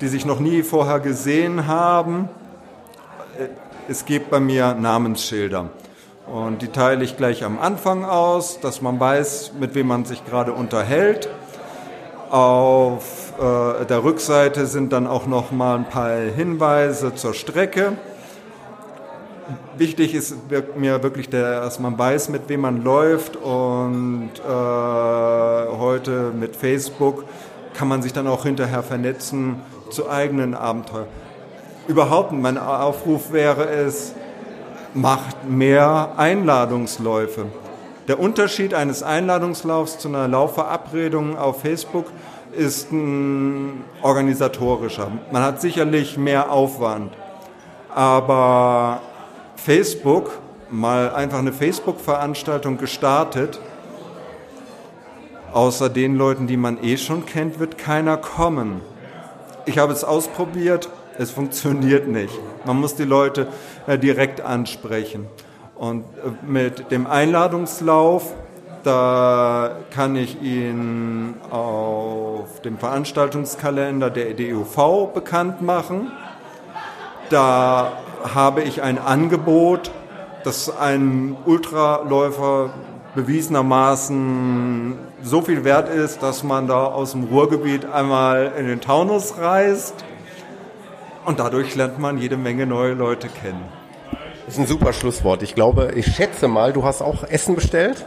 die 0.01 0.09
sich 0.09 0.25
noch 0.25 0.41
nie 0.41 0.63
vorher 0.63 1.01
gesehen 1.01 1.67
haben. 1.67 2.29
Es 3.89 4.05
gibt 4.05 4.31
bei 4.31 4.41
mir 4.41 4.75
Namensschilder. 4.75 5.71
Und 6.27 6.63
die 6.63 6.69
teile 6.69 7.05
ich 7.05 7.17
gleich 7.17 7.45
am 7.45 7.59
Anfang 7.59 8.05
aus, 8.05 8.61
dass 8.61 8.81
man 8.81 8.99
weiß, 8.99 9.53
mit 9.61 9.75
wem 9.75 9.89
man 9.89 10.05
sich 10.07 10.25
gerade 10.25 10.53
unterhält. 10.53 11.29
Auf 12.31 13.35
äh, 13.39 13.85
der 13.85 14.03
Rückseite 14.03 14.67
sind 14.67 14.93
dann 14.93 15.07
auch 15.07 15.27
noch 15.27 15.51
mal 15.51 15.77
ein 15.77 15.89
paar 15.89 16.17
Hinweise 16.17 17.15
zur 17.15 17.35
Strecke. 17.35 17.93
Wichtig 19.77 20.15
ist 20.15 20.35
mir 20.77 21.03
wirklich, 21.03 21.29
der, 21.29 21.61
dass 21.61 21.79
man 21.79 21.99
weiß, 21.99 22.31
mit 22.31 22.49
wem 22.49 22.63
man 22.63 22.83
läuft 22.83 23.37
und 23.37 24.31
äh, 24.39 24.49
heute 24.49 26.33
mit 26.39 26.57
Facebook 26.57 27.25
kann 27.75 27.89
man 27.89 28.01
sich 28.01 28.13
dann 28.13 28.27
auch 28.27 28.45
hinterher 28.45 28.83
vernetzen 28.83 29.57
zu 29.95 30.11
eigenen 30.11 30.55
Abenteuern. 30.55 31.07
Überhaupt 31.87 32.33
mein 32.33 32.59
Aufruf 32.59 33.33
wäre 33.33 33.69
es, 33.69 34.15
macht 34.95 35.49
mehr 35.49 36.13
Einladungsläufe. 36.17 37.47
Der 38.09 38.21
Unterschied 38.21 38.75
eines 38.75 39.03
Einladungslaufs 39.03 39.99
zu 39.99 40.09
einer 40.09 40.29
Laufverabredung 40.29 41.39
auf 41.39 41.63
Facebook 41.63 42.07
ist 42.53 42.93
ein 42.93 43.85
organisatorischer. 44.03 45.11
Man 45.33 45.43
hat 45.43 45.61
sicherlich 45.61 46.17
mehr 46.17 46.51
Aufwand, 46.51 47.13
aber 47.95 49.01
Facebook, 49.57 50.39
mal 50.71 51.13
einfach 51.15 51.39
eine 51.39 51.53
Facebook-Veranstaltung 51.53 52.79
gestartet, 52.79 53.61
außer 55.53 55.89
den 55.89 56.17
Leuten, 56.17 56.47
die 56.47 56.57
man 56.57 56.83
eh 56.83 56.97
schon 56.97 57.27
kennt, 57.27 57.59
wird 57.59 57.79
keiner 57.79 58.17
kommen. 58.17 58.81
Ich 59.67 59.79
habe 59.79 59.93
es 59.93 60.05
ausprobiert, 60.05 60.91
es 61.19 61.31
funktioniert 61.31 62.07
nicht. 62.07 62.35
Man 62.67 62.81
muss 62.81 62.97
die 62.97 63.05
Leute 63.05 63.47
äh, 63.87 63.99
direkt 63.99 64.41
ansprechen. 64.43 65.27
Und 65.75 66.03
äh, 66.03 66.47
mit 66.47 66.91
dem 66.91 67.07
Einladungslauf, 67.07 68.35
da 68.83 69.77
kann 69.91 70.17
ich 70.17 70.43
Ihnen 70.43 71.37
auf 71.51 72.61
dem 72.61 72.77
Veranstaltungskalender 72.79 74.11
der 74.11 74.35
DUV 74.35 75.15
bekannt 75.15 75.63
machen. 75.63 76.13
Da 77.31 77.93
habe 78.35 78.63
ich 78.63 78.83
ein 78.83 78.99
Angebot, 78.99 79.91
das 80.45 80.77
ein 80.77 81.37
Ultraläufer 81.47 82.75
bewiesenermaßen 83.15 84.99
so 85.25 85.41
viel 85.41 85.65
wert 85.65 85.89
ist, 85.89 86.23
dass 86.23 86.43
man 86.43 86.69
da 86.69 86.85
aus 86.85 87.13
dem 87.13 87.25
Ruhrgebiet 87.25 87.87
einmal 87.87 88.53
in 88.59 88.67
den 88.67 88.81
Taunus 88.81 89.39
reist 89.39 89.95
und 91.25 91.41
dadurch 91.41 91.75
lernt 91.75 91.99
man 91.99 92.19
jede 92.19 92.37
Menge 92.37 92.67
neue 92.67 92.93
Leute 92.93 93.29
kennen. 93.29 93.65
Das 94.45 94.55
ist 94.55 94.61
ein 94.61 94.67
super 94.67 94.93
Schlusswort. 94.93 95.43
Ich 95.43 95.55
glaube, 95.55 95.93
ich 95.95 96.15
schätze 96.15 96.47
mal, 96.49 96.75
du 96.75 96.85
hast 96.85 97.01
auch 97.01 97.25
Essen 97.25 97.55
bestellt. 97.55 98.05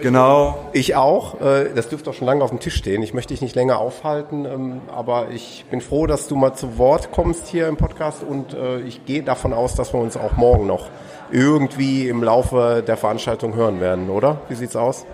Genau. 0.00 0.58
Ich 0.72 0.94
auch. 0.94 1.40
Äh, 1.40 1.70
das 1.74 1.88
dürfte 1.88 2.10
auch 2.10 2.14
schon 2.14 2.26
lange 2.26 2.42
auf 2.42 2.50
dem 2.50 2.60
Tisch 2.60 2.76
stehen. 2.76 3.02
Ich 3.02 3.14
möchte 3.14 3.34
dich 3.34 3.42
nicht 3.42 3.54
länger 3.56 3.78
aufhalten, 3.78 4.44
ähm, 4.44 4.80
aber 4.94 5.30
ich 5.30 5.64
bin 5.70 5.80
froh, 5.80 6.06
dass 6.06 6.28
du 6.28 6.36
mal 6.36 6.54
zu 6.54 6.78
Wort 6.78 7.10
kommst 7.10 7.48
hier 7.48 7.68
im 7.68 7.76
Podcast 7.76 8.22
und 8.22 8.54
äh, 8.54 8.80
ich 8.80 9.04
gehe 9.04 9.22
davon 9.22 9.52
aus, 9.52 9.74
dass 9.74 9.92
wir 9.92 10.00
uns 10.00 10.16
auch 10.16 10.36
morgen 10.36 10.66
noch 10.66 10.88
irgendwie 11.30 12.08
im 12.08 12.22
Laufe 12.22 12.82
der 12.86 12.96
Veranstaltung 12.96 13.54
hören 13.54 13.80
werden, 13.80 14.10
oder? 14.10 14.40
Wie 14.48 14.54
sieht's 14.54 14.76
aus? 14.76 15.04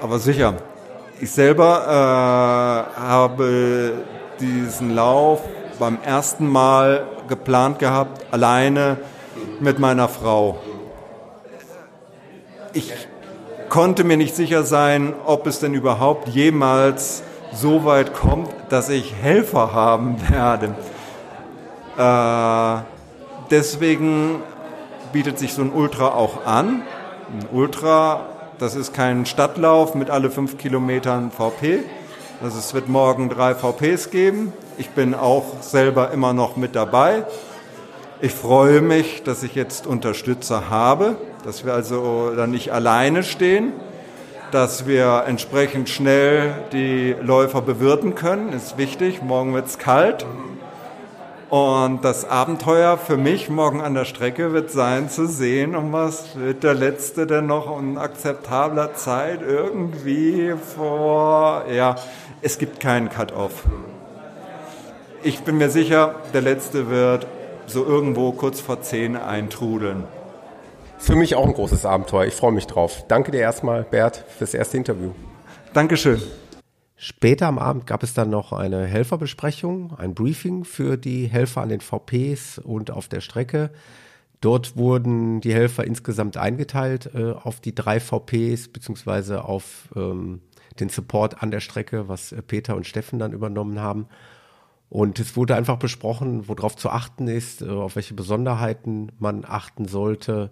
Aber 0.00 0.18
sicher. 0.18 0.54
Ich 1.20 1.30
selber 1.30 1.84
äh, 2.96 3.00
habe 3.00 3.92
diesen 4.40 4.94
Lauf 4.94 5.42
beim 5.78 5.98
ersten 6.04 6.48
Mal 6.48 7.06
geplant 7.28 7.78
gehabt, 7.78 8.26
alleine 8.32 8.96
mit 9.60 9.78
meiner 9.78 10.08
Frau. 10.08 10.58
Ich 12.72 12.92
konnte 13.68 14.02
mir 14.02 14.16
nicht 14.16 14.34
sicher 14.34 14.64
sein, 14.64 15.14
ob 15.24 15.46
es 15.46 15.60
denn 15.60 15.74
überhaupt 15.74 16.28
jemals 16.28 17.22
so 17.52 17.84
weit 17.84 18.12
kommt, 18.12 18.50
dass 18.68 18.88
ich 18.88 19.14
Helfer 19.14 19.72
haben 19.72 20.16
werde. 20.28 20.74
Äh, 21.96 22.82
deswegen 23.50 24.42
bietet 25.12 25.38
sich 25.38 25.54
so 25.54 25.62
ein 25.62 25.72
Ultra 25.72 26.08
auch 26.08 26.44
an. 26.44 26.82
Ein 27.32 27.48
Ultra, 27.56 28.33
das 28.64 28.76
ist 28.76 28.94
kein 28.94 29.26
Stadtlauf 29.26 29.94
mit 29.94 30.08
alle 30.08 30.30
fünf 30.30 30.56
Kilometern 30.56 31.30
VP. 31.30 31.80
Also 32.42 32.58
es 32.58 32.72
wird 32.72 32.88
morgen 32.88 33.28
drei 33.28 33.54
VPs 33.54 34.08
geben. 34.08 34.54
Ich 34.78 34.88
bin 34.88 35.12
auch 35.12 35.44
selber 35.60 36.12
immer 36.12 36.32
noch 36.32 36.56
mit 36.56 36.74
dabei. 36.74 37.26
Ich 38.22 38.32
freue 38.32 38.80
mich, 38.80 39.22
dass 39.22 39.42
ich 39.42 39.54
jetzt 39.54 39.86
Unterstützer 39.86 40.70
habe, 40.70 41.16
dass 41.44 41.66
wir 41.66 41.74
also 41.74 42.32
dann 42.34 42.52
nicht 42.52 42.72
alleine 42.72 43.22
stehen, 43.22 43.74
dass 44.50 44.86
wir 44.86 45.24
entsprechend 45.26 45.90
schnell 45.90 46.54
die 46.72 47.14
Läufer 47.20 47.60
bewirten 47.60 48.14
können, 48.14 48.50
ist 48.54 48.78
wichtig. 48.78 49.22
Morgen 49.22 49.52
wird 49.52 49.66
es 49.66 49.76
kalt. 49.76 50.24
Und 51.54 52.04
das 52.04 52.24
Abenteuer 52.28 52.98
für 52.98 53.16
mich 53.16 53.48
morgen 53.48 53.80
an 53.80 53.94
der 53.94 54.06
Strecke 54.06 54.52
wird 54.52 54.72
sein, 54.72 55.08
zu 55.08 55.28
sehen, 55.28 55.76
um 55.76 55.92
was 55.92 56.36
wird 56.36 56.64
der 56.64 56.74
Letzte 56.74 57.28
denn 57.28 57.46
noch 57.46 57.78
in 57.78 57.96
akzeptabler 57.96 58.94
Zeit 58.94 59.40
irgendwie 59.40 60.54
vor, 60.74 61.66
ja, 61.72 61.94
es 62.42 62.58
gibt 62.58 62.80
keinen 62.80 63.08
Cut-Off. 63.08 63.52
Ich 65.22 65.42
bin 65.42 65.58
mir 65.58 65.70
sicher, 65.70 66.16
der 66.32 66.40
Letzte 66.40 66.90
wird 66.90 67.28
so 67.68 67.86
irgendwo 67.86 68.32
kurz 68.32 68.60
vor 68.60 68.82
zehn 68.82 69.14
eintrudeln. 69.14 70.02
Für 70.98 71.14
mich 71.14 71.36
auch 71.36 71.46
ein 71.46 71.54
großes 71.54 71.86
Abenteuer. 71.86 72.26
Ich 72.26 72.34
freue 72.34 72.50
mich 72.50 72.66
drauf. 72.66 73.04
Danke 73.06 73.30
dir 73.30 73.42
erstmal, 73.42 73.84
Bert, 73.84 74.24
fürs 74.38 74.54
erste 74.54 74.76
Interview. 74.76 75.12
Dankeschön. 75.72 76.20
Später 76.96 77.48
am 77.48 77.58
Abend 77.58 77.86
gab 77.86 78.02
es 78.02 78.14
dann 78.14 78.30
noch 78.30 78.52
eine 78.52 78.86
Helferbesprechung, 78.86 79.94
ein 79.98 80.14
Briefing 80.14 80.64
für 80.64 80.96
die 80.96 81.26
Helfer 81.26 81.62
an 81.62 81.68
den 81.68 81.80
VPs 81.80 82.58
und 82.58 82.90
auf 82.90 83.08
der 83.08 83.20
Strecke. 83.20 83.70
Dort 84.40 84.76
wurden 84.76 85.40
die 85.40 85.54
Helfer 85.54 85.84
insgesamt 85.84 86.36
eingeteilt 86.36 87.10
äh, 87.14 87.32
auf 87.32 87.60
die 87.60 87.74
drei 87.74 87.98
VPs 87.98 88.68
beziehungsweise 88.68 89.44
auf 89.44 89.88
ähm, 89.96 90.42
den 90.78 90.88
Support 90.88 91.42
an 91.42 91.50
der 91.50 91.60
Strecke, 91.60 92.08
was 92.08 92.30
äh, 92.32 92.42
Peter 92.42 92.76
und 92.76 92.86
Steffen 92.86 93.18
dann 93.18 93.32
übernommen 93.32 93.80
haben. 93.80 94.06
Und 94.88 95.18
es 95.18 95.36
wurde 95.36 95.56
einfach 95.56 95.78
besprochen, 95.78 96.46
worauf 96.46 96.76
zu 96.76 96.90
achten 96.90 97.26
ist, 97.26 97.62
äh, 97.62 97.68
auf 97.68 97.96
welche 97.96 98.14
Besonderheiten 98.14 99.10
man 99.18 99.44
achten 99.44 99.88
sollte 99.88 100.50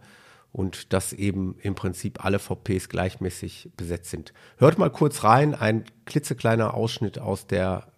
und 0.53 0.93
dass 0.93 1.13
eben 1.13 1.57
im 1.63 1.75
Prinzip 1.75 2.25
alle 2.25 2.39
VPs 2.39 2.89
gleichmäßig 2.89 3.71
besetzt 3.77 4.11
sind. 4.11 4.33
Hört 4.59 4.79
mal 4.79 4.91
kurz 4.91 5.25
rein, 5.25 5.55
ein 5.55 5.85
klitzekleiner 6.05 6.75
Ausschnitt 6.75 7.19
aus 7.19 7.47
der 7.47 7.89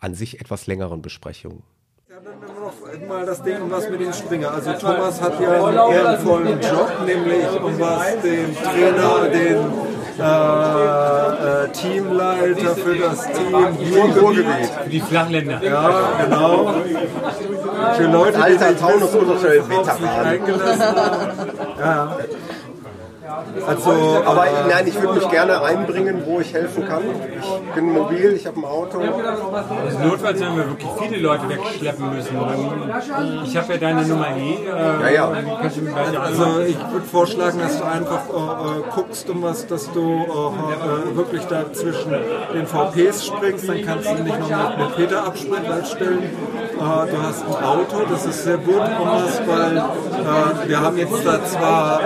an 0.00 0.14
sich 0.14 0.40
etwas 0.40 0.66
längeren 0.66 1.02
Besprechung. 1.02 1.62
Ja, 2.08 2.20
dann 2.20 2.38
noch 2.40 3.08
mal 3.08 3.26
das 3.26 3.42
Ding, 3.42 3.60
um 3.60 3.70
was 3.70 3.90
mit 3.90 4.00
den 4.00 4.12
Springer. 4.12 4.52
Also 4.52 4.72
Thomas 4.74 5.20
hat 5.20 5.40
ja 5.40 5.66
einen 5.66 5.92
ehrenvollen 5.92 6.60
Job, 6.60 6.92
nämlich 7.04 7.60
um 7.60 7.80
was 7.80 8.20
den 8.22 8.54
Trainer, 8.54 9.28
den 9.30 10.03
äh, 10.18 11.64
äh, 11.64 11.68
Teamleiter 11.72 12.76
für 12.76 12.96
das 12.96 13.24
Team 13.32 13.54
Ruhrgebiet. 14.20 14.70
Für 14.82 14.90
die 14.90 15.00
Flachländer. 15.00 15.62
Ja, 15.62 15.90
genau. 16.24 16.74
Für 17.96 18.04
Leute, 18.04 18.38
die 18.48 18.58
sich 18.58 18.76
Taunus 18.76 19.14
sich 19.98 20.08
eingelassen 20.08 20.82
haben. 20.82 21.50
Ja. 21.78 22.16
Also, 23.66 24.22
aber 24.24 24.46
nein, 24.68 24.86
ich 24.86 25.00
würde 25.00 25.14
mich 25.20 25.28
gerne 25.30 25.62
einbringen, 25.62 26.22
wo 26.26 26.40
ich 26.40 26.52
helfen 26.52 26.86
kann. 26.86 27.02
Ich 27.68 27.74
bin 27.74 27.92
mobil, 27.92 28.32
ich 28.36 28.46
habe 28.46 28.58
ein 28.58 28.64
Auto. 28.64 28.98
Also 28.98 29.98
notfalls 30.00 30.40
werden 30.40 30.56
wir 30.56 30.68
wirklich 30.68 30.90
viele 31.00 31.22
Leute 31.22 31.48
wegschleppen 31.48 32.14
müssen. 32.14 32.36
Ich 33.44 33.56
habe 33.56 33.72
ja 33.72 33.78
deine 33.78 34.02
Nummer 34.06 34.28
eh. 34.36 34.54
Äh, 34.54 35.14
ja, 35.14 35.32
ja. 35.32 35.32
Also 36.20 36.60
ich 36.66 36.78
würde 36.92 37.06
vorschlagen, 37.10 37.58
dass 37.58 37.78
du 37.78 37.84
einfach 37.84 38.22
äh, 38.28 38.32
äh, 38.34 38.82
guckst, 38.94 39.30
um 39.30 39.42
was, 39.42 39.66
dass 39.66 39.90
du 39.92 40.00
äh, 40.00 41.12
äh 41.12 41.16
wirklich 41.16 41.42
da 41.44 41.72
zwischen 41.72 42.12
den 42.52 42.66
VPs 42.66 43.26
springst. 43.26 43.68
Dann 43.68 43.82
kannst 43.82 44.10
du 44.10 44.22
dich 44.22 44.38
noch 44.38 44.78
mit 44.78 44.96
Peter 44.96 45.24
abstellen. 45.24 46.22
Äh, 46.22 46.76
du 46.78 47.22
hast 47.22 47.44
ein 47.44 47.64
Auto, 47.64 48.02
das 48.10 48.26
ist 48.26 48.44
sehr 48.44 48.58
gut, 48.58 48.82
Thomas, 48.98 49.40
weil 49.46 50.68
wir 50.68 50.80
haben 50.80 50.98
jetzt 50.98 51.24
da 51.24 51.44
zwar 51.44 52.00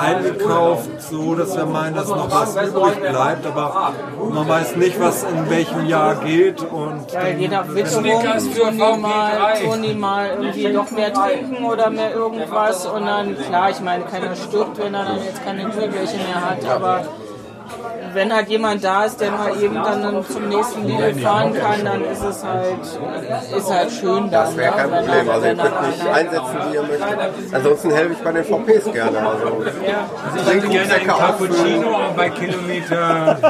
eingekauft, 0.00 0.53
verkauft, 0.54 1.02
so 1.10 1.34
dass 1.34 1.56
wir 1.56 1.66
meinen, 1.66 1.94
dass 1.94 2.08
noch 2.08 2.30
was 2.30 2.56
übrig 2.56 3.00
bleibt, 3.00 3.46
aber 3.46 3.92
man 4.32 4.48
weiß 4.48 4.76
nicht, 4.76 5.00
was 5.00 5.24
in 5.24 5.50
welchem 5.50 5.86
Jahr 5.86 6.16
geht. 6.16 6.60
Und 6.62 7.12
ja, 7.12 7.28
je 7.28 7.48
nach 7.48 7.68
Witterung 7.74 8.04
tun 8.04 8.72
die, 8.72 9.00
mal, 9.00 9.54
tun 9.62 9.82
die 9.82 9.94
mal 9.94 10.30
irgendwie 10.30 10.68
noch 10.68 10.90
mehr 10.90 11.12
trinken 11.12 11.64
oder 11.64 11.90
mehr 11.90 12.12
irgendwas 12.12 12.86
und 12.86 13.06
dann, 13.06 13.36
klar, 13.36 13.70
ich 13.70 13.80
meine, 13.80 14.04
keiner 14.04 14.34
stirbt, 14.36 14.78
wenn 14.78 14.94
er 14.94 15.04
dann 15.04 15.24
jetzt 15.24 15.44
keine 15.44 15.64
Glühbirche 15.64 16.16
mehr 16.16 16.50
hat, 16.50 16.64
aber 16.68 17.04
wenn 18.14 18.32
halt 18.34 18.48
jemand 18.48 18.82
da 18.84 19.04
ist, 19.04 19.20
der 19.20 19.30
mal 19.30 19.60
eben 19.60 19.74
dann 19.74 20.24
zum 20.26 20.48
nächsten 20.48 20.86
Lidl 20.86 21.14
fahren 21.20 21.54
kann, 21.54 21.84
dann 21.84 22.04
ist 22.04 22.22
es 22.22 22.44
halt, 22.44 22.80
ist 23.56 23.70
halt 23.70 23.90
schön 23.90 24.30
dann. 24.30 24.30
Das 24.30 24.56
wäre 24.56 24.72
kein 24.74 24.90
ne? 24.90 24.96
Problem. 24.98 25.30
Also 25.30 25.46
ihr 25.46 25.56
Wenn 25.56 25.58
könnt 25.58 25.86
mich 25.88 26.10
einsetzen, 26.10 26.56
wie 26.68 26.74
ihr 26.74 26.82
möchtet. 26.82 27.18
Ansonsten 27.52 27.90
helfe 27.90 28.12
ich 28.12 28.18
bei 28.18 28.32
den 28.32 28.44
VPs 28.44 28.92
gerne. 28.92 29.18
Also, 29.18 29.46
Ja. 29.86 30.08
Also 30.24 30.50
ich 30.50 30.56
hätte 30.56 30.68
gerne 30.68 30.94
einen 30.94 31.06
Cappuccino 31.06 31.98
bei 32.16 32.30
Kilometer. 32.30 33.38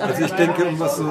Also 0.00 0.24
ich 0.24 0.32
denke, 0.32 0.64
was 0.78 0.96
so 0.96 1.04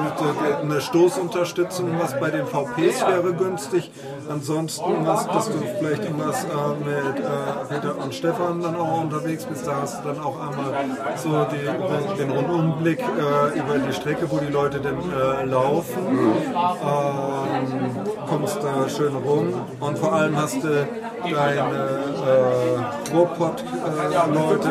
eine 0.62 0.80
Stoßunterstützung, 0.80 1.98
was 1.98 2.18
bei 2.18 2.30
den 2.30 2.46
VPs 2.46 3.06
wäre 3.06 3.32
günstig. 3.32 3.90
Ansonsten 4.28 5.06
was, 5.06 5.26
dass 5.26 5.46
du 5.46 5.58
vielleicht 5.78 6.04
irgendwas 6.04 6.44
äh, 6.44 6.48
mit 6.84 7.18
äh, 7.18 7.24
Peter 7.68 7.96
und 8.02 8.14
Stefan 8.14 8.60
dann 8.60 8.76
auch 8.76 9.02
unterwegs 9.02 9.44
bist. 9.44 9.66
Da 9.66 9.82
hast 9.82 10.04
du 10.04 10.08
dann 10.08 10.20
auch 10.20 10.36
einmal 10.38 10.74
so 11.16 11.46
die, 11.50 12.18
den 12.18 12.30
Rundumblick 12.30 13.00
äh, 13.00 13.58
über 13.58 13.78
die 13.78 13.92
Strecke, 13.92 14.30
wo 14.30 14.38
die 14.38 14.52
Leute 14.52 14.80
denn 14.80 14.96
äh, 14.98 15.44
laufen. 15.44 16.06
Ähm, 16.54 17.96
kommst 18.28 18.58
da 18.62 18.88
schön 18.88 19.14
rum 19.16 19.54
und 19.80 19.98
vor 19.98 20.12
allem 20.12 20.36
hast 20.36 20.62
du 20.62 20.86
deine 21.22 21.88
äh, 22.26 23.14
Ruhrpott-Leute 23.14 24.70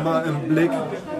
immer 0.00 0.24
im 0.24 0.48
Blick. 0.48 0.70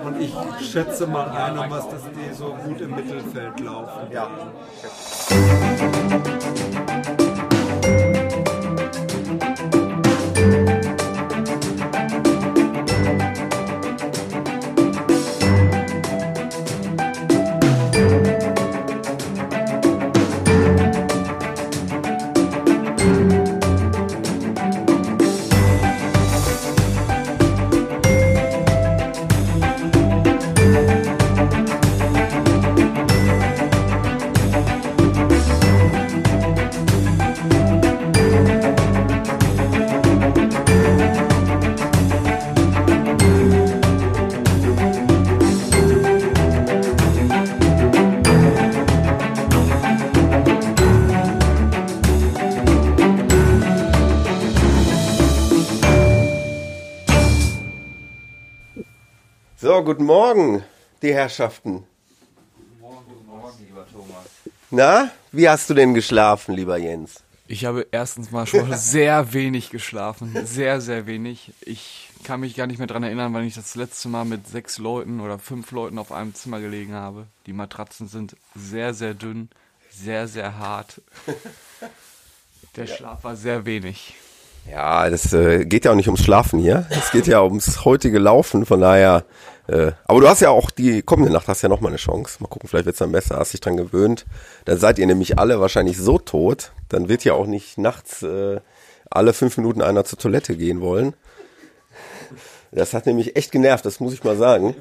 Und 0.05 0.20
ich 0.20 0.34
schätze 0.61 1.07
mal 1.07 1.28
einer, 1.28 1.70
was, 1.70 1.88
dass 1.88 2.03
die 2.11 2.34
so 2.34 2.57
gut 2.64 2.80
im 2.80 2.90
Mittelfeld 2.94 3.61
laufen. 3.61 4.11
Ja. 4.11 4.28
So, 59.83 59.87
guten 59.87 60.05
Morgen, 60.05 60.62
die 61.03 61.12
Herrschaften. 61.12 61.83
Na, 64.70 65.11
wie 65.33 65.49
hast 65.49 65.68
du 65.68 65.74
denn 65.74 65.93
geschlafen, 65.93 66.55
lieber 66.55 66.76
Jens? 66.76 67.24
Ich 67.49 67.64
habe 67.64 67.89
erstens 67.91 68.30
mal 68.30 68.47
schon 68.47 68.72
sehr 68.76 69.33
wenig 69.33 69.70
geschlafen. 69.70 70.39
Sehr, 70.47 70.80
sehr 70.80 71.09
wenig. 71.09 71.53
Ich 71.62 72.11
kann 72.22 72.39
mich 72.39 72.55
gar 72.55 72.68
nicht 72.68 72.78
mehr 72.78 72.87
dran 72.87 73.03
erinnern, 73.03 73.35
wann 73.35 73.45
ich 73.45 73.57
das 73.57 73.74
letzte 73.74 74.07
Mal 74.07 74.24
mit 74.24 74.47
sechs 74.47 74.78
Leuten 74.78 75.18
oder 75.18 75.41
fünf 75.41 75.72
Leuten 75.72 75.99
auf 75.99 76.12
einem 76.12 76.33
Zimmer 76.33 76.61
gelegen 76.61 76.95
habe. 76.95 77.26
Die 77.47 77.53
Matratzen 77.53 78.07
sind 78.07 78.37
sehr, 78.55 78.95
sehr 78.95 79.14
dünn, 79.14 79.49
sehr, 79.91 80.28
sehr 80.28 80.61
hart. 80.61 81.01
Der 82.76 82.87
Schlaf 82.87 83.24
war 83.24 83.35
sehr 83.35 83.66
wenig. 83.66 84.14
Ja, 84.70 85.11
das 85.11 85.33
äh, 85.33 85.64
geht 85.64 85.85
ja 85.85 85.91
auch 85.91 85.97
nicht 85.97 86.07
ums 86.07 86.22
Schlafen 86.22 86.61
hier. 86.61 86.87
Es 86.91 87.11
geht 87.11 87.26
ja 87.26 87.43
ums 87.43 87.85
heutige 87.85 88.20
Laufen, 88.20 88.64
von 88.64 88.80
daher. 88.80 89.24
Äh, 89.68 89.92
aber 90.06 90.20
du 90.20 90.28
hast 90.28 90.40
ja 90.40 90.50
auch 90.50 90.70
die 90.70 91.02
kommende 91.02 91.32
Nacht 91.32 91.48
hast 91.48 91.62
ja 91.62 91.68
noch 91.68 91.80
mal 91.80 91.88
eine 91.88 91.96
Chance. 91.96 92.38
Mal 92.40 92.48
gucken, 92.48 92.68
vielleicht 92.68 92.86
wird's 92.86 92.98
dann 92.98 93.12
besser. 93.12 93.36
Hast 93.38 93.52
dich 93.52 93.60
dran 93.60 93.76
gewöhnt. 93.76 94.26
Dann 94.64 94.78
seid 94.78 94.98
ihr 94.98 95.06
nämlich 95.06 95.38
alle 95.38 95.60
wahrscheinlich 95.60 95.98
so 95.98 96.18
tot. 96.18 96.72
Dann 96.88 97.08
wird 97.08 97.24
ja 97.24 97.34
auch 97.34 97.46
nicht 97.46 97.78
nachts 97.78 98.22
äh, 98.22 98.60
alle 99.10 99.32
fünf 99.32 99.56
Minuten 99.56 99.82
einer 99.82 100.04
zur 100.04 100.18
Toilette 100.18 100.56
gehen 100.56 100.80
wollen. 100.80 101.14
Das 102.72 102.94
hat 102.94 103.06
nämlich 103.06 103.36
echt 103.36 103.52
genervt, 103.52 103.84
das 103.84 104.00
muss 104.00 104.14
ich 104.14 104.24
mal 104.24 104.36
sagen. 104.36 104.74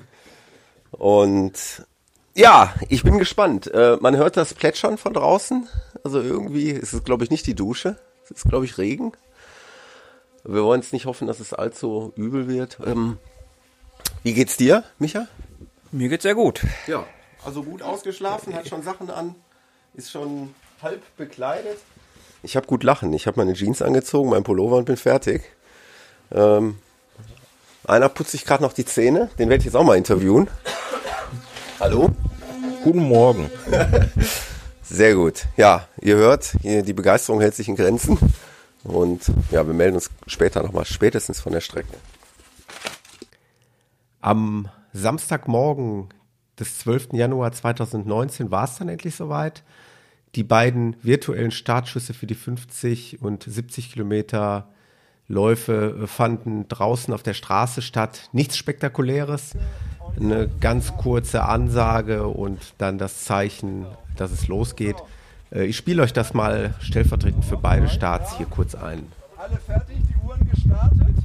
Und 0.91 1.86
ja, 2.34 2.73
ich 2.88 3.03
bin 3.03 3.17
gespannt. 3.17 3.67
Äh, 3.73 3.97
man 3.99 4.15
hört 4.15 4.38
das 4.38 4.53
Plätschern 4.53 4.97
von 4.97 5.13
draußen. 5.13 5.67
Also 6.03 6.21
irgendwie 6.21 6.69
ist 6.69 6.93
es, 6.93 7.03
glaube 7.03 7.23
ich, 7.23 7.29
nicht 7.29 7.45
die 7.45 7.55
Dusche. 7.55 7.97
Es 8.23 8.32
ist, 8.32 8.49
glaube 8.49 8.65
ich, 8.65 8.77
Regen. 8.77 9.11
Wir 10.43 10.63
wollen 10.63 10.79
es 10.79 10.93
nicht 10.93 11.05
hoffen, 11.05 11.27
dass 11.27 11.39
es 11.39 11.53
allzu 11.53 12.13
übel 12.15 12.47
wird. 12.47 12.79
Ähm, 12.86 13.17
wie 14.24 14.34
geht's 14.34 14.57
dir, 14.57 14.84
Micha? 14.99 15.28
Mir 15.91 16.09
geht's 16.09 16.24
sehr 16.24 16.36
gut. 16.36 16.61
Ja, 16.88 17.05
also 17.43 17.63
gut 17.63 17.82
ausgeschlafen, 17.82 18.53
hat 18.53 18.67
schon 18.67 18.84
Sachen 18.84 19.09
an, 19.09 19.36
ist 19.93 20.11
schon 20.11 20.53
halb 20.82 21.01
bekleidet. 21.17 21.78
Ich 22.43 22.55
habe 22.55 22.65
gut 22.65 22.84
lachen. 22.84 23.13
Ich 23.13 23.28
habe 23.28 23.39
meine 23.39 23.53
Jeans 23.53 23.82
angezogen, 23.82 24.30
mein 24.30 24.43
Pullover 24.43 24.78
und 24.78 24.86
bin 24.86 24.97
fertig. 24.97 25.43
Ähm, 26.32 26.80
einer 27.86 28.09
putzt 28.09 28.32
sich 28.32 28.45
gerade 28.45 28.63
noch 28.63 28.74
die 28.74 28.86
Zähne, 28.86 29.30
den 29.38 29.49
werde 29.49 29.61
ich 29.61 29.65
jetzt 29.65 29.76
auch 29.76 29.84
mal 29.84 29.97
interviewen. 29.97 30.49
Hallo? 31.80 32.09
Guten 32.84 33.03
Morgen. 33.03 33.49
Sehr 34.84 35.15
gut. 35.15 35.45
Ja, 35.55 35.88
ihr 36.01 36.15
hört, 36.15 36.55
hier, 36.61 36.84
die 36.84 36.93
Begeisterung 36.93 37.41
hält 37.41 37.55
sich 37.55 37.67
in 37.67 37.76
Grenzen. 37.76 38.17
Und 38.84 39.22
ja, 39.51 39.65
wir 39.65 39.74
melden 39.74 39.95
uns 39.95 40.09
später 40.26 40.63
nochmal, 40.63 40.86
spätestens 40.86 41.39
von 41.39 41.53
der 41.53 41.61
Strecke. 41.61 41.93
Am 44.22 44.69
Samstagmorgen 44.93 46.09
des 46.59 46.80
12. 46.80 47.13
Januar 47.13 47.51
2019 47.51 48.51
war 48.51 48.65
es 48.65 48.76
dann 48.78 48.89
endlich 48.89 49.15
soweit. 49.15 49.63
Die 50.36 50.43
beiden 50.43 50.95
virtuellen 51.01 51.51
Startschüsse 51.51 52.13
für 52.13 52.28
die 52.28 52.36
50 52.36 53.22
und 53.22 53.43
70 53.43 53.91
Kilometer 53.91 54.67
Läufe 55.28 56.07
fanden 56.07 56.67
draußen 56.67 57.13
auf 57.13 57.24
der 57.24 57.34
Straße 57.34 57.82
statt. 57.82 58.30
Nichts 58.32 58.57
Spektakuläres. 58.57 59.53
Eine 60.19 60.49
ganz 60.59 60.95
kurze 60.97 61.43
Ansage 61.45 62.28
und 62.28 62.59
dann 62.78 62.97
das 62.97 63.24
Zeichen, 63.24 63.86
dass 64.17 64.32
es 64.32 64.47
losgeht. 64.47 64.97
Äh, 65.51 65.63
Ich 65.65 65.78
spiele 65.78 66.03
euch 66.03 66.11
das 66.13 66.34
mal 66.34 66.76
stellvertretend 66.82 67.45
für 67.45 67.57
beide 67.57 67.88
Starts 67.88 68.36
hier 68.38 68.45
kurz 68.45 68.76
ein. 68.76 69.07
Alle 69.38 69.57
fertig, 69.57 69.97
die 70.09 70.28
Uhren 70.28 70.49
gestartet? 70.49 71.15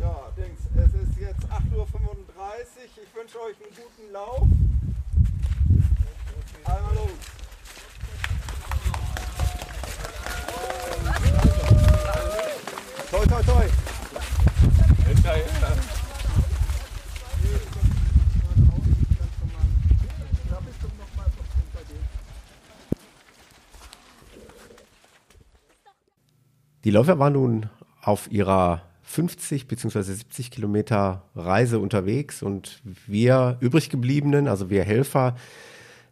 Ja, 0.00 0.14
Dings, 0.36 0.60
es 0.76 1.08
ist 1.08 1.18
jetzt 1.18 1.44
8.35 1.46 1.74
Uhr. 1.76 1.86
Ich 3.02 3.14
wünsche 3.14 3.38
euch 3.40 3.56
einen 3.56 3.74
guten 3.74 4.07
Lauf. 4.18 4.48
Einmal 6.64 6.94
los. 6.94 7.10
Toi, 13.10 13.26
toi, 13.26 13.42
toi. 13.42 13.66
Die 26.84 26.90
Läufer 26.90 27.18
waren 27.18 27.34
nun 27.34 27.70
auf 28.02 28.30
ihrer 28.32 28.87
50 29.08 29.68
bzw. 29.68 30.02
70 30.02 30.50
Kilometer 30.50 31.22
Reise 31.34 31.78
unterwegs 31.78 32.42
und 32.42 32.82
wir 33.06 33.56
übriggebliebenen, 33.60 34.48
also 34.48 34.68
wir 34.68 34.84
Helfer, 34.84 35.34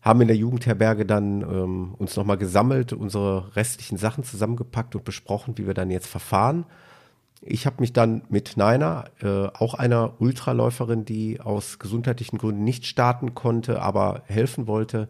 haben 0.01 0.23
in 0.23 0.29
der 0.29 0.37
Jugendherberge 0.37 1.05
dann 1.05 1.43
ähm, 1.43 1.95
uns 1.99 2.17
nochmal 2.17 2.39
gesammelt, 2.39 2.95
unsere 2.95 3.55
restlichen 3.55 3.99
Sachen 3.99 4.25
zusammengepackt 4.25 4.97
und 4.97 5.05
besprochen, 5.05 5.59
wie 5.59 5.67
wir 5.67 5.75
dann 5.75 5.91
jetzt 5.91 6.07
verfahren. 6.07 6.65
Ich 7.43 7.67
habe 7.67 7.81
mich 7.81 7.93
dann 7.93 8.23
mit 8.31 8.57
Naina, 8.57 9.05
äh, 9.21 9.49
auch 9.53 9.75
einer 9.75 10.15
Ultraläuferin, 10.19 11.05
die 11.05 11.41
aus 11.41 11.79
gesundheitlichen 11.79 12.39
Gründen 12.39 12.65
nicht 12.65 12.87
starten 12.87 13.35
konnte, 13.35 13.83
aber 13.83 14.23
helfen 14.27 14.67
wollte, 14.67 15.09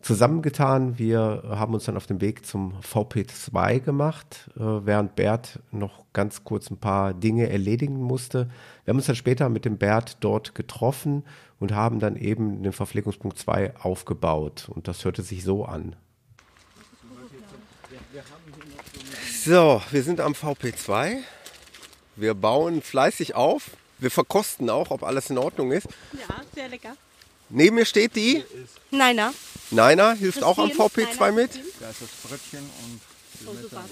zusammengetan. 0.00 0.98
Wir 0.98 1.42
haben 1.48 1.74
uns 1.74 1.84
dann 1.84 1.96
auf 1.96 2.06
den 2.06 2.20
Weg 2.20 2.46
zum 2.46 2.74
VP2 2.80 3.80
gemacht, 3.80 4.50
äh, 4.56 4.60
während 4.60 5.16
Bert 5.16 5.60
noch 5.70 6.04
ganz 6.12 6.44
kurz 6.44 6.70
ein 6.70 6.78
paar 6.78 7.14
Dinge 7.14 7.48
erledigen 7.48 8.00
musste. 8.00 8.48
Wir 8.84 8.92
haben 8.92 8.98
uns 8.98 9.06
dann 9.06 9.16
später 9.16 9.48
mit 9.48 9.64
dem 9.64 9.78
Bert 9.78 10.18
dort 10.20 10.54
getroffen 10.54 11.24
und 11.58 11.72
haben 11.72 11.98
dann 11.98 12.16
eben 12.16 12.62
den 12.62 12.72
Verpflegungspunkt 12.72 13.38
2 13.38 13.76
aufgebaut. 13.76 14.68
Und 14.68 14.88
das 14.88 15.04
hörte 15.04 15.22
sich 15.22 15.44
so 15.44 15.64
an. 15.64 15.96
So, 19.44 19.80
wir 19.90 20.02
sind 20.02 20.20
am 20.20 20.32
VP2. 20.32 21.18
Wir 22.16 22.34
bauen 22.34 22.82
fleißig 22.82 23.34
auf. 23.34 23.70
Wir 23.98 24.10
verkosten 24.10 24.68
auch, 24.70 24.90
ob 24.90 25.02
alles 25.02 25.30
in 25.30 25.38
Ordnung 25.38 25.72
ist. 25.72 25.86
Ja, 26.12 26.42
sehr 26.54 26.68
lecker. 26.68 26.96
Neben 27.48 27.76
mir 27.76 27.84
steht 27.84 28.16
die. 28.16 28.42
Neiner. 28.90 29.32
Neiner 29.70 30.14
hilft 30.14 30.42
auch 30.42 30.58
am 30.58 30.70
VP2 30.70 31.32
mit. 31.32 31.50
Da 31.80 31.90
ist 31.90 32.02
das 32.02 32.08
Brötchen 32.22 32.58
und 32.60 33.00
die, 33.40 33.46
Oh, 33.46 33.52
Messer 33.52 33.62
super, 33.68 33.84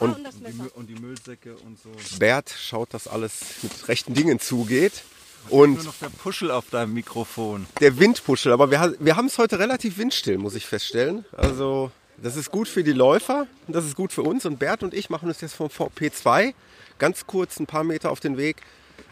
und, 0.00 0.08
Und- 0.10 0.16
und 0.16 0.24
das 0.24 0.34
die, 0.36 0.70
und 0.78 0.86
die 0.88 0.94
Müllsäcke 0.94 1.56
und 1.56 1.78
so. 1.82 1.90
Bert 2.18 2.50
schaut, 2.56 2.94
dass 2.94 3.06
alles 3.08 3.32
mit 3.62 3.88
rechten 3.88 4.14
Dingen 4.14 4.40
zugeht. 4.40 5.02
Nur 5.50 5.60
Und 5.62 5.84
noch 5.84 5.94
der 6.00 6.08
Puschel 6.10 6.50
auf 6.50 6.68
deinem 6.70 6.94
Mikrofon. 6.94 7.66
der 7.80 7.98
Windpuschel. 7.98 8.52
Aber 8.52 8.70
wir, 8.70 8.94
wir 8.98 9.16
haben 9.16 9.26
es 9.26 9.38
heute 9.38 9.58
relativ 9.58 9.98
windstill, 9.98 10.38
muss 10.38 10.54
ich 10.54 10.66
feststellen. 10.66 11.24
Also 11.36 11.90
das 12.16 12.36
ist 12.36 12.50
gut 12.50 12.68
für 12.68 12.82
die 12.82 12.92
Läufer 12.92 13.46
und 13.66 13.74
das 13.74 13.84
ist 13.84 13.94
gut 13.94 14.12
für 14.12 14.22
uns. 14.22 14.44
Und 14.46 14.58
Bert 14.58 14.82
und 14.82 14.94
ich 14.94 15.10
machen 15.10 15.28
uns 15.28 15.40
jetzt 15.40 15.54
vom 15.54 15.68
VP2 15.68 16.54
ganz 16.98 17.26
kurz 17.26 17.60
ein 17.60 17.66
paar 17.66 17.84
Meter 17.84 18.10
auf 18.10 18.20
den 18.20 18.36
Weg 18.36 18.56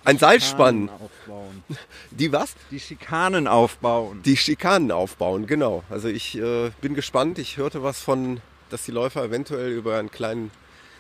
ein 0.07 0.19
Seilspann. 0.19 0.89
aufbauen. 0.89 1.65
Die 2.13 2.33
was? 2.33 2.55
Die 2.71 2.81
Schikanen 2.81 3.49
aufbauen. 3.49 4.23
Die 4.25 4.37
Schikanen 4.37 4.93
aufbauen, 4.93 5.47
genau. 5.47 5.83
Also 5.91 6.09
ich 6.09 6.39
äh, 6.39 6.71
bin 6.81 6.95
gespannt. 6.95 7.39
Ich 7.39 7.57
hörte 7.57 7.83
was 7.83 8.01
von, 8.01 8.41
dass 8.71 8.85
die 8.85 8.93
Läufer 8.93 9.25
eventuell 9.25 9.73
über 9.73 9.99
einen 9.99 10.11
kleinen, 10.11 10.53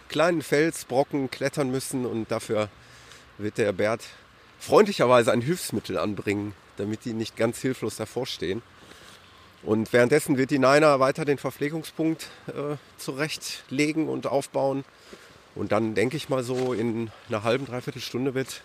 kleinen 0.08 0.42
Felsbrocken 0.42 1.30
klettern 1.30 1.70
müssen 1.70 2.04
und 2.04 2.30
dafür 2.30 2.68
wird 3.38 3.58
der 3.58 3.72
Bert 3.72 4.02
freundlicherweise 4.58 5.30
ein 5.30 5.40
Hilfsmittel 5.40 5.98
anbringen, 5.98 6.54
damit 6.76 7.04
die 7.04 7.12
nicht 7.12 7.36
ganz 7.36 7.60
hilflos 7.60 7.96
davor 7.96 8.26
stehen. 8.26 8.62
Und 9.62 9.92
währenddessen 9.92 10.36
wird 10.36 10.50
die 10.50 10.58
Niner 10.58 11.00
weiter 11.00 11.24
den 11.24 11.38
Verpflegungspunkt 11.38 12.28
äh, 12.48 12.76
zurechtlegen 12.98 14.08
und 14.08 14.26
aufbauen. 14.26 14.84
Und 15.54 15.72
dann 15.72 15.94
denke 15.94 16.16
ich 16.16 16.28
mal 16.28 16.42
so 16.42 16.72
in 16.72 17.10
einer 17.28 17.44
halben, 17.44 17.66
dreiviertel 17.66 18.02
Stunde 18.02 18.34
wird 18.34 18.62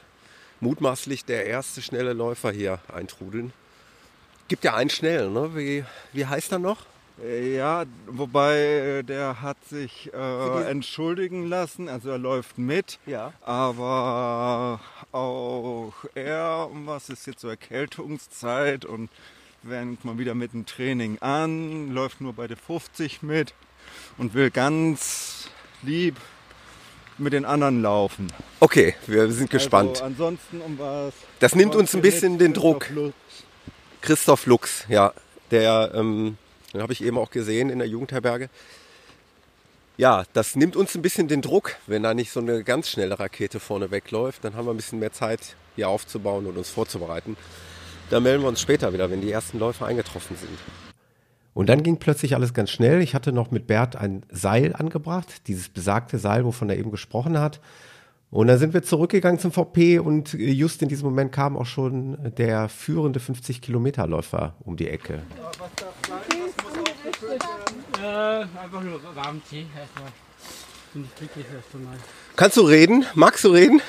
mutmaßlich 0.61 1.25
der 1.25 1.45
erste 1.45 1.81
schnelle 1.81 2.13
Läufer 2.13 2.51
hier 2.51 2.79
eintrudeln. 2.93 3.51
Gibt 4.47 4.63
ja 4.63 4.75
einen 4.75 4.89
schnellen, 4.89 5.33
ne? 5.33 5.55
Wie, 5.55 5.83
wie 6.13 6.25
heißt 6.25 6.51
er 6.53 6.59
noch? 6.59 6.85
Äh, 7.23 7.55
Ja, 7.55 7.85
wobei 8.07 8.57
äh, 8.57 9.03
der 9.03 9.41
hat 9.41 9.57
sich 9.69 10.11
äh, 10.13 10.69
entschuldigen 10.69 11.47
lassen, 11.47 11.89
also 11.89 12.09
er 12.09 12.17
läuft 12.17 12.57
mit, 12.57 12.99
Ja. 13.05 13.33
aber 13.41 14.79
auch 15.11 15.93
er, 16.15 16.69
was 16.85 17.09
ist 17.09 17.27
jetzt 17.27 17.41
so 17.41 17.49
Erkältungszeit 17.49 18.85
und 18.85 19.09
fängt 19.67 20.03
mal 20.05 20.17
wieder 20.17 20.33
mit 20.35 20.53
dem 20.53 20.65
Training 20.65 21.19
an, 21.19 21.91
läuft 21.93 22.19
nur 22.21 22.33
bei 22.33 22.47
der 22.47 22.57
50 22.57 23.21
mit 23.21 23.53
und 24.17 24.33
will 24.33 24.49
ganz 24.51 25.49
lieb 25.83 26.15
mit 27.21 27.33
den 27.33 27.45
anderen 27.45 27.81
laufen. 27.81 28.27
Okay, 28.59 28.95
wir 29.07 29.31
sind 29.31 29.49
gespannt. 29.49 30.01
Also 30.01 30.05
ansonsten 30.05 30.61
um 30.61 30.77
was. 30.77 31.13
Das 31.39 31.55
nimmt 31.55 31.75
uns 31.75 31.93
ein 31.95 32.01
bisschen 32.01 32.37
den 32.37 32.53
Druck. 32.53 32.89
Christoph 34.01 34.45
Lux, 34.47 34.85
ja, 34.89 35.13
der, 35.51 35.91
ähm, 35.93 36.37
den 36.73 36.81
habe 36.81 36.93
ich 36.93 37.03
eben 37.03 37.17
auch 37.17 37.29
gesehen 37.29 37.69
in 37.69 37.79
der 37.79 37.87
Jugendherberge. 37.87 38.49
Ja, 39.97 40.23
das 40.33 40.55
nimmt 40.55 40.75
uns 40.75 40.95
ein 40.95 41.03
bisschen 41.03 41.27
den 41.27 41.41
Druck, 41.41 41.75
wenn 41.85 42.01
da 42.01 42.13
nicht 42.13 42.31
so 42.31 42.39
eine 42.39 42.63
ganz 42.63 42.89
schnelle 42.89 43.19
Rakete 43.19 43.59
vorne 43.59 43.91
wegläuft. 43.91 44.43
Dann 44.43 44.55
haben 44.55 44.65
wir 44.65 44.73
ein 44.73 44.77
bisschen 44.77 44.99
mehr 44.99 45.11
Zeit, 45.11 45.55
hier 45.75 45.89
aufzubauen 45.89 46.47
und 46.47 46.57
uns 46.57 46.69
vorzubereiten. 46.69 47.37
Da 48.09 48.19
melden 48.19 48.41
wir 48.41 48.49
uns 48.49 48.59
später 48.59 48.93
wieder, 48.93 49.11
wenn 49.11 49.21
die 49.21 49.31
ersten 49.31 49.59
Läufer 49.59 49.85
eingetroffen 49.85 50.35
sind. 50.37 50.90
Und 51.53 51.67
dann 51.67 51.83
ging 51.83 51.97
plötzlich 51.97 52.35
alles 52.35 52.53
ganz 52.53 52.69
schnell. 52.69 53.01
Ich 53.01 53.13
hatte 53.13 53.31
noch 53.31 53.51
mit 53.51 53.67
Bert 53.67 53.95
ein 53.95 54.23
Seil 54.31 54.73
angebracht, 54.73 55.47
dieses 55.47 55.69
besagte 55.69 56.17
Seil, 56.17 56.45
wovon 56.45 56.69
er 56.69 56.77
eben 56.77 56.91
gesprochen 56.91 57.37
hat. 57.37 57.59
Und 58.29 58.47
dann 58.47 58.57
sind 58.57 58.73
wir 58.73 58.81
zurückgegangen 58.81 59.39
zum 59.39 59.51
VP 59.51 59.99
und 59.99 60.33
just 60.33 60.81
in 60.81 60.87
diesem 60.87 61.09
Moment 61.09 61.33
kam 61.33 61.57
auch 61.57 61.65
schon 61.65 62.17
der 62.37 62.69
führende 62.69 63.19
50-Kilometer-Läufer 63.19 64.55
um 64.61 64.77
die 64.77 64.87
Ecke. 64.87 65.21
Äh, 68.01 68.05
einfach 68.05 68.81
nur 68.81 69.01
warmen 69.15 69.41
Tee 69.49 69.65
erstmal. 69.77 70.11
Bin 70.93 71.05
ich 71.05 71.15
glücklich 71.15 71.45
erst 71.55 71.73
einmal. 71.73 71.95
Kannst 72.35 72.57
du 72.57 72.61
reden? 72.61 73.05
Magst 73.13 73.45
du 73.45 73.49
reden? 73.49 73.81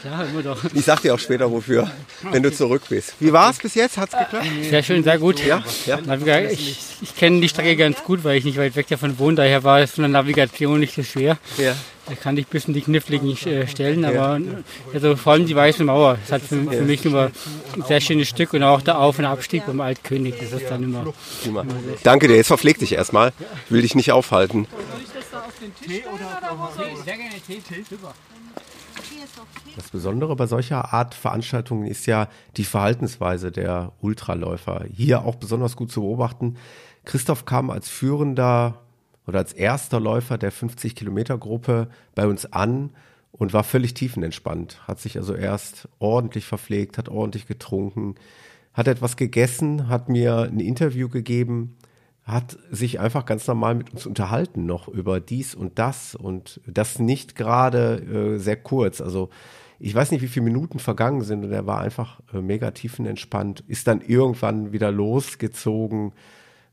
Klar, 0.00 0.26
immer 0.26 0.42
doch. 0.42 0.58
Ich 0.74 0.84
sag 0.84 1.00
dir 1.00 1.14
auch 1.14 1.18
später 1.18 1.48
wofür, 1.50 1.88
wenn 2.22 2.42
du 2.42 2.52
zurück 2.52 2.82
bist. 2.88 3.14
Wie 3.20 3.32
war 3.32 3.50
es 3.50 3.58
bis 3.58 3.76
jetzt? 3.76 3.98
Hat's 3.98 4.16
geklappt? 4.16 4.46
Sehr 4.68 4.82
schön, 4.82 5.04
sehr 5.04 5.18
gut. 5.18 5.44
Ja, 5.44 5.62
ja. 5.86 5.98
Ich 6.50 6.78
ich 7.02 7.16
kenne 7.16 7.40
die 7.40 7.48
Strecke 7.48 7.76
ganz 7.76 8.02
gut, 8.02 8.24
weil 8.24 8.36
ich 8.36 8.44
nicht 8.44 8.58
weit 8.58 8.74
weg 8.74 8.88
davon 8.88 9.18
wohne. 9.18 9.36
Daher 9.36 9.62
war 9.62 9.80
es 9.80 9.92
von 9.92 10.02
der 10.02 10.08
Navigation 10.08 10.80
nicht 10.80 10.94
so 10.94 11.04
schwer. 11.04 11.38
Ja. 11.56 11.76
Da 12.10 12.16
kann 12.16 12.36
ich 12.36 12.46
ein 12.46 12.50
bisschen 12.50 12.74
die 12.74 12.80
kniffligen 12.80 13.30
äh, 13.46 13.68
Stellen, 13.68 14.04
aber 14.04 14.40
also 14.92 15.14
vor 15.14 15.34
allem 15.34 15.46
die 15.46 15.54
Weiße 15.54 15.84
Mauer. 15.84 16.18
Das 16.22 16.32
hat 16.32 16.42
für, 16.42 16.60
für 16.64 16.82
mich 16.82 17.04
immer 17.04 17.30
ein 17.74 17.82
sehr 17.86 18.00
schönes 18.00 18.28
Stück 18.28 18.52
und 18.52 18.64
auch 18.64 18.80
der 18.80 18.98
Auf- 18.98 19.20
und 19.20 19.26
Abstieg 19.26 19.64
beim 19.64 19.80
Altkönig. 19.80 20.34
Das 20.40 20.50
ist 20.50 20.68
dann 20.68 20.82
immer. 20.82 21.12
Prima. 21.44 21.64
Danke 22.02 22.26
dir, 22.26 22.34
jetzt 22.34 22.48
verpfleg 22.48 22.80
dich 22.80 22.94
erstmal. 22.94 23.32
Ich 23.66 23.70
will 23.70 23.82
dich 23.82 23.94
nicht 23.94 24.10
aufhalten. 24.10 24.66
Sehr 25.86 27.16
gerne 27.16 27.36
Tee, 27.46 27.60
super. 27.88 28.12
Das 29.76 29.88
Besondere 29.90 30.34
bei 30.34 30.46
solcher 30.46 30.92
Art 30.92 31.14
Veranstaltungen 31.14 31.86
ist 31.86 32.06
ja 32.06 32.28
die 32.56 32.64
Verhaltensweise 32.64 33.52
der 33.52 33.92
Ultraläufer. 34.00 34.84
Hier 34.92 35.24
auch 35.24 35.36
besonders 35.36 35.76
gut 35.76 35.92
zu 35.92 36.00
beobachten. 36.00 36.56
Christoph 37.04 37.44
kam 37.44 37.70
als 37.70 37.88
führender 37.88 38.80
oder 39.30 39.38
als 39.38 39.52
erster 39.52 40.00
Läufer 40.00 40.38
der 40.38 40.50
50 40.50 40.96
Kilometer 40.96 41.38
Gruppe 41.38 41.88
bei 42.16 42.26
uns 42.26 42.52
an 42.52 42.90
und 43.30 43.52
war 43.52 43.62
völlig 43.62 43.94
tiefenentspannt. 43.94 44.88
Hat 44.88 44.98
sich 44.98 45.16
also 45.16 45.34
erst 45.34 45.88
ordentlich 46.00 46.46
verpflegt, 46.46 46.98
hat 46.98 47.08
ordentlich 47.08 47.46
getrunken, 47.46 48.16
hat 48.74 48.88
etwas 48.88 49.16
gegessen, 49.16 49.88
hat 49.88 50.08
mir 50.08 50.42
ein 50.42 50.58
Interview 50.58 51.08
gegeben, 51.08 51.76
hat 52.24 52.58
sich 52.72 52.98
einfach 52.98 53.24
ganz 53.24 53.46
normal 53.46 53.76
mit 53.76 53.92
uns 53.92 54.04
unterhalten 54.04 54.66
noch 54.66 54.88
über 54.88 55.20
dies 55.20 55.54
und 55.54 55.78
das 55.78 56.16
und 56.16 56.60
das 56.66 56.98
nicht 56.98 57.36
gerade 57.36 58.34
äh, 58.34 58.38
sehr 58.38 58.56
kurz. 58.56 59.00
Also 59.00 59.30
ich 59.78 59.94
weiß 59.94 60.10
nicht, 60.10 60.22
wie 60.22 60.28
viele 60.28 60.44
Minuten 60.44 60.80
vergangen 60.80 61.22
sind 61.22 61.44
und 61.44 61.52
er 61.52 61.66
war 61.66 61.78
einfach 61.80 62.20
äh, 62.34 62.40
mega 62.40 62.72
tiefenentspannt, 62.72 63.60
ist 63.68 63.86
dann 63.86 64.00
irgendwann 64.00 64.72
wieder 64.72 64.90
losgezogen, 64.90 66.14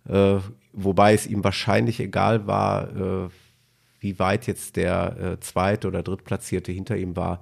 äh, 0.07 0.37
wobei 0.73 1.13
es 1.13 1.27
ihm 1.27 1.43
wahrscheinlich 1.43 1.99
egal 1.99 2.47
war, 2.47 2.95
äh, 2.95 3.29
wie 3.99 4.19
weit 4.19 4.47
jetzt 4.47 4.75
der 4.75 5.17
äh, 5.17 5.39
zweite 5.39 5.87
oder 5.87 6.03
drittplatzierte 6.03 6.71
hinter 6.71 6.97
ihm 6.97 7.15
war. 7.15 7.41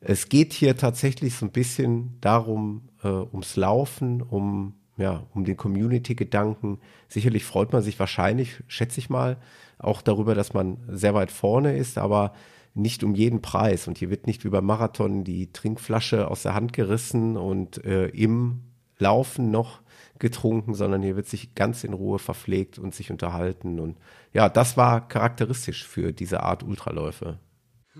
Es 0.00 0.28
geht 0.28 0.52
hier 0.52 0.76
tatsächlich 0.76 1.34
so 1.34 1.46
ein 1.46 1.52
bisschen 1.52 2.16
darum, 2.20 2.88
äh, 3.02 3.08
ums 3.08 3.56
Laufen, 3.56 4.22
um 4.22 4.74
ja, 4.96 5.26
um 5.34 5.44
den 5.44 5.56
Community-Gedanken. 5.56 6.78
Sicherlich 7.08 7.44
freut 7.44 7.72
man 7.72 7.82
sich 7.82 7.98
wahrscheinlich, 7.98 8.62
schätze 8.66 8.98
ich 8.98 9.10
mal, 9.10 9.36
auch 9.78 10.00
darüber, 10.00 10.34
dass 10.34 10.54
man 10.54 10.78
sehr 10.88 11.14
weit 11.14 11.30
vorne 11.30 11.76
ist, 11.76 11.98
aber 11.98 12.32
nicht 12.74 13.04
um 13.04 13.14
jeden 13.14 13.42
Preis. 13.42 13.88
Und 13.88 13.98
hier 13.98 14.10
wird 14.10 14.26
nicht 14.26 14.44
wie 14.44 14.48
beim 14.48 14.64
Marathon 14.64 15.24
die 15.24 15.52
Trinkflasche 15.52 16.30
aus 16.30 16.42
der 16.42 16.54
Hand 16.54 16.72
gerissen 16.72 17.36
und 17.36 17.84
äh, 17.84 18.08
im 18.08 18.62
Laufen 18.98 19.50
noch 19.50 19.80
getrunken, 20.18 20.74
sondern 20.74 21.02
hier 21.02 21.16
wird 21.16 21.26
sich 21.26 21.54
ganz 21.54 21.84
in 21.84 21.92
Ruhe 21.92 22.18
verpflegt 22.18 22.78
und 22.78 22.94
sich 22.94 23.10
unterhalten. 23.10 23.80
Und 23.80 23.96
ja, 24.32 24.48
das 24.48 24.76
war 24.76 25.06
charakteristisch 25.08 25.86
für 25.86 26.12
diese 26.12 26.42
Art 26.42 26.62
Ultraläufe. 26.62 27.38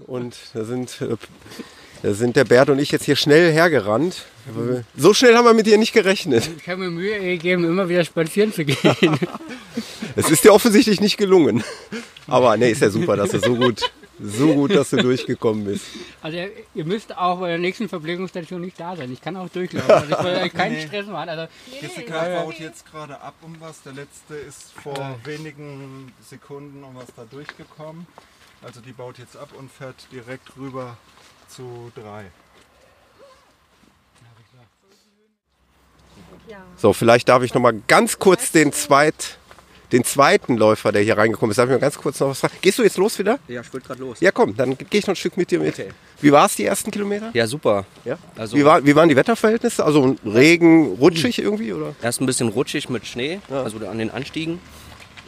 Und 0.06 0.36
da 0.52 0.64
sind, 0.64 1.00
äh, 1.00 1.16
da 2.02 2.12
sind 2.12 2.36
der 2.36 2.44
Bert 2.44 2.68
und 2.68 2.78
ich 2.78 2.90
jetzt 2.90 3.04
hier 3.04 3.16
schnell 3.16 3.52
hergerannt. 3.52 4.26
So 4.96 5.14
schnell 5.14 5.34
haben 5.34 5.46
wir 5.46 5.54
mit 5.54 5.66
dir 5.66 5.78
nicht 5.78 5.92
gerechnet. 5.92 6.48
Ich 6.58 6.68
habe 6.68 6.82
mir 6.82 6.90
Mühe 6.90 7.18
gegeben, 7.18 7.64
immer 7.64 7.88
wieder 7.88 8.04
spazieren 8.04 8.52
zu 8.52 8.64
gehen. 8.64 9.18
Es 10.18 10.30
ist 10.30 10.44
dir 10.44 10.54
offensichtlich 10.54 11.02
nicht 11.02 11.18
gelungen. 11.18 11.62
Aber 12.26 12.56
nee, 12.56 12.70
ist 12.70 12.80
ja 12.80 12.88
super, 12.88 13.16
dass 13.16 13.32
du 13.32 13.38
so 13.38 13.54
gut, 13.54 13.82
so 14.20 14.54
gut, 14.54 14.74
dass 14.74 14.90
du 14.90 14.96
durchgekommen 14.96 15.64
bist. 15.64 15.84
Also 16.22 16.38
ihr 16.74 16.84
müsst 16.84 17.16
auch 17.16 17.38
bei 17.40 17.48
der 17.50 17.58
nächsten 17.58 17.88
Verpflegungsstation 17.88 18.60
nicht 18.60 18.80
da 18.80 18.96
sein. 18.96 19.12
Ich 19.12 19.20
kann 19.20 19.36
auch 19.36 19.48
durchlaufen. 19.48 19.90
Also 19.90 20.12
ich 20.18 20.24
will 20.24 20.34
euch 20.36 20.52
keinen 20.52 20.74
Nee. 20.74 20.86
Stress 20.86 21.06
machen. 21.06 21.28
Also, 21.28 21.46
Jessica 21.80 22.26
äh, 22.26 22.42
baut 22.42 22.58
jetzt 22.58 22.84
gerade 22.90 23.20
ab 23.20 23.34
um 23.42 23.54
was. 23.60 23.82
Der 23.82 23.92
letzte 23.92 24.34
ist 24.34 24.72
vor 24.72 25.18
wenigen 25.24 26.12
Sekunden 26.28 26.82
um 26.82 26.96
was 26.96 27.06
da 27.14 27.24
durchgekommen. 27.30 28.06
Also 28.62 28.80
die 28.80 28.92
baut 28.92 29.18
jetzt 29.18 29.36
ab 29.36 29.50
und 29.56 29.70
fährt 29.70 29.94
direkt 30.10 30.56
rüber 30.56 30.96
zu 31.48 31.92
drei. 31.94 32.24
So, 36.76 36.92
vielleicht 36.92 37.28
darf 37.28 37.42
ich 37.42 37.54
noch 37.54 37.60
mal 37.60 37.74
ganz 37.88 38.18
kurz 38.18 38.52
den 38.52 38.72
zweit 38.72 39.38
den 39.92 40.04
zweiten 40.04 40.56
Läufer, 40.56 40.92
der 40.92 41.02
hier 41.02 41.16
reingekommen 41.16 41.50
ist. 41.50 41.58
Darf 41.58 41.66
ich 41.66 41.72
mal 41.72 41.78
ganz 41.78 41.96
kurz 41.96 42.20
noch 42.20 42.28
was 42.28 42.40
fragen? 42.40 42.54
Gehst 42.60 42.78
du 42.78 42.82
jetzt 42.82 42.96
los 42.96 43.18
wieder? 43.18 43.38
Ja, 43.48 43.60
ich 43.60 43.72
wollte 43.72 43.86
gerade 43.86 44.00
los. 44.00 44.20
Ja, 44.20 44.30
komm, 44.30 44.56
dann 44.56 44.76
gehe 44.76 44.86
ich 44.98 45.06
noch 45.06 45.12
ein 45.12 45.16
Stück 45.16 45.36
mit 45.36 45.50
dir 45.50 45.60
mit. 45.60 45.74
Okay. 45.74 45.88
Wie 46.20 46.32
war 46.32 46.46
es 46.46 46.56
die 46.56 46.64
ersten 46.64 46.90
Kilometer? 46.90 47.30
Ja, 47.34 47.46
super. 47.46 47.84
Ja? 48.04 48.18
Also 48.36 48.56
wie, 48.56 48.64
war, 48.64 48.84
wie 48.84 48.96
waren 48.96 49.08
die 49.08 49.16
Wetterverhältnisse? 49.16 49.84
Also 49.84 50.16
Regen, 50.24 50.94
rutschig 50.94 51.38
irgendwie? 51.38 51.72
Oder? 51.72 51.94
Erst 52.02 52.20
ein 52.20 52.26
bisschen 52.26 52.48
rutschig 52.48 52.88
mit 52.88 53.06
Schnee, 53.06 53.40
ja. 53.50 53.62
also 53.62 53.78
an 53.86 53.98
den 53.98 54.10
Anstiegen. 54.10 54.58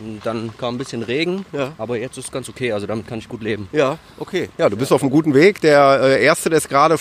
Und 0.00 0.24
dann 0.24 0.56
kam 0.56 0.76
ein 0.76 0.78
bisschen 0.78 1.02
Regen, 1.02 1.44
ja. 1.52 1.72
aber 1.76 1.98
jetzt 1.98 2.16
ist 2.18 2.26
es 2.26 2.30
ganz 2.30 2.48
okay, 2.48 2.70
also 2.70 2.86
damit 2.86 3.08
kann 3.08 3.18
ich 3.18 3.28
gut 3.28 3.42
leben. 3.42 3.68
Ja, 3.72 3.98
okay. 4.18 4.48
Ja, 4.56 4.68
du 4.68 4.76
bist 4.76 4.92
auf 4.92 5.02
einem 5.02 5.10
guten 5.10 5.34
Weg. 5.34 5.60
Der 5.60 6.00
äh, 6.00 6.24
Erste, 6.24 6.50
der 6.50 6.58
ist 6.58 6.68
gerade 6.68 6.96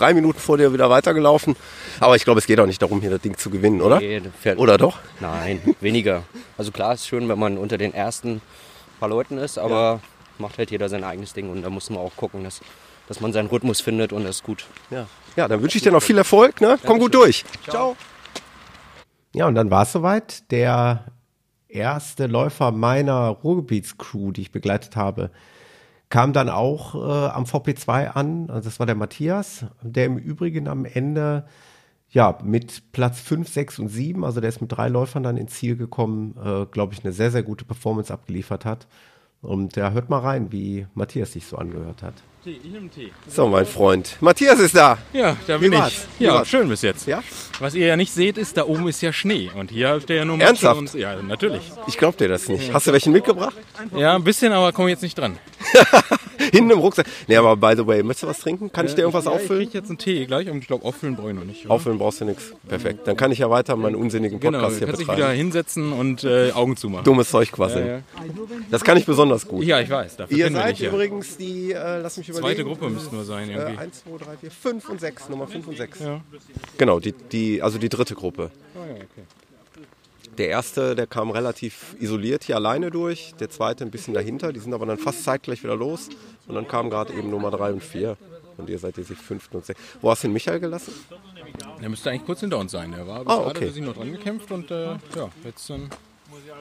drei 0.00 0.14
Minuten 0.14 0.38
vor 0.38 0.56
dir 0.58 0.72
wieder 0.72 0.90
weitergelaufen. 0.90 1.56
Aber 2.00 2.16
ich 2.16 2.24
glaube, 2.24 2.40
es 2.40 2.46
geht 2.46 2.58
auch 2.60 2.66
nicht 2.66 2.80
darum, 2.80 3.00
hier 3.00 3.10
das 3.10 3.20
Ding 3.20 3.36
zu 3.36 3.50
gewinnen, 3.50 3.80
oder? 3.80 4.00
Nee, 4.00 4.22
oder 4.56 4.78
doch? 4.78 4.98
Nein, 5.20 5.60
weniger. 5.80 6.22
Also 6.56 6.72
klar 6.72 6.94
ist 6.94 7.00
es 7.00 7.06
schön, 7.06 7.28
wenn 7.28 7.38
man 7.38 7.58
unter 7.58 7.78
den 7.78 7.92
ersten 7.92 8.40
paar 8.98 9.08
Leuten 9.08 9.38
ist, 9.38 9.58
aber 9.58 9.74
ja. 9.74 10.00
macht 10.38 10.58
halt 10.58 10.70
jeder 10.70 10.88
sein 10.88 11.04
eigenes 11.04 11.32
Ding 11.32 11.50
und 11.50 11.62
da 11.62 11.70
muss 11.70 11.90
man 11.90 11.98
auch 11.98 12.16
gucken, 12.16 12.44
dass, 12.44 12.60
dass 13.08 13.20
man 13.20 13.32
seinen 13.32 13.48
Rhythmus 13.48 13.80
findet 13.80 14.12
und 14.12 14.24
das 14.24 14.36
ist 14.36 14.42
gut. 14.44 14.66
Ja, 14.90 15.06
ja 15.36 15.48
dann 15.48 15.62
wünsche 15.62 15.76
ich 15.76 15.82
dir 15.82 15.92
noch 15.92 16.02
viel 16.02 16.18
Erfolg. 16.18 16.60
Ne? 16.60 16.78
Komm 16.84 16.98
gut 16.98 17.14
durch. 17.14 17.44
Ciao. 17.64 17.72
Ciao. 17.72 17.96
Ja, 19.34 19.46
und 19.46 19.54
dann 19.54 19.70
war 19.70 19.82
es 19.82 19.92
soweit. 19.92 20.50
Der 20.50 21.04
erste 21.68 22.26
Läufer 22.26 22.72
meiner 22.72 23.28
Ruhrgebietscrew, 23.28 24.32
die 24.32 24.42
ich 24.42 24.50
begleitet 24.50 24.96
habe, 24.96 25.30
kam 26.10 26.32
dann 26.32 26.48
auch 26.48 26.94
äh, 26.94 27.28
am 27.30 27.44
VP2 27.44 28.08
an. 28.08 28.50
Also 28.50 28.68
das 28.68 28.78
war 28.78 28.86
der 28.86 28.96
Matthias, 28.96 29.64
der 29.80 30.06
im 30.06 30.18
Übrigen 30.18 30.68
am 30.68 30.84
Ende 30.84 31.46
ja 32.10 32.36
mit 32.42 32.92
Platz 32.92 33.20
5, 33.20 33.48
6 33.48 33.78
und 33.78 33.88
7, 33.88 34.24
also 34.24 34.40
der 34.40 34.48
ist 34.48 34.60
mit 34.60 34.72
drei 34.72 34.88
Läufern 34.88 35.22
dann 35.22 35.36
ins 35.36 35.54
Ziel 35.54 35.76
gekommen, 35.76 36.34
äh, 36.44 36.66
glaube 36.66 36.92
ich, 36.92 37.04
eine 37.04 37.12
sehr, 37.12 37.30
sehr 37.30 37.44
gute 37.44 37.64
Performance 37.64 38.12
abgeliefert 38.12 38.64
hat. 38.64 38.88
Und 39.40 39.76
ja, 39.76 39.92
hört 39.92 40.10
mal 40.10 40.18
rein, 40.18 40.52
wie 40.52 40.86
Matthias 40.94 41.32
sich 41.32 41.46
so 41.46 41.56
angehört 41.56 42.02
hat. 42.02 42.14
Tee, 42.42 42.58
ich 42.64 42.70
nehme 42.70 42.88
Tee. 42.88 43.12
So, 43.28 43.48
mein 43.48 43.66
Freund. 43.66 44.16
Matthias 44.20 44.58
ist 44.60 44.74
da. 44.74 44.96
Ja, 45.12 45.36
da 45.46 45.58
bin 45.58 45.74
ich. 45.74 46.06
Ja, 46.18 46.36
war's? 46.36 46.48
schön 46.48 46.70
bis 46.70 46.80
jetzt. 46.80 47.06
Ja? 47.06 47.22
Was 47.58 47.74
ihr 47.74 47.86
ja 47.86 47.96
nicht 47.98 48.14
seht, 48.14 48.38
ist, 48.38 48.56
da 48.56 48.64
oben 48.64 48.88
ist 48.88 49.02
ja 49.02 49.12
Schnee. 49.12 49.50
Und 49.54 49.70
hier 49.70 49.90
habt 49.90 50.08
ihr 50.08 50.16
ja 50.16 50.24
nur 50.24 50.38
Matsche 50.38 50.48
Ernsthaft? 50.48 50.78
Und, 50.78 50.94
ja, 50.94 51.20
natürlich. 51.20 51.60
Ich 51.86 51.98
glaub 51.98 52.16
dir 52.16 52.28
das 52.28 52.48
nicht. 52.48 52.72
Hast 52.72 52.86
du 52.86 52.92
welchen 52.92 53.12
mitgebracht? 53.12 53.56
Ja, 53.94 54.14
ein 54.14 54.24
bisschen, 54.24 54.54
aber 54.54 54.72
komm 54.72 54.88
jetzt 54.88 55.02
nicht 55.02 55.18
dran. 55.18 55.38
Hinten 56.52 56.70
im 56.70 56.78
Rucksack. 56.78 57.06
Nee, 57.28 57.36
aber 57.36 57.56
by 57.56 57.74
the 57.76 57.86
way, 57.86 58.02
möchtest 58.02 58.22
du 58.22 58.26
was 58.28 58.40
trinken? 58.40 58.72
Kann 58.72 58.86
ich 58.86 58.94
dir 58.94 59.02
irgendwas 59.02 59.26
ja, 59.26 59.32
auffüllen? 59.32 59.62
Ich 59.62 59.68
krieg 59.68 59.74
jetzt 59.74 59.90
einen 59.90 59.98
Tee 59.98 60.24
gleich 60.24 60.48
und 60.48 60.58
ich 60.58 60.66
glaube, 60.66 60.84
auffüllen 60.84 61.16
brauche 61.16 61.30
ich 61.30 61.36
noch 61.36 61.44
nicht. 61.44 61.66
Oder? 61.66 61.74
Auffüllen 61.74 61.98
brauchst 61.98 62.22
du 62.22 62.24
nichts. 62.24 62.54
Perfekt. 62.66 63.06
Dann 63.06 63.16
kann 63.16 63.30
ich 63.30 63.38
ja 63.38 63.50
weiter 63.50 63.76
meinen 63.76 63.94
unsinnigen 63.94 64.40
genau, 64.40 64.58
Podcast 64.58 64.80
genau, 64.80 64.86
hier 64.86 64.98
betreiben. 64.98 65.16
Genau, 65.16 65.28
dich 65.28 65.34
wieder 65.34 65.36
hinsetzen 65.36 65.92
und 65.92 66.24
äh, 66.24 66.52
Augen 66.52 66.76
zumachen. 66.76 67.04
Dummes 67.04 67.30
Zeug 67.30 67.52
quasseln. 67.52 67.86
Ja, 67.86 67.92
ja. 67.96 68.02
Das 68.70 68.82
kann 68.82 68.96
ich 68.96 69.04
besonders 69.04 69.46
gut. 69.46 69.64
Ja, 69.64 69.80
ich 69.80 69.90
weiß. 69.90 70.16
Dafür 70.16 70.36
Ihr 70.36 70.50
seid 70.50 70.80
übrigens 70.80 71.36
die, 71.36 71.72
äh, 71.72 72.00
lass 72.00 72.16
mich 72.16 72.29
überlegen. 72.30 72.56
Zweite 72.56 72.64
Gruppe 72.64 72.90
müsste 72.90 73.14
nur 73.14 73.24
sein 73.24 73.50
irgendwie. 73.50 73.74
Äh, 73.74 73.78
1, 73.78 74.04
2, 74.04 74.24
3, 74.24 74.36
4, 74.36 74.50
5 74.50 74.88
und 74.88 75.00
6. 75.00 75.28
Nummer 75.28 75.46
5 75.46 75.66
und 75.68 75.76
6. 75.76 76.00
Ja. 76.00 76.20
Genau, 76.78 77.00
die, 77.00 77.12
die, 77.12 77.62
also 77.62 77.78
die 77.78 77.88
dritte 77.88 78.14
Gruppe. 78.14 78.50
Oh, 78.74 78.86
ja, 78.86 78.94
okay. 78.94 79.26
Der 80.38 80.48
erste, 80.48 80.94
der 80.94 81.06
kam 81.06 81.30
relativ 81.30 81.96
isoliert 81.98 82.44
hier 82.44 82.56
alleine 82.56 82.90
durch, 82.90 83.34
der 83.40 83.50
zweite 83.50 83.84
ein 83.84 83.90
bisschen 83.90 84.14
dahinter, 84.14 84.52
die 84.52 84.60
sind 84.60 84.72
aber 84.72 84.86
dann 84.86 84.96
fast 84.96 85.24
zeitgleich 85.24 85.62
wieder 85.62 85.76
los 85.76 86.08
und 86.46 86.54
dann 86.54 86.66
kamen 86.68 86.88
gerade 86.88 87.12
eben 87.12 87.30
Nummer 87.30 87.50
3 87.50 87.74
und 87.74 87.82
4 87.82 88.16
und 88.56 88.70
ihr 88.70 88.78
seid 88.78 88.96
jetzt 88.96 89.10
die 89.10 89.16
fünften 89.16 89.56
und 89.56 89.66
sechsten. 89.66 89.84
Wo 90.00 90.10
hast 90.10 90.22
du 90.22 90.28
den 90.28 90.32
Michael 90.32 90.60
gelassen? 90.60 90.94
Der 91.82 91.88
müsste 91.88 92.10
eigentlich 92.10 92.24
kurz 92.24 92.40
hinter 92.40 92.58
uns 92.58 92.72
sein, 92.72 92.92
der 92.92 93.06
war 93.06 93.24
bis 93.24 93.34
ah, 93.34 93.46
okay. 93.48 93.66
hat 93.66 93.74
sich 93.74 93.82
noch 93.82 93.94
dran 93.94 94.12
gekämpft 94.12 94.50
und 94.52 94.70
äh, 94.70 94.92
ja, 95.16 95.30
jetzt 95.44 95.68
dann 95.68 95.90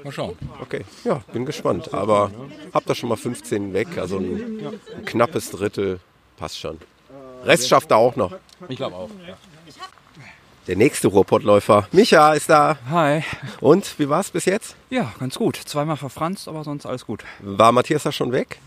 mal 0.03 0.11
schauen. 0.11 0.37
Okay, 0.61 0.85
ja, 1.03 1.21
bin 1.33 1.45
gespannt, 1.45 1.93
aber 1.93 2.31
habt 2.73 2.89
ihr 2.89 2.95
schon 2.95 3.09
mal 3.09 3.17
15 3.17 3.73
weg, 3.73 3.97
also 3.97 4.17
ein, 4.17 4.79
ein 4.95 5.05
knappes 5.05 5.51
Drittel 5.51 5.99
passt 6.37 6.59
schon. 6.59 6.77
Rest 7.43 7.67
schafft 7.67 7.91
er 7.91 7.97
auch 7.97 8.15
noch. 8.15 8.33
Ich 8.67 8.77
glaube 8.77 8.95
auch. 8.95 9.09
Ja. 9.27 9.35
Der 10.67 10.75
nächste 10.75 11.07
Ruhrpottläufer. 11.07 11.87
Micha 11.91 12.33
ist 12.33 12.49
da. 12.49 12.77
Hi. 12.91 13.23
Und 13.59 13.97
wie 13.97 14.07
war 14.07 14.19
es 14.19 14.29
bis 14.29 14.45
jetzt? 14.45 14.75
Ja, 14.89 15.11
ganz 15.19 15.35
gut. 15.35 15.55
Zweimal 15.55 15.97
verfranst, 15.97 16.47
aber 16.47 16.63
sonst 16.63 16.85
alles 16.85 17.05
gut. 17.07 17.23
War 17.39 17.71
Matthias 17.71 18.03
da 18.03 18.11
schon 18.11 18.31
weg? 18.31 18.59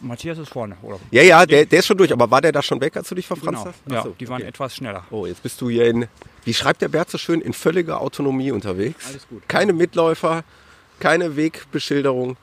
Matthias 0.00 0.38
ist 0.38 0.50
vorne, 0.50 0.76
oder? 0.82 0.98
Ja, 1.10 1.22
ja, 1.22 1.46
der, 1.46 1.66
der 1.66 1.78
ist 1.78 1.86
schon 1.86 1.96
durch. 1.96 2.12
Aber 2.12 2.30
war 2.30 2.40
der 2.40 2.52
da 2.52 2.62
schon 2.62 2.80
weg, 2.80 2.96
als 2.96 3.08
du 3.08 3.14
dich 3.14 3.26
verfranst 3.26 3.64
genau. 3.64 3.74
hast? 3.74 3.92
Ja, 3.92 4.02
so, 4.02 4.16
die 4.18 4.28
waren 4.28 4.40
okay. 4.40 4.48
etwas 4.48 4.76
schneller. 4.76 5.04
Oh, 5.10 5.26
jetzt 5.26 5.42
bist 5.42 5.60
du 5.60 5.68
hier 5.70 5.86
in, 5.86 6.08
wie 6.44 6.54
schreibt 6.54 6.82
der 6.82 6.88
Bert 6.88 7.10
so 7.10 7.18
schön, 7.18 7.40
in 7.40 7.52
völliger 7.52 8.00
Autonomie 8.00 8.50
unterwegs. 8.50 9.06
Alles 9.08 9.28
gut. 9.28 9.48
Keine 9.48 9.72
Mitläufer, 9.72 10.44
keine 10.98 11.36
Wegbeschilderung. 11.36 12.36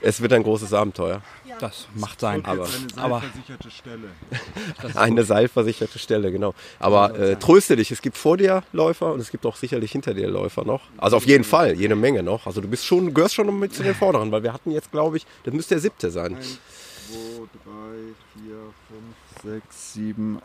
Es 0.00 0.20
wird 0.20 0.32
ein 0.32 0.42
großes 0.42 0.72
Abenteuer. 0.72 1.22
Das 1.60 1.88
macht 1.94 2.20
sein. 2.20 2.44
Aber, 2.44 2.64
eine 2.64 2.88
seilversicherte 2.94 3.70
Stelle. 3.70 4.08
eine 4.94 5.24
seilversicherte 5.24 5.98
Stelle, 5.98 6.30
genau. 6.30 6.54
Aber 6.78 7.18
äh, 7.18 7.36
tröste 7.36 7.76
dich, 7.76 7.90
es 7.90 8.00
gibt 8.00 8.16
vor 8.16 8.36
dir 8.36 8.62
Läufer 8.72 9.12
und 9.12 9.20
es 9.20 9.30
gibt 9.30 9.44
auch 9.44 9.56
sicherlich 9.56 9.92
hinter 9.92 10.14
dir 10.14 10.28
Läufer 10.28 10.64
noch. 10.64 10.82
Also 10.98 11.16
auf 11.16 11.26
jeden 11.26 11.44
Fall, 11.44 11.74
jede 11.74 11.96
Menge 11.96 12.22
noch. 12.22 12.46
Also 12.46 12.60
du 12.60 12.68
bist 12.68 12.86
schon, 12.86 13.12
gehörst 13.12 13.34
schon 13.34 13.58
mit 13.58 13.74
zu 13.74 13.82
den 13.82 13.94
Vorderen, 13.96 14.30
weil 14.30 14.42
wir 14.42 14.52
hatten 14.52 14.70
jetzt, 14.70 14.92
glaube 14.92 15.16
ich, 15.16 15.26
das 15.44 15.54
müsste 15.54 15.74
der 15.74 15.80
siebte 15.80 16.10
sein. 16.10 16.36
1, 16.36 16.46
2, 16.46 16.58
3, 17.08 18.14
4, 18.42 18.56
5, 19.42 19.62
6, 19.62 19.92
7, 19.94 20.40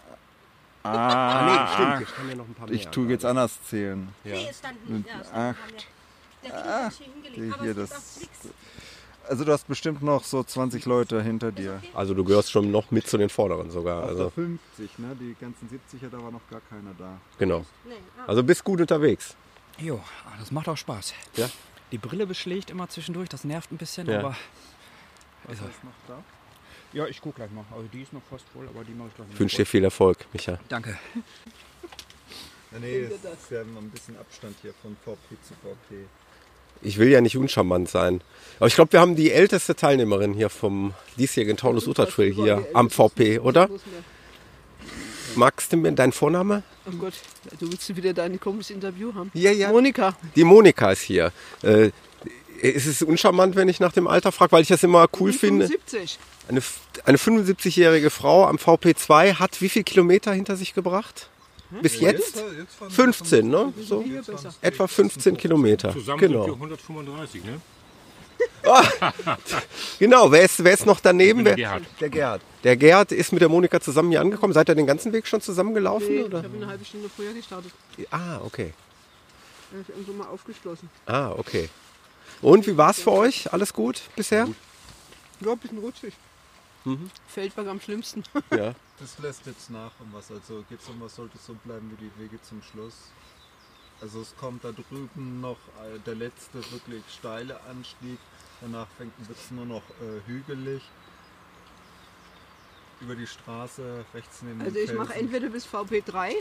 Ah, 0.85 0.89
ah 0.89 1.45
nee, 1.45 1.73
stimmt. 1.73 2.17
Haben 2.17 2.27
wir 2.27 2.35
noch 2.35 2.47
ein 2.47 2.53
paar 2.53 2.67
mehr. 2.67 2.75
Ich 2.75 2.87
tue 2.89 3.07
jetzt 3.07 3.23
anders 3.23 3.57
zählen. 3.63 4.09
Ja. 4.25 4.33
Nee, 4.33 4.49
ist 4.49 4.63
dann 4.63 4.75
Mit 4.85 5.05
acht. 5.33 5.87
Ah, 6.51 6.91
hier, 7.61 7.73
das, 7.73 8.19
also 9.29 9.45
du 9.45 9.53
hast 9.53 9.67
bestimmt 9.67 10.01
noch 10.01 10.23
so 10.25 10.43
20 10.43 10.85
Leute 10.85 11.21
hinter 11.21 11.51
dir. 11.51 11.81
Also 11.93 12.13
du 12.13 12.23
gehörst 12.23 12.51
schon 12.51 12.69
noch 12.71 12.91
mit 12.91 13.07
zu 13.07 13.17
den 13.17 13.29
Vorderen 13.29 13.71
sogar. 13.71 14.03
Also 14.03 14.29
50, 14.29 14.99
ne? 14.99 15.15
Die 15.19 15.35
ganzen 15.39 15.69
70er, 15.69 16.09
da 16.09 16.21
war 16.21 16.31
noch 16.31 16.45
gar 16.49 16.61
keiner 16.69 16.93
da. 16.97 17.17
Genau. 17.39 17.65
Also 18.27 18.43
bist 18.43 18.63
gut 18.63 18.81
unterwegs. 18.81 19.35
Jo, 19.77 20.01
das 20.37 20.51
macht 20.51 20.67
auch 20.67 20.77
Spaß. 20.77 21.13
Ja. 21.37 21.49
Die 21.91 21.97
Brille 21.97 22.27
beschlägt 22.27 22.69
immer 22.69 22.89
zwischendurch, 22.89 23.29
das 23.29 23.43
nervt 23.43 23.71
ein 23.71 23.77
bisschen, 23.77 24.07
ja. 24.07 24.19
aber. 24.19 24.35
Was 25.45 25.59
also, 25.59 25.65
ist 25.65 25.83
noch 25.83 25.91
da? 26.07 26.23
Ja, 26.93 27.07
ich 27.07 27.21
guck 27.21 27.35
gleich 27.35 27.51
mal. 27.51 27.65
Also 27.71 27.87
die 27.91 28.03
ist 28.03 28.13
noch 28.13 28.21
fast 28.29 28.45
voll, 28.53 28.67
aber 28.67 28.83
die 28.83 28.93
mache 28.93 29.09
ich 29.09 29.15
gleich 29.15 29.27
Ich 29.33 29.39
wünsche 29.39 29.57
dir 29.57 29.65
viel 29.65 29.83
Erfolg, 29.83 30.25
Micha. 30.31 30.59
Danke. 30.69 30.97
Ja, 32.71 32.79
nee, 32.79 33.01
es 33.01 33.13
ist 33.13 33.51
ja 33.51 33.61
ein 33.61 33.89
bisschen 33.89 34.17
Abstand 34.17 34.55
hier 34.61 34.73
von 34.81 34.95
VP 35.03 35.35
zu 35.47 35.53
VP 35.55 36.05
ich 36.83 36.97
will 36.97 37.09
ja 37.09 37.21
nicht 37.21 37.37
uncharmant 37.37 37.89
sein. 37.89 38.21
Aber 38.57 38.67
ich 38.67 38.75
glaube, 38.75 38.93
wir 38.93 38.99
haben 38.99 39.15
die 39.15 39.31
älteste 39.31 39.75
Teilnehmerin 39.75 40.33
hier 40.33 40.49
vom 40.49 40.93
diesjährigen 41.17 41.57
Taunus 41.57 41.87
Uta 41.87 42.05
Trail 42.05 42.33
hier 42.33 42.67
am 42.73 42.89
VP, 42.89 43.39
oder? 43.39 43.69
Magst 45.35 45.73
du 45.73 45.77
mir 45.77 45.91
deinen 45.93 46.11
Vorname? 46.11 46.63
Oh 46.85 46.91
Gott, 46.97 47.13
du 47.59 47.71
willst 47.71 47.95
wieder 47.95 48.13
dein 48.13 48.39
komisches 48.39 48.75
Interview 48.75 49.13
haben. 49.13 49.31
Ja, 49.33 49.51
ja. 49.51 49.69
Monika. 49.69 50.15
Die 50.35 50.43
Monika 50.43 50.91
ist 50.91 51.01
hier. 51.01 51.31
Ist 52.69 52.85
es 52.85 53.01
uncharmant, 53.01 53.57
wenn 53.57 53.67
ich 53.67 53.81
nach 53.81 53.91
dem 53.91 54.07
Alter 54.07 54.31
frage, 54.31 54.53
weil 54.53 54.61
ich 54.61 54.69
das 54.69 54.83
immer 54.83 55.07
cool 55.19 55.33
75. 55.33 56.17
finde? 56.45 56.61
Eine, 56.61 56.61
eine 57.03 57.17
75-jährige 57.17 58.09
Frau 58.09 58.45
am 58.45 58.55
VP2 58.55 59.35
hat 59.35 59.61
wie 59.61 59.67
viele 59.67 59.83
Kilometer 59.83 60.31
hinter 60.31 60.55
sich 60.55 60.73
gebracht? 60.73 61.27
Bis 61.81 61.99
jetzt? 61.99 62.41
15, 62.89 63.49
ne? 63.49 63.73
So, 63.81 64.05
etwa 64.61 64.87
15 64.87 65.35
Kilometer. 65.35 65.91
Zusammen 65.91 66.19
genau. 66.19 66.45
sind 66.45 66.59
wir 66.59 66.69
135, 66.69 67.43
ne? 67.43 67.59
Ah, 68.65 69.11
genau, 69.99 70.31
wer 70.31 70.43
ist, 70.43 70.63
wer 70.63 70.73
ist 70.73 70.85
noch 70.85 71.01
daneben? 71.01 71.43
Der 71.43 71.55
Gerhard. 71.55 71.83
Der 71.99 72.09
Gerhard. 72.09 72.41
Der 72.63 72.77
Gerhard 72.77 73.11
ist 73.11 73.33
mit 73.33 73.41
der 73.41 73.49
Monika 73.49 73.81
zusammen 73.81 74.11
hier 74.11 74.21
angekommen. 74.21 74.53
Seid 74.53 74.69
ihr 74.69 74.75
den 74.75 74.87
ganzen 74.87 75.11
Weg 75.11 75.27
schon 75.27 75.41
zusammengelaufen? 75.41 76.07
Nee, 76.07 76.23
oder? 76.23 76.39
ich 76.39 76.45
habe 76.45 76.55
eine 76.55 76.67
halbe 76.67 76.85
Stunde 76.85 77.09
früher 77.13 77.33
gestartet. 77.33 77.71
Ah, 78.09 78.39
okay. 78.41 78.73
Da 79.71 79.81
ist 79.81 79.89
irgendwo 79.89 80.13
mal 80.13 80.27
aufgeschlossen. 80.27 80.89
Ah, 81.05 81.31
okay. 81.31 81.69
Und 82.43 82.67
wie 82.67 82.75
war 82.75 82.91
es 82.91 83.01
für 83.01 83.11
euch? 83.13 83.51
Alles 83.53 83.73
gut 83.73 84.01
bisher? 84.17 84.49
Ja, 85.39 85.51
ein 85.53 85.57
bisschen 85.57 85.77
rutschig. 85.77 86.13
Mhm. 86.83 87.09
Feldberg 87.25 87.67
am 87.67 87.79
schlimmsten. 87.79 88.23
Ja. 88.51 88.75
Das 88.99 89.17
lässt 89.19 89.45
jetzt 89.45 89.69
nach 89.71 89.91
um 89.99 90.09
was. 90.11 90.29
Also 90.29 90.63
geht's 90.69 90.87
um 90.89 90.99
was, 90.99 91.15
sollte 91.15 91.37
es 91.37 91.45
so 91.45 91.53
bleiben 91.53 91.89
wie 91.91 92.05
die 92.05 92.21
Wege 92.21 92.41
zum 92.41 92.61
Schluss. 92.61 93.11
Also 94.01 94.21
es 94.21 94.35
kommt 94.35 94.65
da 94.65 94.71
drüben 94.71 95.39
noch 95.39 95.57
äh, 95.81 95.99
der 96.05 96.15
letzte 96.15 96.57
wirklich 96.71 97.03
steile 97.09 97.59
Anstieg. 97.69 98.19
Danach 98.59 98.87
wird 98.99 99.37
es 99.37 99.51
nur 99.51 99.65
noch 99.65 99.83
äh, 100.01 100.27
hügelig. 100.27 100.83
Über 102.99 103.15
die 103.15 103.27
Straße 103.27 104.05
rechts 104.13 104.41
neben 104.41 104.61
Also 104.61 104.77
ich 104.77 104.93
mache 104.93 105.13
entweder 105.15 105.47
bis 105.47 105.65
VP3 105.65 106.33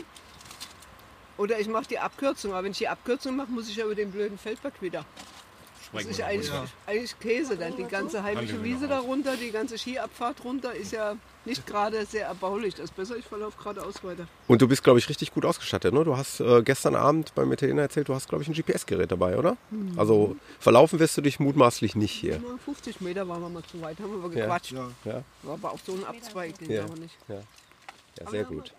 oder 1.37 1.59
ich 1.59 1.67
mache 1.67 1.87
die 1.87 1.99
Abkürzung. 1.99 2.51
Aber 2.51 2.65
wenn 2.65 2.71
ich 2.71 2.77
die 2.77 2.89
Abkürzung 2.89 3.37
mache, 3.37 3.51
muss 3.51 3.69
ich 3.69 3.77
ja 3.77 3.85
über 3.85 3.95
den 3.95 4.11
blöden 4.11 4.37
Feldberg 4.37 4.81
wieder. 4.81 5.05
Das 5.93 6.05
ist 6.05 6.21
eigentlich, 6.21 6.51
eigentlich 6.87 7.19
Käse 7.19 7.55
dann. 7.55 7.75
Die 7.77 7.83
ganze 7.83 8.23
heimische 8.23 8.63
Wiese 8.63 8.87
darunter, 8.87 9.35
die 9.37 9.51
ganze 9.51 9.77
Skiabfahrt 9.77 10.43
runter 10.43 10.73
ist 10.73 10.91
ja 10.91 11.15
nicht 11.45 11.67
gerade 11.67 12.05
sehr 12.05 12.27
erbaulich. 12.27 12.73
Das 12.75 12.85
ist 12.85 12.95
besser, 12.95 13.15
ich 13.17 13.25
verlaufe 13.25 13.57
geradeaus 13.57 14.03
weiter. 14.03 14.27
Und 14.47 14.61
du 14.61 14.67
bist, 14.67 14.83
glaube 14.83 14.99
ich, 14.99 15.07
richtig 15.09 15.31
gut 15.33 15.45
ausgestattet. 15.45 15.93
Ne? 15.93 16.03
Du 16.03 16.17
hast 16.17 16.39
äh, 16.39 16.63
gestern 16.63 16.95
Abend 16.95 17.35
beim 17.35 17.51
Italiener 17.51 17.83
erzählt, 17.83 18.07
du 18.09 18.15
hast, 18.15 18.27
glaube 18.29 18.43
ich, 18.43 18.49
ein 18.49 18.53
GPS-Gerät 18.53 19.11
dabei, 19.11 19.37
oder? 19.37 19.57
Mhm. 19.69 19.99
Also 19.99 20.35
verlaufen 20.59 20.99
wirst 20.99 21.17
du 21.17 21.21
dich 21.21 21.39
mutmaßlich 21.39 21.95
nicht 21.95 22.11
hier. 22.11 22.39
Nur 22.39 22.57
50 22.57 23.01
Meter 23.01 23.27
waren 23.27 23.41
wir 23.41 23.49
mal 23.49 23.63
zu 23.63 23.79
weit, 23.81 23.99
haben 23.99 24.21
wir 24.23 24.37
Ja. 24.37 24.45
gequatscht. 24.45 24.71
Ja. 24.71 24.89
Ja. 25.05 25.23
War 25.43 25.53
aber 25.55 25.71
auf 25.73 25.81
so 25.85 25.93
einen 25.93 26.05
Abzweig, 26.05 26.57
den 26.59 26.71
Ja. 26.71 26.83
haben 26.83 26.93
wir 26.95 27.01
nicht. 27.01 27.15
Ja. 27.27 27.35
Ja, 27.35 27.41
Aber 28.21 28.31
sehr 28.31 28.39
wir 28.41 28.45
haben 28.47 28.55
gut. 28.55 28.73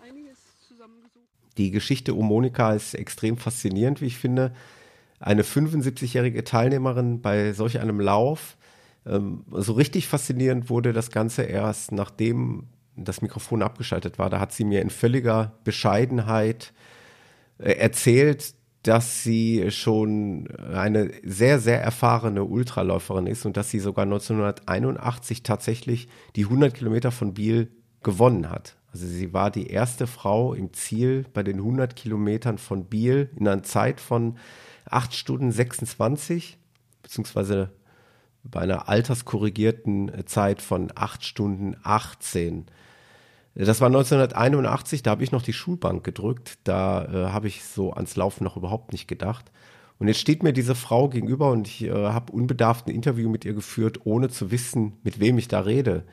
Die 1.57 1.71
Geschichte 1.71 2.13
um 2.13 2.25
Monika 2.25 2.73
ist 2.73 2.93
extrem 2.95 3.37
faszinierend, 3.37 4.01
wie 4.01 4.07
ich 4.07 4.17
finde. 4.17 4.53
Eine 5.25 5.41
75-jährige 5.41 6.43
Teilnehmerin 6.43 7.19
bei 7.19 7.51
solch 7.53 7.79
einem 7.79 7.99
Lauf. 7.99 8.57
Ähm, 9.07 9.43
so 9.49 9.73
richtig 9.73 10.07
faszinierend 10.07 10.69
wurde 10.69 10.93
das 10.93 11.09
Ganze 11.09 11.41
erst, 11.41 11.91
nachdem 11.91 12.67
das 12.95 13.23
Mikrofon 13.23 13.63
abgeschaltet 13.63 14.19
war. 14.19 14.29
Da 14.29 14.39
hat 14.39 14.51
sie 14.51 14.65
mir 14.65 14.83
in 14.83 14.91
völliger 14.91 15.53
Bescheidenheit 15.63 16.73
äh, 17.57 17.71
erzählt, 17.71 18.53
dass 18.83 19.23
sie 19.23 19.71
schon 19.71 20.47
eine 20.59 21.09
sehr, 21.23 21.57
sehr 21.57 21.81
erfahrene 21.81 22.43
Ultraläuferin 22.43 23.25
ist 23.25 23.47
und 23.47 23.57
dass 23.57 23.71
sie 23.71 23.79
sogar 23.79 24.03
1981 24.03 25.41
tatsächlich 25.41 26.07
die 26.35 26.43
100 26.43 26.71
Kilometer 26.75 27.09
von 27.09 27.33
Biel 27.33 27.71
gewonnen 28.03 28.51
hat. 28.51 28.75
Also 28.93 29.07
sie 29.07 29.33
war 29.33 29.49
die 29.49 29.71
erste 29.71 30.05
Frau 30.05 30.53
im 30.53 30.71
Ziel 30.73 31.25
bei 31.33 31.41
den 31.41 31.57
100 31.57 31.95
Kilometern 31.95 32.59
von 32.59 32.85
Biel 32.85 33.31
in 33.35 33.47
einer 33.47 33.63
Zeit 33.63 33.99
von 33.99 34.37
8 34.89 35.13
Stunden 35.13 35.51
26, 35.51 36.57
beziehungsweise 37.01 37.71
bei 38.43 38.61
einer 38.61 38.89
alterskorrigierten 38.89 40.09
äh, 40.09 40.25
Zeit 40.25 40.61
von 40.61 40.91
8 40.93 41.23
Stunden 41.23 41.75
18. 41.83 42.65
Das 43.55 43.79
war 43.79 43.87
1981, 43.87 45.01
da 45.01 45.11
habe 45.11 45.23
ich 45.23 45.31
noch 45.31 45.41
die 45.41 45.53
Schulbank 45.53 46.03
gedrückt, 46.03 46.57
da 46.65 47.05
äh, 47.05 47.31
habe 47.31 47.47
ich 47.47 47.63
so 47.63 47.93
ans 47.93 48.17
Laufen 48.17 48.43
noch 48.43 48.57
überhaupt 48.57 48.91
nicht 48.91 49.07
gedacht. 49.07 49.49
Und 49.97 50.09
jetzt 50.09 50.19
steht 50.19 50.43
mir 50.43 50.51
diese 50.51 50.75
Frau 50.75 51.07
gegenüber 51.07 51.51
und 51.51 51.67
ich 51.67 51.83
äh, 51.83 51.91
habe 51.91 52.33
unbedarft 52.33 52.87
ein 52.87 52.93
Interview 52.93 53.29
mit 53.29 53.45
ihr 53.45 53.53
geführt, 53.53 54.05
ohne 54.05 54.29
zu 54.29 54.51
wissen, 54.51 54.97
mit 55.03 55.21
wem 55.21 55.37
ich 55.37 55.47
da 55.47 55.61
rede. 55.61 56.03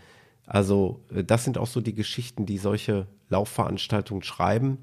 Also 0.46 1.00
äh, 1.12 1.24
das 1.24 1.44
sind 1.44 1.58
auch 1.58 1.66
so 1.66 1.80
die 1.80 1.94
Geschichten, 1.94 2.46
die 2.46 2.58
solche 2.58 3.08
Laufveranstaltungen 3.28 4.22
schreiben. 4.22 4.78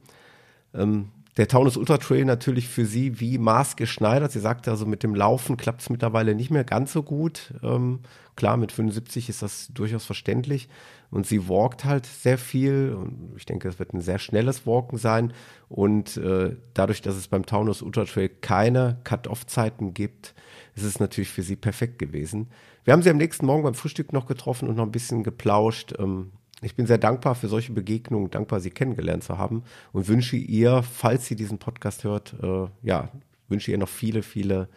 Ähm, 0.74 1.12
der 1.40 1.48
Taunus 1.48 1.78
Ultra 1.78 1.98
Trail 1.98 2.26
natürlich 2.26 2.68
für 2.68 2.86
sie 2.86 3.22
wie 3.22 3.38
maßgeschneidert. 3.38 4.30
Sie 4.30 4.42
sagte 4.42 4.72
also, 4.72 4.86
mit 4.86 5.04
dem 5.04 5.16
Laufen 5.16 5.56
klappt 5.56 5.80
es 5.80 5.90
mittlerweile 5.90 6.36
nicht 6.36 6.52
mehr 6.52 6.66
ganz 6.66 6.92
so 6.92 7.02
gut. 7.02 7.54
Ähm, 7.64 8.02
klar, 8.36 8.58
mit 8.58 8.74
75 8.74 9.30
ist 9.30 9.42
das 9.42 9.70
durchaus 9.74 10.04
verständlich. 10.04 10.68
Und 11.12 11.28
sie 11.28 11.48
walkt 11.48 11.86
halt 11.86 12.06
sehr 12.06 12.38
viel. 12.38 12.94
Und 12.94 13.38
ich 13.38 13.46
denke, 13.46 13.70
es 13.70 13.80
wird 13.80 13.94
ein 13.94 14.02
sehr 14.02 14.20
schnelles 14.20 14.68
Walken 14.68 14.98
sein. 14.98 15.32
Und 15.70 16.18
äh, 16.18 16.58
dadurch, 16.74 17.02
dass 17.02 17.16
es 17.16 17.30
beim 17.30 17.46
Taunus 17.46 17.82
Ultra 17.82 18.04
Trail 18.04 18.28
keine 18.28 19.00
Cut-Off-Zeiten 19.06 19.94
gibt, 19.94 20.36
ist 20.76 20.84
es 20.84 21.00
natürlich 21.00 21.30
für 21.30 21.44
sie 21.44 21.56
perfekt 21.56 22.00
gewesen. 22.00 22.50
Wir 22.84 22.92
haben 22.92 23.02
sie 23.02 23.10
am 23.10 23.18
nächsten 23.18 23.46
Morgen 23.46 23.64
beim 23.64 23.76
Frühstück 23.76 24.12
noch 24.12 24.26
getroffen 24.26 24.68
und 24.68 24.76
noch 24.76 24.86
ein 24.86 24.92
bisschen 24.92 25.24
geplauscht. 25.24 25.94
Ähm, 26.00 26.34
ich 26.62 26.76
bin 26.76 26.88
sehr 26.88 26.98
dankbar 26.98 27.36
für 27.36 27.48
solche 27.48 27.72
Begegnungen, 27.72 28.30
dankbar, 28.30 28.60
sie 28.60 28.70
kennengelernt 28.70 29.24
zu 29.24 29.38
haben 29.38 29.64
und 29.92 30.08
wünsche 30.08 30.36
ihr, 30.36 30.84
falls 30.84 31.26
sie 31.26 31.36
diesen 31.36 31.58
Podcast 31.58 32.04
hört, 32.04 32.36
äh, 32.42 32.68
ja, 32.84 33.10
wünsche 33.48 33.72
ihr 33.72 33.78
noch 33.78 33.90
viele, 33.90 34.24
viele 34.24 34.68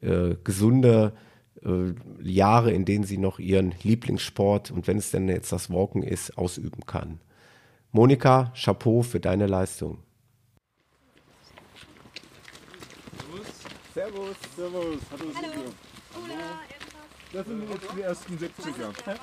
äh, 0.00 0.36
gesunde 0.42 1.12
äh, 1.64 1.92
Jahre, 2.22 2.72
in 2.72 2.84
denen 2.84 3.04
sie 3.04 3.18
noch 3.18 3.38
ihren 3.38 3.74
Lieblingssport 3.82 4.70
und 4.70 4.86
wenn 4.86 4.98
es 4.98 5.10
denn 5.10 5.28
jetzt 5.28 5.52
das 5.52 5.70
Walken 5.70 6.02
ist, 6.02 6.36
ausüben 6.38 6.86
kann. 6.86 7.20
Monika, 7.90 8.52
Chapeau 8.56 9.02
für 9.02 9.20
deine 9.20 9.46
Leistung. 9.46 9.98
Servus, 13.94 14.36
servus. 14.56 15.00
Hallo, 15.10 15.30
Silvio. 15.38 16.71
Das 17.32 17.46
sind 17.46 17.62
jetzt 17.70 17.86
die 17.96 18.02
ersten 18.02 18.34
70er. 18.34 19.14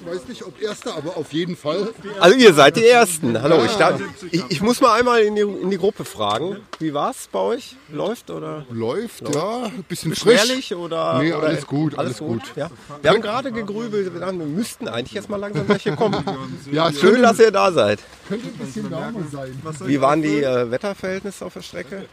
Ich 0.00 0.06
weiß 0.06 0.28
nicht, 0.28 0.42
ob 0.46 0.60
erste, 0.62 0.94
aber 0.94 1.16
auf 1.18 1.32
jeden 1.34 1.56
Fall. 1.56 1.92
Also 2.18 2.36
ihr 2.38 2.54
seid 2.54 2.76
die 2.76 2.86
Ersten. 2.86 3.40
Hallo, 3.42 3.62
ich, 3.64 3.72
darf, 3.72 4.00
ich, 4.30 4.44
ich 4.48 4.62
muss 4.62 4.80
mal 4.80 4.98
einmal 4.98 5.20
in 5.20 5.34
die, 5.34 5.42
in 5.42 5.68
die 5.70 5.76
Gruppe 5.76 6.06
fragen. 6.06 6.56
Wie 6.78 6.94
war's 6.94 7.28
bei 7.30 7.38
euch? 7.40 7.76
Läuft 7.92 8.30
oder? 8.30 8.64
Läuft, 8.70 9.34
ja. 9.34 9.64
Ein 9.64 9.84
bisschen 9.86 10.14
frisch. 10.14 10.72
Oder? 10.72 11.18
Nee, 11.18 11.32
oder 11.34 11.48
alles 11.48 11.66
gut, 11.66 11.98
alles 11.98 12.18
gut. 12.18 12.42
Ja. 12.56 12.70
Wir 13.02 13.10
haben 13.10 13.20
gerade 13.20 13.52
gegrübelt, 13.52 14.12
wir 14.14 14.20
dachten, 14.20 14.38
wir 14.38 14.46
müssten 14.46 14.88
eigentlich 14.88 15.12
jetzt 15.12 15.28
mal 15.28 15.36
langsam 15.36 15.68
welche 15.68 15.94
kommen. 15.94 16.24
Ja, 16.72 16.90
Schön, 16.92 17.20
dass 17.22 17.38
ihr 17.38 17.50
da 17.50 17.70
seid. 17.72 18.00
Könnte 18.28 18.46
ein 18.48 18.52
bisschen 18.54 18.90
wärmer 18.90 19.20
sein. 19.30 19.60
Wie 19.84 20.00
waren 20.00 20.22
die 20.22 20.42
äh, 20.42 20.70
Wetterverhältnisse 20.70 21.44
auf 21.44 21.52
der 21.52 21.62
Strecke? 21.62 22.06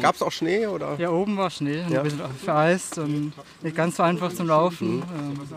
Gab 0.00 0.14
es 0.14 0.22
auch 0.22 0.32
Schnee? 0.32 0.66
Oder? 0.66 0.96
Ja, 0.98 1.10
oben 1.10 1.36
war 1.36 1.50
Schnee, 1.50 1.84
Ja. 1.90 2.00
ein 2.00 2.04
bisschen 2.04 2.20
vereist 2.42 2.98
und 2.98 3.32
nicht 3.62 3.76
ganz 3.76 3.96
so 3.96 4.02
einfach 4.02 4.32
zum 4.32 4.46
Laufen, 4.48 4.53
ähm, 4.80 5.02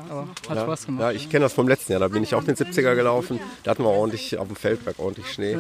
aber 0.10 0.28
hat 0.50 0.58
ja. 0.58 0.64
Spaß 0.64 0.86
gemacht. 0.86 1.02
Ja, 1.02 1.12
ich 1.12 1.30
kenne 1.30 1.44
das 1.44 1.54
vom 1.54 1.68
letzten 1.68 1.92
Jahr. 1.94 2.02
Da 2.02 2.08
bin 2.08 2.24
ich 2.24 2.36
auch 2.36 2.44
den 2.44 2.56
70er 2.56 2.96
gelaufen. 2.96 3.40
Da 3.64 3.72
hatten 3.72 3.84
wir 3.84 3.90
ordentlich 3.90 4.38
auf 4.38 4.48
dem 4.48 4.56
Feldberg 4.56 5.00
ordentlich 5.00 5.32
Schnee. 5.32 5.58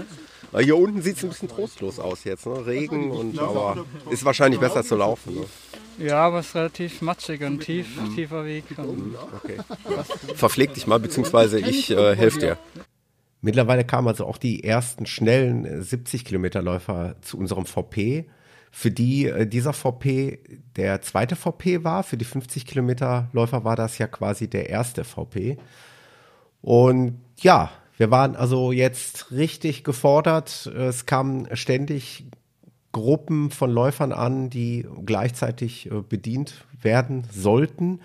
Aber 0.52 0.62
hier 0.62 0.78
unten 0.78 1.02
sieht 1.02 1.18
es 1.18 1.24
ein 1.24 1.30
bisschen 1.30 1.50
trostlos 1.50 2.00
aus 2.00 2.24
jetzt. 2.24 2.46
Ne? 2.46 2.66
Regen 2.66 3.12
und 3.12 3.40
aber 3.40 3.86
ist 4.10 4.24
wahrscheinlich 4.26 4.60
besser 4.60 4.84
zu 4.84 4.96
laufen. 4.96 5.36
Ne? 5.36 5.46
Ja, 6.08 6.28
aber 6.28 6.40
es 6.40 6.48
ist 6.48 6.56
relativ 6.56 7.02
matschig 7.02 7.42
und 7.44 7.60
tief, 7.60 7.88
tiefer 8.16 8.46
Weg. 8.46 8.66
Und 8.78 9.16
Okay. 9.44 9.58
Verpfleg 10.36 10.74
dich 10.74 10.88
mal, 10.88 11.00
beziehungsweise 11.00 11.60
ich 11.60 11.90
äh, 11.92 12.16
helfe 12.16 12.40
dir. 12.40 12.58
Mittlerweile 13.42 13.84
kamen 13.84 14.08
also 14.08 14.26
auch 14.26 14.38
die 14.38 14.64
ersten 14.64 15.06
schnellen 15.06 15.66
äh, 15.66 15.82
70 15.82 16.26
Kilometer 16.26 16.62
Läufer 16.62 17.16
zu 17.22 17.38
unserem 17.38 17.66
VP. 17.66 18.26
Für 18.80 18.92
die 18.92 19.26
äh, 19.26 19.48
dieser 19.48 19.74
VP 19.74 20.38
der 20.76 21.02
zweite 21.02 21.36
VP 21.36 21.84
war, 21.84 22.04
für 22.04 22.16
die 22.16 22.26
50 22.26 22.68
Kilometer 22.68 23.28
Läufer 23.34 23.64
war 23.64 23.76
das 23.76 23.98
ja 23.98 24.06
quasi 24.06 24.48
der 24.48 24.70
erste 24.70 25.04
VP. 25.04 25.58
Und 26.62 27.20
ja, 27.40 27.72
wir 27.98 28.12
waren 28.12 28.36
also 28.36 28.72
jetzt 28.72 29.32
richtig 29.32 29.84
gefordert. 29.84 30.68
Es 30.68 31.08
kamen 31.08 31.48
ständig 31.56 32.26
Gruppen 32.92 33.50
von 33.50 33.72
Läufern 33.72 34.12
an, 34.12 34.52
die 34.52 34.86
gleichzeitig 35.08 35.90
äh, 35.90 36.04
bedient 36.08 36.64
werden 36.80 37.24
sollten. 37.32 38.00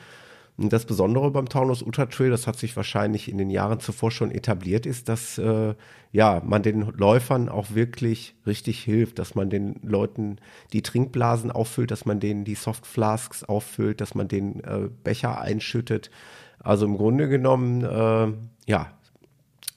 Und 0.63 0.73
das 0.73 0.85
Besondere 0.85 1.29
beim 1.33 1.49
Taunus 1.49 1.83
Ultra 1.83 2.07
Trail, 2.07 2.31
das 2.31 2.47
hat 2.47 2.57
sich 2.57 2.77
wahrscheinlich 2.77 3.29
in 3.29 3.37
den 3.37 3.51
Jahren 3.51 3.81
zuvor 3.81 4.13
schon 4.13 4.31
etabliert, 4.31 4.87
ist, 4.87 5.09
dass 5.09 5.37
äh, 5.37 5.75
ja, 6.13 6.41
man 6.45 6.63
den 6.63 6.83
Läufern 6.83 7.49
auch 7.49 7.75
wirklich 7.75 8.37
richtig 8.47 8.79
hilft, 8.79 9.19
dass 9.19 9.35
man 9.35 9.51
den 9.51 9.81
Leuten 9.83 10.37
die 10.73 10.83
Trinkblasen 10.83 11.51
auffüllt, 11.51 11.91
dass 11.91 12.05
man 12.05 12.21
denen 12.21 12.45
die 12.45 12.55
Softflasks 12.55 13.43
auffüllt, 13.43 14.01
dass 14.01 14.15
man 14.15 14.29
den 14.29 14.63
äh, 14.63 14.89
Becher 15.03 15.41
einschüttet. 15.41 16.13
Also 16.61 16.87
im 16.87 16.97
Grunde 16.97 17.29
genommen, 17.29 17.83
äh, 17.83 18.33
ja, 18.71 18.93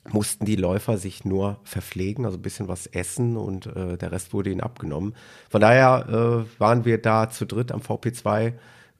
mussten 0.07 0.45
die 0.45 0.55
Läufer 0.55 0.99
sich 0.99 1.25
nur 1.25 1.57
verpflegen, 1.63 2.25
also 2.25 2.37
ein 2.37 2.43
bisschen 2.43 2.67
was 2.67 2.85
essen 2.85 3.37
und 3.37 3.65
äh, 3.65 3.97
der 3.97 4.11
Rest 4.11 4.33
wurde 4.33 4.51
ihnen 4.51 4.61
abgenommen. 4.61 5.15
Von 5.49 5.61
daher 5.61 6.45
äh, 6.47 6.59
waren 6.59 6.85
wir 6.85 7.01
da 7.01 7.31
zu 7.31 7.47
dritt 7.47 7.71
am 7.71 7.81
VP2 7.81 8.53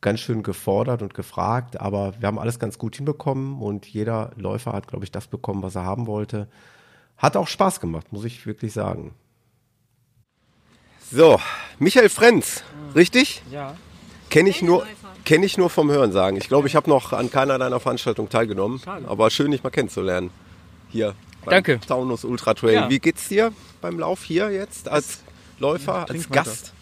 ganz 0.05 0.19
schön 0.19 0.43
gefordert 0.43 1.01
und 1.01 1.15
gefragt, 1.15 1.81
aber 1.81 2.13
wir 2.19 2.27
haben 2.27 2.37
alles 2.37 2.59
ganz 2.59 2.77
gut 2.77 2.95
hinbekommen 2.95 3.59
und 3.59 3.87
jeder 3.87 4.29
Läufer 4.35 4.71
hat, 4.71 4.87
glaube 4.87 5.03
ich, 5.03 5.09
das 5.09 5.25
bekommen, 5.25 5.63
was 5.63 5.73
er 5.73 5.83
haben 5.83 6.05
wollte. 6.05 6.47
Hat 7.17 7.35
auch 7.35 7.47
Spaß 7.47 7.79
gemacht, 7.79 8.13
muss 8.13 8.23
ich 8.23 8.45
wirklich 8.45 8.71
sagen. 8.71 9.15
So, 11.11 11.39
Michael 11.79 12.09
Frenz, 12.09 12.63
richtig? 12.93 13.41
Ja. 13.49 13.75
Kenne 14.29 14.51
ich 14.51 14.61
nur, 14.61 14.85
kenne 15.23 15.43
ich 15.47 15.57
nur 15.57 15.71
vom 15.71 15.89
Hören 15.89 16.11
sagen. 16.11 16.37
Ich 16.37 16.49
glaube, 16.49 16.67
ich 16.67 16.75
habe 16.75 16.87
noch 16.87 17.11
an 17.11 17.31
keiner 17.31 17.57
deiner 17.57 17.79
Veranstaltungen 17.79 18.29
teilgenommen, 18.29 18.77
Schade. 18.85 19.07
aber 19.07 19.31
schön, 19.31 19.49
dich 19.49 19.63
mal 19.63 19.71
kennenzulernen. 19.71 20.29
Hier 20.89 21.15
beim 21.45 21.51
Danke. 21.51 21.79
Taunus 21.79 22.23
Ultra 22.25 22.53
Trail. 22.53 22.75
Ja. 22.75 22.89
Wie 22.91 22.99
geht's 22.99 23.27
dir 23.27 23.51
beim 23.81 23.97
Lauf 23.97 24.23
hier 24.23 24.51
jetzt 24.51 24.87
als 24.87 25.23
Läufer, 25.57 26.01
als 26.01 26.09
Trink 26.09 26.29
weiter. 26.29 26.43
Gast? 26.43 26.73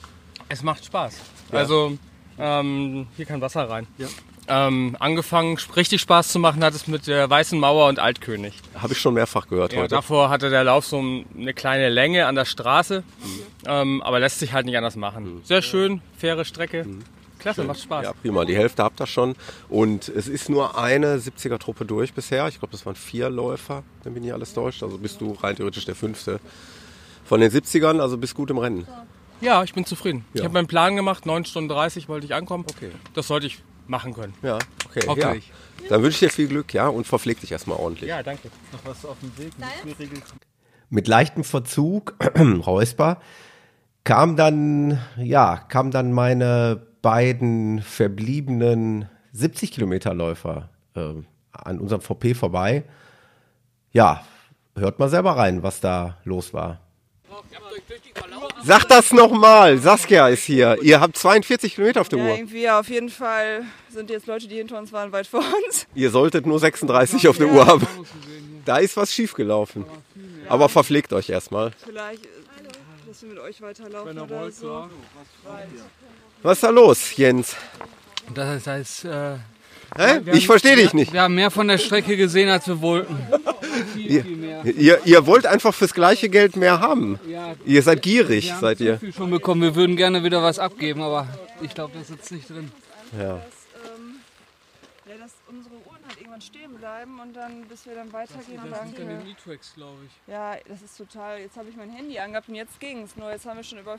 Es 0.50 0.62
macht 0.62 0.84
Spaß. 0.84 1.16
Ja. 1.54 1.60
Also, 1.60 1.98
ähm, 2.40 3.08
hier 3.16 3.26
kann 3.26 3.42
Wasser 3.42 3.70
rein. 3.70 3.88
Ähm, 4.48 4.98
angefangen, 5.00 5.58
richtig 5.76 6.02
Spaß 6.02 6.30
zu 6.34 6.40
machen 6.40 6.64
hat 6.66 6.74
es 6.74 6.88
mit 6.88 7.08
der 7.08 7.30
Weißen 7.30 7.58
Mauer 7.58 7.88
und 7.88 8.00
Altkönig. 8.00 8.54
Habe 8.76 8.92
ich 8.92 9.00
schon 9.00 9.14
mehrfach 9.14 9.48
gehört 9.48 9.72
Ja, 9.72 9.80
heute. 9.84 9.96
davor 9.96 10.30
hatte 10.30 10.50
der 10.50 10.66
Lauf 10.66 10.86
so 10.86 11.00
eine 11.00 11.54
kleine 11.54 11.88
Länge 11.90 12.26
an 12.28 12.36
der 12.36 12.44
Straße, 12.44 13.04
ähm, 13.66 14.02
aber 14.02 14.20
lässt 14.20 14.40
sich 14.40 14.52
halt 14.52 14.66
nicht 14.66 14.76
anders 14.76 14.98
machen. 14.98 15.42
Sehr 15.46 15.62
schön, 15.62 16.02
faire 16.18 16.44
Strecke. 16.44 16.86
Klasse, 17.40 17.62
Schön. 17.62 17.68
macht 17.68 17.80
Spaß. 17.82 18.04
Ja, 18.06 18.14
prima. 18.14 18.46
Die 18.46 18.56
Hälfte 18.56 18.84
habt 18.84 19.02
ihr 19.02 19.08
schon. 19.08 19.36
Und 19.68 20.08
es 20.08 20.30
ist 20.30 20.50
nur 20.50 20.78
eine 20.78 21.18
70er-Truppe 21.18 21.84
durch 21.84 22.14
bisher. 22.14 22.48
Ich 22.48 22.60
glaube, 22.60 22.72
das 22.72 22.86
waren 22.86 22.96
vier 22.96 23.30
Läufer, 23.30 23.84
wenn 24.04 24.14
mich 24.14 24.24
nicht 24.24 24.32
alles 24.34 24.54
täuscht. 24.54 24.82
Also 24.82 24.98
bist 24.98 25.20
du 25.20 25.34
rein 25.34 25.58
theoretisch 25.58 25.84
der 25.84 25.96
fünfte 25.96 26.40
von 27.26 27.42
den 27.42 27.52
70ern. 27.52 28.00
Also 28.00 28.18
bist 28.18 28.34
gut 28.36 28.50
im 28.50 28.60
Rennen. 28.60 28.88
Ja, 29.42 29.64
ich 29.64 29.74
bin 29.74 29.86
zufrieden. 29.86 30.26
Ja. 30.34 30.40
Ich 30.40 30.44
habe 30.44 30.54
meinen 30.54 30.68
Plan 30.68 30.96
gemacht, 30.96 31.26
9 31.26 31.46
Stunden 31.46 31.70
30 31.70 32.08
wollte 32.08 32.26
ich 32.26 32.34
ankommen. 32.34 32.66
Okay. 32.70 32.92
Das 33.14 33.28
sollte 33.28 33.48
ich 33.48 33.60
machen 33.88 34.14
können. 34.14 34.34
Ja, 34.42 34.58
okay. 34.86 35.04
Okay. 35.08 35.42
Ja. 35.82 35.90
Dann 35.90 36.02
wünsche 36.02 36.26
ich 36.26 36.32
dir 36.32 36.36
viel 36.36 36.48
Glück, 36.48 36.74
ja, 36.74 36.88
und 36.88 37.06
verpfleg 37.06 37.40
dich 37.42 37.52
erstmal 37.52 37.78
ordentlich. 37.78 38.10
Ja, 38.10 38.24
danke. 38.24 38.50
Noch 38.72 38.86
was 38.86 39.06
auf 39.06 39.18
dem 39.20 39.38
Weg? 39.38 39.52
Mit 40.90 41.08
leichtem 41.08 41.44
Verzug, 41.44 42.16
Räusper, 42.38 43.20
kam 44.04 44.36
dann, 44.36 45.00
ja, 45.18 45.58
kam 45.58 45.92
dann 45.92 46.14
meine 46.14 46.82
beiden 47.02 47.82
verbliebenen 47.82 49.10
70 49.34 49.72
Kilometer 49.72 50.14
Läufer 50.14 50.70
äh, 50.96 51.14
an 51.52 51.80
unserem 51.80 52.02
VP 52.02 52.34
vorbei. 52.34 52.84
Ja, 53.92 54.24
hört 54.76 55.00
mal 55.00 55.10
selber 55.10 55.38
rein, 55.38 55.64
was 55.64 55.82
da 55.82 56.18
los 56.24 56.54
war. 56.54 56.80
Sag 58.66 58.86
das 58.88 59.12
nochmal, 59.12 59.78
Saskia 59.78 60.30
ist 60.30 60.44
hier. 60.44 60.78
Ihr 60.82 61.00
habt 61.02 61.18
42 61.18 61.76
Kilometer 61.76 62.02
auf 62.02 62.10
der 62.10 62.20
Ja, 62.20 62.26
Uhr. 62.26 62.36
irgendwie 62.38 62.70
auf 62.70 62.88
jeden 62.90 63.10
Fall 63.10 63.66
sind 63.90 64.10
jetzt 64.10 64.26
Leute, 64.28 64.48
die 64.48 64.56
hinter 64.56 64.78
uns 64.80 64.92
waren, 64.92 65.12
weit 65.12 65.28
vor 65.28 65.42
uns. 65.66 65.86
Ihr 65.94 66.10
solltet 66.10 66.46
nur 66.46 66.60
36 66.60 67.28
auf 67.28 67.38
der 67.38 67.48
Uhr 67.48 67.66
haben. 67.66 67.86
Da 68.66 68.78
ist 68.78 68.96
was 68.96 69.14
schiefgelaufen. 69.14 69.86
Aber 70.48 70.70
verpflegt 70.70 71.12
euch 71.14 71.30
erstmal. 71.30 71.72
Vielleicht, 71.86 72.26
äh, 72.26 72.30
dass 73.08 73.22
wir 73.22 73.30
mit 73.30 73.40
euch 73.40 73.62
weiterlaufen 73.62 74.18
oder 74.20 74.52
so. 74.52 74.90
Was 76.42 76.58
ist 76.58 76.64
da 76.64 76.70
los, 76.70 77.16
Jens? 77.18 77.56
Das 78.34 78.66
heißt, 78.68 79.06
äh, 79.06 79.36
Hä? 79.96 80.22
Ich 80.32 80.48
verstehe 80.48 80.76
dich 80.76 80.94
nicht. 80.94 81.14
Wir 81.14 81.22
haben 81.22 81.36
mehr 81.36 81.52
von 81.52 81.68
der 81.68 81.78
Strecke 81.78 82.18
gesehen, 82.18 82.50
als 82.50 82.68
wir 82.68 82.82
wollten. 82.82 83.16
Ihr, 83.96 84.26
ihr, 84.66 85.00
ihr 85.06 85.26
wollt 85.26 85.46
einfach 85.46 85.74
fürs 85.74 85.94
gleiche 85.94 86.30
Geld 86.30 86.56
mehr 86.56 86.80
haben. 86.80 87.20
Ja. 87.28 87.56
Ihr 87.66 87.82
seid 87.82 88.02
gierig, 88.02 88.46
wir 88.46 88.54
haben 88.54 88.62
seid 88.62 88.80
ihr. 88.80 88.98
viel 88.98 89.14
schon 89.14 89.30
bekommen. 89.30 89.62
Wir 89.62 89.76
würden 89.76 89.96
gerne 89.96 90.24
wieder 90.24 90.42
was 90.42 90.60
abgeben, 90.60 91.02
aber 91.02 91.28
ich 91.62 91.74
glaube, 91.74 91.94
das 91.98 92.08
sitzt 92.08 92.32
nicht 92.32 92.50
drin. 92.50 92.72
Ja. 93.18 93.36
Ähm, 93.36 93.42
ja, 95.06 95.14
dass 95.20 95.32
unsere 95.48 95.76
Uhren 95.76 96.00
halt 96.08 96.18
irgendwann 96.20 96.33
stehen 96.44 96.76
bleiben 96.76 97.20
und 97.20 97.34
dann, 97.34 97.66
bis 97.68 97.86
wir 97.86 97.96
dann 97.96 98.12
weitergehen. 98.14 98.62
Danke. 98.70 99.02
E-Tracks, 99.02 99.74
glaube 99.76 100.00
ich. 100.06 100.32
Ja, 100.32 100.56
das 100.68 100.82
ist 100.82 100.98
total. 100.98 101.40
Jetzt 101.40 101.58
habe 101.58 101.70
ich 101.70 101.76
mein 101.76 101.90
Handy 101.90 102.20
angehabt 102.20 102.50
und 102.50 102.56
jetzt 102.56 102.80
ging 102.80 103.04
es. 103.04 103.16
Nur 103.16 103.32
jetzt 103.32 103.46
haben 103.46 103.58
wir 103.58 103.64
schon 103.64 103.80
über. 103.80 103.98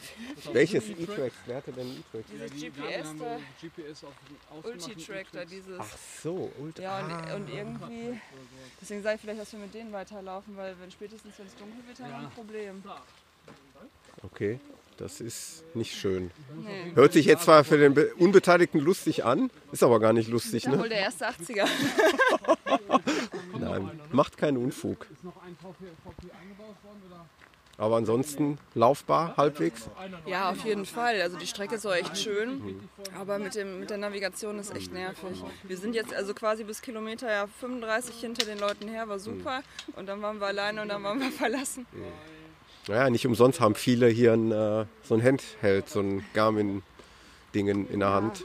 Welches 0.53 0.89
E-Tracks? 0.89 1.37
Wer 1.47 1.57
hatte 1.57 1.73
denn 1.73 1.89
E-Tracks? 1.89 2.29
Dieses 2.31 2.51
GPS 2.53 3.15
da. 3.19 3.39
GPS 3.61 4.05
auf 4.05 4.65
Ulti-Track 4.65 5.27
da, 5.33 5.45
dieses. 5.45 5.79
Ach 5.81 5.97
so, 6.23 6.53
Ulti- 6.61 6.83
Ja, 6.83 7.01
und, 7.01 7.13
ah. 7.13 7.35
und 7.37 7.49
irgendwie. 7.51 8.21
Deswegen 8.81 9.03
sage 9.03 9.17
ich 9.17 9.21
vielleicht, 9.21 9.41
dass 9.41 9.53
wir 9.53 9.61
mit 9.61 9.75
denen 9.75 9.93
weiterlaufen, 9.93 10.57
weil 10.57 10.79
wenn 10.81 10.91
spätestens, 10.91 11.39
wenn 11.39 11.47
es 11.47 11.57
dunkel 11.57 11.87
wird, 11.87 12.01
haben 12.01 12.11
wir 12.11 12.19
ein 12.19 12.31
Problem. 12.31 12.83
Okay, 14.23 14.59
das 14.97 15.21
ist 15.21 15.65
nicht 15.75 15.95
schön. 15.97 16.31
Nee. 16.65 16.93
Hört 16.95 17.13
sich 17.13 17.27
jetzt 17.27 17.45
zwar 17.45 17.65
für 17.65 17.79
den 17.79 17.95
Be- 17.95 18.13
Unbeteiligten 18.19 18.81
lustig 18.81 19.25
an, 19.25 19.51
ist 19.73 19.83
aber 19.83 19.99
gar 20.01 20.13
nicht 20.13 20.29
lustig, 20.29 20.65
Da 20.65 20.73
wohl 20.73 20.79
ne? 20.83 20.89
der 20.91 20.99
erste 21.01 21.29
80er. 21.29 21.67
Nein, 23.59 23.91
macht 24.13 24.37
keinen 24.37 24.57
Unfug. 24.59 25.07
Aber 27.77 27.97
ansonsten 27.97 28.59
laufbar 28.75 29.37
halbwegs. 29.37 29.89
Ja, 30.27 30.51
auf 30.51 30.65
jeden 30.65 30.87
Fall. 30.87 31.21
Also 31.21 31.37
die 31.39 31.47
Strecke 31.49 31.75
ist 31.75 31.85
auch 31.85 31.93
echt 31.95 32.17
schön, 32.17 32.79
aber 33.19 33.41
mit, 33.41 33.57
dem, 33.57 33.81
mit 33.81 33.91
der 33.91 33.99
Navigation 33.99 34.61
ist 34.61 34.75
echt 34.77 34.93
nervig. 34.93 35.43
Wir 35.65 35.77
sind 35.77 35.95
jetzt 35.97 36.15
also 36.15 36.35
quasi 36.35 36.63
bis 36.63 36.81
Kilometer 36.83 37.29
ja 37.29 37.49
35 37.59 38.15
hinter 38.15 38.47
den 38.47 38.61
Leuten 38.61 38.87
her, 38.87 39.09
war 39.09 39.19
super. 39.19 39.63
Und 39.97 40.07
dann 40.07 40.23
waren 40.23 40.39
wir 40.41 40.47
alleine 40.47 40.83
und 40.83 40.89
dann 40.89 41.03
waren 41.03 41.19
wir 41.19 41.33
verlassen. 41.33 41.85
Naja, 42.89 43.09
nicht 43.11 43.27
umsonst 43.27 43.61
haben 43.61 43.75
viele 43.75 44.09
hier 44.09 44.33
ein, 44.35 44.53
äh, 44.53 44.85
so 45.03 45.15
ein 45.15 45.23
Handheld, 45.23 45.89
so 45.89 46.01
ein 46.01 46.25
Garmin-Ding 46.35 47.69
in 47.89 48.01
der 48.01 48.11
Hand. 48.11 48.45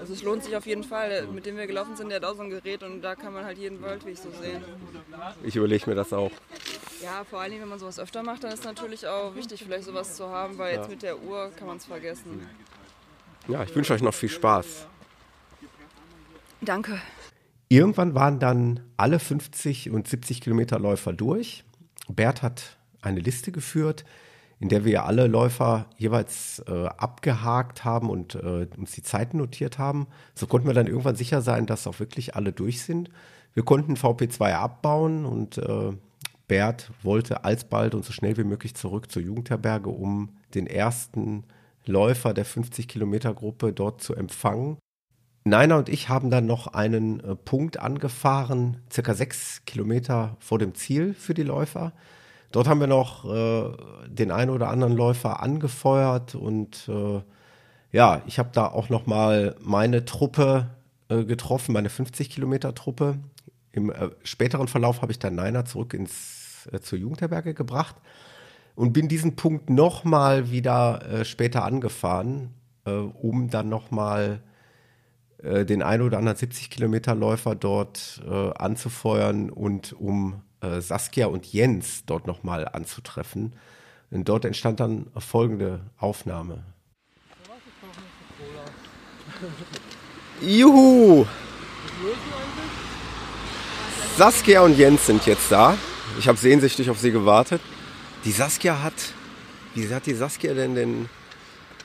Also 0.00 0.12
es 0.14 0.22
lohnt 0.22 0.44
sich 0.44 0.56
auf 0.56 0.64
jeden 0.64 0.84
Fall. 0.84 1.26
Mit 1.26 1.44
dem 1.44 1.56
wir 1.56 1.66
gelaufen 1.66 1.96
sind, 1.96 2.08
der 2.08 2.16
hat 2.16 2.24
auch 2.24 2.34
so 2.36 2.42
ein 2.42 2.50
Gerät 2.50 2.82
und 2.82 3.02
da 3.02 3.14
kann 3.14 3.34
man 3.34 3.44
halt 3.44 3.58
jeden 3.58 3.82
Worldweg 3.82 4.16
so 4.16 4.30
sehen. 4.30 4.62
Ich 5.42 5.56
überlege 5.56 5.90
mir 5.90 5.96
das 5.96 6.12
auch. 6.12 6.30
Ja, 7.02 7.24
vor 7.28 7.40
allem, 7.40 7.60
wenn 7.60 7.68
man 7.68 7.78
sowas 7.78 7.98
öfter 7.98 8.22
macht, 8.22 8.44
dann 8.44 8.52
ist 8.52 8.64
natürlich 8.64 9.06
auch 9.06 9.34
wichtig, 9.34 9.62
vielleicht 9.64 9.84
sowas 9.84 10.16
zu 10.16 10.28
haben, 10.30 10.56
weil 10.56 10.74
jetzt 10.74 10.84
Ja. 10.84 10.88
mit 10.90 11.02
der 11.02 11.20
Uhr 11.22 11.50
kann 11.56 11.66
man 11.66 11.76
es 11.76 11.84
vergessen. 11.84 12.48
Ja, 13.48 13.62
ich 13.64 13.74
wünsche 13.74 13.92
euch 13.92 14.02
noch 14.02 14.14
viel 14.14 14.28
Spaß. 14.30 14.86
Danke. 16.60 17.00
Irgendwann 17.68 18.14
waren 18.14 18.38
dann 18.38 18.80
alle 18.96 19.18
50 19.18 19.90
und 19.90 20.08
70 20.08 20.40
Kilometer 20.40 20.78
Läufer 20.78 21.12
durch. 21.12 21.64
Bert 22.08 22.42
hat 22.42 22.77
eine 23.00 23.20
Liste 23.20 23.52
geführt, 23.52 24.04
in 24.60 24.68
der 24.68 24.84
wir 24.84 25.04
alle 25.04 25.26
Läufer 25.26 25.86
jeweils 25.96 26.62
äh, 26.66 26.86
abgehakt 26.86 27.84
haben 27.84 28.10
und 28.10 28.34
äh, 28.34 28.66
uns 28.76 28.92
die 28.92 29.02
Zeiten 29.02 29.38
notiert 29.38 29.78
haben. 29.78 30.08
So 30.34 30.46
konnten 30.46 30.66
wir 30.66 30.74
dann 30.74 30.88
irgendwann 30.88 31.16
sicher 31.16 31.42
sein, 31.42 31.66
dass 31.66 31.86
auch 31.86 32.00
wirklich 32.00 32.34
alle 32.34 32.52
durch 32.52 32.82
sind. 32.82 33.10
Wir 33.54 33.64
konnten 33.64 33.94
VP2 33.94 34.54
abbauen 34.54 35.24
und 35.24 35.58
äh, 35.58 35.92
Bert 36.48 36.90
wollte 37.02 37.44
alsbald 37.44 37.94
und 37.94 38.04
so 38.04 38.12
schnell 38.12 38.36
wie 38.36 38.44
möglich 38.44 38.74
zurück 38.74 39.12
zur 39.12 39.22
Jugendherberge, 39.22 39.90
um 39.90 40.30
den 40.54 40.66
ersten 40.66 41.44
Läufer 41.84 42.34
der 42.34 42.44
50 42.44 42.88
Kilometer 42.88 43.34
Gruppe 43.34 43.72
dort 43.72 44.02
zu 44.02 44.14
empfangen. 44.14 44.78
Naina 45.44 45.78
und 45.78 45.88
ich 45.88 46.08
haben 46.08 46.30
dann 46.30 46.46
noch 46.46 46.66
einen 46.68 47.20
äh, 47.20 47.36
Punkt 47.36 47.78
angefahren, 47.78 48.78
circa 48.92 49.14
sechs 49.14 49.64
Kilometer 49.66 50.36
vor 50.40 50.58
dem 50.58 50.74
Ziel 50.74 51.14
für 51.14 51.34
die 51.34 51.42
Läufer. 51.42 51.92
Dort 52.50 52.68
haben 52.68 52.80
wir 52.80 52.86
noch 52.86 53.24
äh, 53.24 53.72
den 54.08 54.30
einen 54.30 54.50
oder 54.50 54.68
anderen 54.68 54.96
Läufer 54.96 55.42
angefeuert 55.42 56.34
und 56.34 56.88
äh, 56.88 57.20
ja, 57.92 58.22
ich 58.26 58.38
habe 58.38 58.50
da 58.52 58.66
auch 58.66 58.88
noch 58.88 59.06
mal 59.06 59.56
meine 59.60 60.04
Truppe 60.04 60.68
äh, 61.08 61.24
getroffen, 61.24 61.72
meine 61.72 61.88
50 61.88 62.30
Kilometer 62.30 62.74
Truppe. 62.74 63.18
Im 63.72 63.90
äh, 63.90 64.10
späteren 64.24 64.68
Verlauf 64.68 65.02
habe 65.02 65.12
ich 65.12 65.18
dann 65.18 65.34
Naina 65.34 65.64
zurück 65.64 65.94
ins, 65.94 66.68
äh, 66.72 66.80
zur 66.80 66.98
Jugendherberge 66.98 67.54
gebracht 67.54 67.96
und 68.74 68.92
bin 68.92 69.08
diesen 69.08 69.36
Punkt 69.36 69.70
noch 69.70 70.04
mal 70.04 70.50
wieder 70.50 71.02
äh, 71.10 71.24
später 71.24 71.64
angefahren, 71.64 72.54
um 72.84 73.50
dann 73.50 73.68
noch 73.68 73.90
mal 73.90 74.40
den 75.42 75.82
ein 75.82 76.00
oder 76.00 76.16
anderen 76.16 76.38
70 76.38 76.70
Kilometer 76.70 77.14
Läufer 77.14 77.54
dort 77.54 78.22
anzufeuern 78.26 79.50
und 79.50 79.92
um 79.92 80.40
äh, 80.60 80.80
Saskia 80.80 81.26
und 81.26 81.52
Jens 81.52 82.04
dort 82.06 82.26
nochmal 82.26 82.68
anzutreffen. 82.68 83.52
Und 84.10 84.28
dort 84.28 84.44
entstand 84.44 84.80
dann 84.80 85.06
folgende 85.18 85.80
Aufnahme. 85.98 86.64
Juhu! 90.40 91.26
Saskia 94.16 94.62
und 94.62 94.76
Jens 94.76 95.06
sind 95.06 95.26
jetzt 95.26 95.52
da. 95.52 95.76
Ich 96.18 96.26
habe 96.26 96.38
sehnsüchtig 96.38 96.90
auf 96.90 96.98
sie 96.98 97.12
gewartet. 97.12 97.60
Die 98.24 98.32
Saskia 98.32 98.82
hat. 98.82 98.94
Wie 99.74 99.94
hat 99.94 100.06
die 100.06 100.14
Saskia 100.14 100.54
denn 100.54 100.74
denn. 100.74 101.08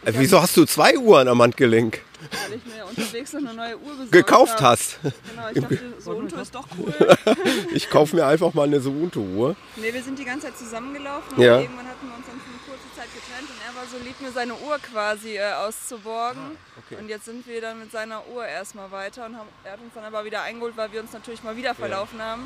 Äh, 0.05 0.13
wieso 0.15 0.41
hast 0.41 0.55
du 0.57 0.65
zwei 0.65 0.97
Uhren 0.97 1.27
am 1.27 1.41
Handgelenk? 1.41 2.01
Weil 2.49 2.57
ich 2.57 2.65
mir 2.65 2.85
unterwegs 2.85 3.33
noch 3.33 3.41
eine 3.41 3.53
neue 3.53 3.77
Uhr 3.77 3.91
besorgt 3.91 4.11
Gekauft 4.11 4.53
hab. 4.61 4.61
hast. 4.61 4.99
Genau, 5.03 5.49
ich 5.53 5.61
dachte, 5.61 5.93
so 5.99 6.11
Unto 6.11 6.37
ist 6.39 6.55
doch 6.55 6.65
cool. 6.77 6.93
ich 7.73 7.89
kaufe 7.89 8.15
mir 8.15 8.25
einfach 8.25 8.53
mal 8.53 8.63
eine 8.63 8.79
Suunto-Uhr. 8.79 9.55
Nee, 9.75 9.93
wir 9.93 10.01
sind 10.01 10.17
die 10.17 10.23
ganze 10.23 10.47
Zeit 10.47 10.57
zusammengelaufen 10.57 11.41
Ja. 11.41 11.57
und 11.57 11.63
irgendwann 11.63 11.87
hatten 11.87 12.07
wir 12.07 12.15
uns 12.15 12.25
dann 12.25 12.39
für 12.39 12.49
eine 12.49 12.59
kurze 12.65 12.95
Zeit 12.95 13.07
getrennt 13.13 13.49
und 13.49 13.57
er 13.67 13.75
war 13.75 13.83
so 13.91 13.97
lieb, 14.05 14.19
mir 14.21 14.31
seine 14.31 14.53
Uhr 14.53 14.77
quasi 14.79 15.35
äh, 15.35 15.51
auszuborgen. 15.53 16.41
Ah, 16.55 16.79
okay. 16.85 17.01
Und 17.01 17.09
jetzt 17.09 17.25
sind 17.25 17.45
wir 17.45 17.59
dann 17.59 17.79
mit 17.79 17.91
seiner 17.91 18.21
Uhr 18.33 18.45
erstmal 18.45 18.89
weiter 18.91 19.25
und 19.25 19.35
haben, 19.37 19.49
er 19.65 19.73
hat 19.73 19.79
uns 19.81 19.93
dann 19.93 20.05
aber 20.05 20.23
wieder 20.23 20.43
eingeholt, 20.43 20.77
weil 20.77 20.91
wir 20.93 21.01
uns 21.01 21.11
natürlich 21.11 21.43
mal 21.43 21.57
wieder 21.57 21.75
verlaufen 21.75 22.21
haben. 22.21 22.43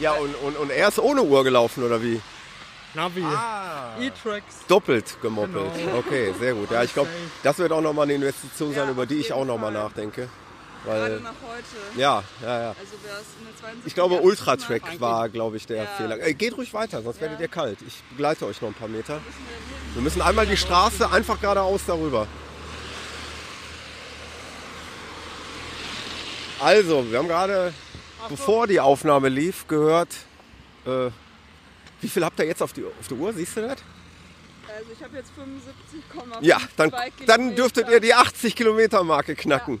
Ja, 0.00 0.12
und, 0.12 0.34
und, 0.42 0.56
und 0.56 0.70
er 0.70 0.88
ist 0.88 0.98
ohne 0.98 1.22
Uhr 1.22 1.44
gelaufen, 1.44 1.84
oder 1.84 2.02
wie? 2.02 2.20
Navi. 2.98 3.22
Ah. 3.22 3.96
E-Tracks. 4.00 4.66
Doppelt 4.66 5.18
gemoppelt. 5.22 5.72
Genau. 5.76 5.98
Okay, 5.98 6.34
sehr 6.40 6.54
gut. 6.54 6.68
Ja, 6.72 6.82
ich 6.82 6.92
glaube, 6.92 7.08
das 7.44 7.56
wird 7.58 7.70
auch 7.70 7.80
nochmal 7.80 8.04
eine 8.04 8.14
Investition 8.14 8.74
sein, 8.74 8.90
über 8.90 9.06
die 9.06 9.18
ich 9.18 9.32
auch 9.32 9.44
nochmal 9.44 9.70
nachdenke. 9.70 10.28
Weil, 10.84 11.10
Gerade 11.10 11.22
nach 11.22 11.30
heute. 11.30 12.00
Ja, 12.00 12.24
ja, 12.42 12.60
ja. 12.60 12.68
Also 12.70 12.96
wer 13.04 13.18
in 13.18 13.46
der 13.46 13.56
72 13.56 13.86
Ich 13.86 13.94
glaube, 13.94 14.20
Ultratrack 14.20 15.00
war, 15.00 15.28
glaube 15.28 15.56
ich, 15.58 15.66
der 15.66 15.86
Fehler. 15.86 16.20
Äh, 16.20 16.34
geht 16.34 16.56
ruhig 16.56 16.74
weiter, 16.74 17.00
sonst 17.02 17.20
werdet 17.20 17.38
ihr 17.38 17.46
kalt. 17.46 17.78
Ich 17.86 18.02
begleite 18.10 18.46
euch 18.46 18.60
noch 18.60 18.68
ein 18.68 18.74
paar 18.74 18.88
Meter. 18.88 19.20
Wir 19.94 20.02
müssen 20.02 20.20
einmal 20.20 20.46
die 20.46 20.56
Straße 20.56 21.08
einfach 21.08 21.40
geradeaus 21.40 21.82
darüber. 21.86 22.26
Also, 26.60 27.08
wir 27.08 27.18
haben 27.18 27.28
gerade, 27.28 27.72
bevor 28.28 28.66
die 28.66 28.80
Aufnahme 28.80 29.28
lief, 29.28 29.68
gehört, 29.68 30.08
äh, 30.84 31.10
wie 32.00 32.08
viel 32.08 32.24
habt 32.24 32.38
ihr 32.38 32.46
jetzt 32.46 32.62
auf, 32.62 32.72
die, 32.72 32.84
auf 32.84 33.08
der 33.08 33.16
Uhr? 33.16 33.32
Siehst 33.32 33.56
du 33.56 33.62
das? 33.62 33.78
Also 34.68 34.90
ich 34.92 35.02
habe 35.02 35.16
jetzt 35.16 35.30
75,5 35.30 36.44
Ja, 36.44 36.60
dann, 36.76 36.92
dann 37.26 37.56
dürftet 37.56 37.88
ihr 37.88 38.00
die 38.00 38.14
80 38.14 38.54
Kilometer 38.54 39.02
Marke 39.02 39.34
knacken. 39.34 39.80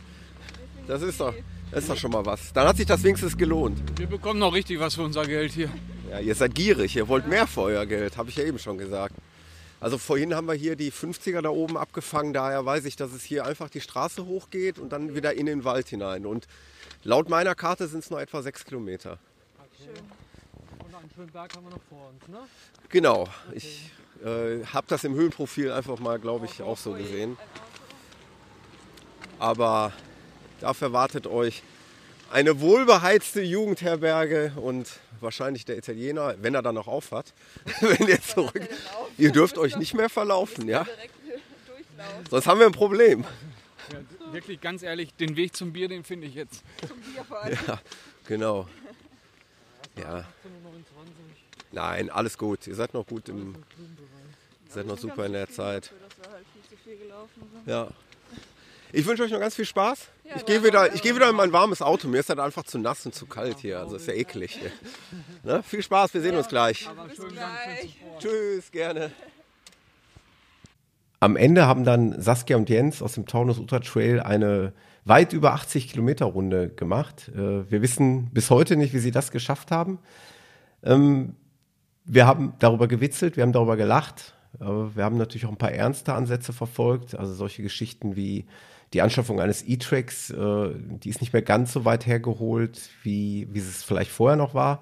Das 0.86 1.02
ist 1.02 1.20
doch, 1.20 1.34
das 1.70 1.84
ist 1.84 1.90
doch 1.90 1.96
schon 1.96 2.10
mal 2.10 2.24
was. 2.24 2.52
Dann 2.52 2.66
hat 2.66 2.76
sich 2.78 2.86
das 2.86 3.02
wenigstens 3.02 3.36
gelohnt. 3.36 3.78
Wir 3.98 4.06
bekommen 4.06 4.40
noch 4.40 4.54
richtig 4.54 4.80
was 4.80 4.94
für 4.94 5.02
unser 5.02 5.26
Geld 5.26 5.52
hier. 5.52 5.70
Ja, 6.10 6.18
ihr 6.20 6.34
seid 6.34 6.54
gierig, 6.54 6.96
ihr 6.96 7.06
wollt 7.06 7.28
mehr 7.28 7.46
für 7.46 7.62
euer 7.62 7.84
Geld, 7.84 8.16
habe 8.16 8.30
ich 8.30 8.36
ja 8.36 8.44
eben 8.44 8.58
schon 8.58 8.78
gesagt. 8.78 9.14
Also 9.80 9.98
vorhin 9.98 10.34
haben 10.34 10.48
wir 10.48 10.54
hier 10.54 10.74
die 10.74 10.90
50er 10.90 11.42
da 11.42 11.50
oben 11.50 11.76
abgefangen, 11.76 12.32
daher 12.32 12.64
weiß 12.64 12.84
ich, 12.86 12.96
dass 12.96 13.12
es 13.12 13.22
hier 13.22 13.44
einfach 13.44 13.68
die 13.68 13.80
Straße 13.80 14.26
hochgeht 14.26 14.78
und 14.78 14.90
dann 14.90 15.14
wieder 15.14 15.34
in 15.34 15.46
den 15.46 15.64
Wald 15.64 15.88
hinein. 15.88 16.26
Und 16.26 16.48
laut 17.04 17.28
meiner 17.28 17.54
Karte 17.54 17.86
sind 17.86 18.02
es 18.02 18.10
noch 18.10 18.18
etwa 18.18 18.42
sechs 18.42 18.64
Kilometer. 18.64 19.18
Schön. 19.76 20.17
Berg 21.26 21.56
haben 21.56 21.64
wir 21.64 21.70
noch 21.70 21.82
vor 21.88 22.10
uns, 22.10 22.28
ne? 22.28 22.38
Genau. 22.88 23.28
Ich 23.52 23.90
äh, 24.24 24.64
habe 24.66 24.86
das 24.88 25.04
im 25.04 25.14
Höhenprofil 25.14 25.72
einfach 25.72 25.98
mal, 25.98 26.18
glaube 26.18 26.46
ich, 26.46 26.62
auch 26.62 26.78
so 26.78 26.92
gesehen. 26.92 27.36
Aber 29.38 29.92
dafür 30.60 30.92
wartet 30.92 31.26
euch 31.26 31.62
eine 32.30 32.60
wohlbeheizte 32.60 33.40
Jugendherberge 33.42 34.52
und 34.56 34.88
wahrscheinlich 35.20 35.64
der 35.64 35.78
Italiener, 35.78 36.34
wenn 36.40 36.54
er 36.54 36.62
dann 36.62 36.74
noch 36.74 36.88
auf 36.88 37.12
hat, 37.12 37.32
wenn 37.80 38.06
ihr 38.06 38.20
zurück. 38.20 38.68
Ihr 39.16 39.32
dürft 39.32 39.58
euch 39.58 39.76
nicht 39.76 39.94
mehr 39.94 40.08
verlaufen, 40.08 40.68
ja? 40.68 40.86
Sonst 42.30 42.46
haben 42.46 42.60
wir 42.60 42.66
ein 42.66 42.72
Problem. 42.72 43.24
Ja, 43.92 44.32
wirklich 44.32 44.60
ganz 44.60 44.82
ehrlich, 44.82 45.14
den 45.14 45.36
Weg 45.36 45.56
zum 45.56 45.72
Bier, 45.72 45.88
den 45.88 46.04
finde 46.04 46.26
ich 46.26 46.34
jetzt. 46.34 46.62
Zum 46.86 46.98
Bier 46.98 47.24
vor 47.24 47.42
allem. 47.42 47.58
Ja, 47.66 47.80
genau. 48.26 48.68
Ja. 50.00 50.24
Nein, 51.72 52.10
alles 52.10 52.38
gut. 52.38 52.66
Ihr 52.66 52.74
seid 52.74 52.94
noch 52.94 53.06
gut 53.06 53.28
im. 53.28 53.54
Ihr 53.54 54.72
seid 54.72 54.86
noch 54.86 54.98
super 54.98 55.26
in 55.26 55.32
der 55.32 55.48
Zeit. 55.48 55.92
Ja. 57.66 57.88
Ich 58.90 59.04
wünsche 59.04 59.22
euch 59.22 59.30
noch 59.30 59.40
ganz 59.40 59.54
viel 59.54 59.66
Spaß. 59.66 60.08
ich 60.34 60.46
gehe 60.46 60.64
wieder, 60.64 60.94
ich 60.94 61.02
geh 61.02 61.14
wieder 61.14 61.28
in 61.28 61.36
mein 61.36 61.52
warmes 61.52 61.82
Auto. 61.82 62.08
Mir 62.08 62.20
ist 62.20 62.30
halt 62.30 62.38
einfach 62.38 62.64
zu 62.64 62.78
nass 62.78 63.04
und 63.04 63.14
zu 63.14 63.26
kalt 63.26 63.58
hier. 63.58 63.80
Also 63.80 63.96
ist 63.96 64.06
ja 64.06 64.14
eklig. 64.14 64.58
Hier. 64.60 64.72
Ne? 65.44 65.62
Viel 65.62 65.82
Spaß, 65.82 66.12
wir 66.14 66.20
sehen 66.20 66.36
uns 66.36 66.48
gleich. 66.48 66.88
Tschüss, 68.18 68.70
gerne. 68.70 69.12
Am 71.20 71.36
Ende 71.36 71.66
haben 71.66 71.84
dann 71.84 72.20
Saskia 72.20 72.56
und 72.56 72.68
Jens 72.68 73.02
aus 73.02 73.12
dem 73.12 73.26
Taunus 73.26 73.58
Ultra 73.58 73.80
Trail 73.80 74.20
eine 74.20 74.72
weit 75.08 75.32
über 75.32 75.52
80 75.54 75.88
Kilometer 75.88 76.26
Runde 76.26 76.68
gemacht. 76.68 77.30
Äh, 77.34 77.70
wir 77.70 77.82
wissen 77.82 78.30
bis 78.30 78.50
heute 78.50 78.76
nicht, 78.76 78.94
wie 78.94 78.98
sie 78.98 79.10
das 79.10 79.30
geschafft 79.30 79.70
haben. 79.70 79.98
Ähm, 80.82 81.34
wir 82.04 82.26
haben 82.26 82.54
darüber 82.58 82.88
gewitzelt, 82.88 83.36
wir 83.36 83.42
haben 83.42 83.52
darüber 83.52 83.76
gelacht. 83.76 84.34
Wir 84.58 85.04
haben 85.04 85.18
natürlich 85.18 85.44
auch 85.44 85.50
ein 85.50 85.58
paar 85.58 85.72
ernste 85.72 86.14
Ansätze 86.14 86.54
verfolgt, 86.54 87.14
also 87.14 87.34
solche 87.34 87.62
Geschichten 87.62 88.16
wie 88.16 88.46
die 88.92 89.02
Anschaffung 89.02 89.40
eines 89.40 89.66
E-Tracks, 89.66 90.30
äh, 90.30 90.70
die 90.74 91.10
ist 91.10 91.20
nicht 91.20 91.32
mehr 91.32 91.42
ganz 91.42 91.72
so 91.72 91.84
weit 91.84 92.06
hergeholt, 92.06 92.90
wie, 93.02 93.46
wie 93.50 93.58
es 93.58 93.82
vielleicht 93.82 94.10
vorher 94.10 94.36
noch 94.36 94.54
war. 94.54 94.80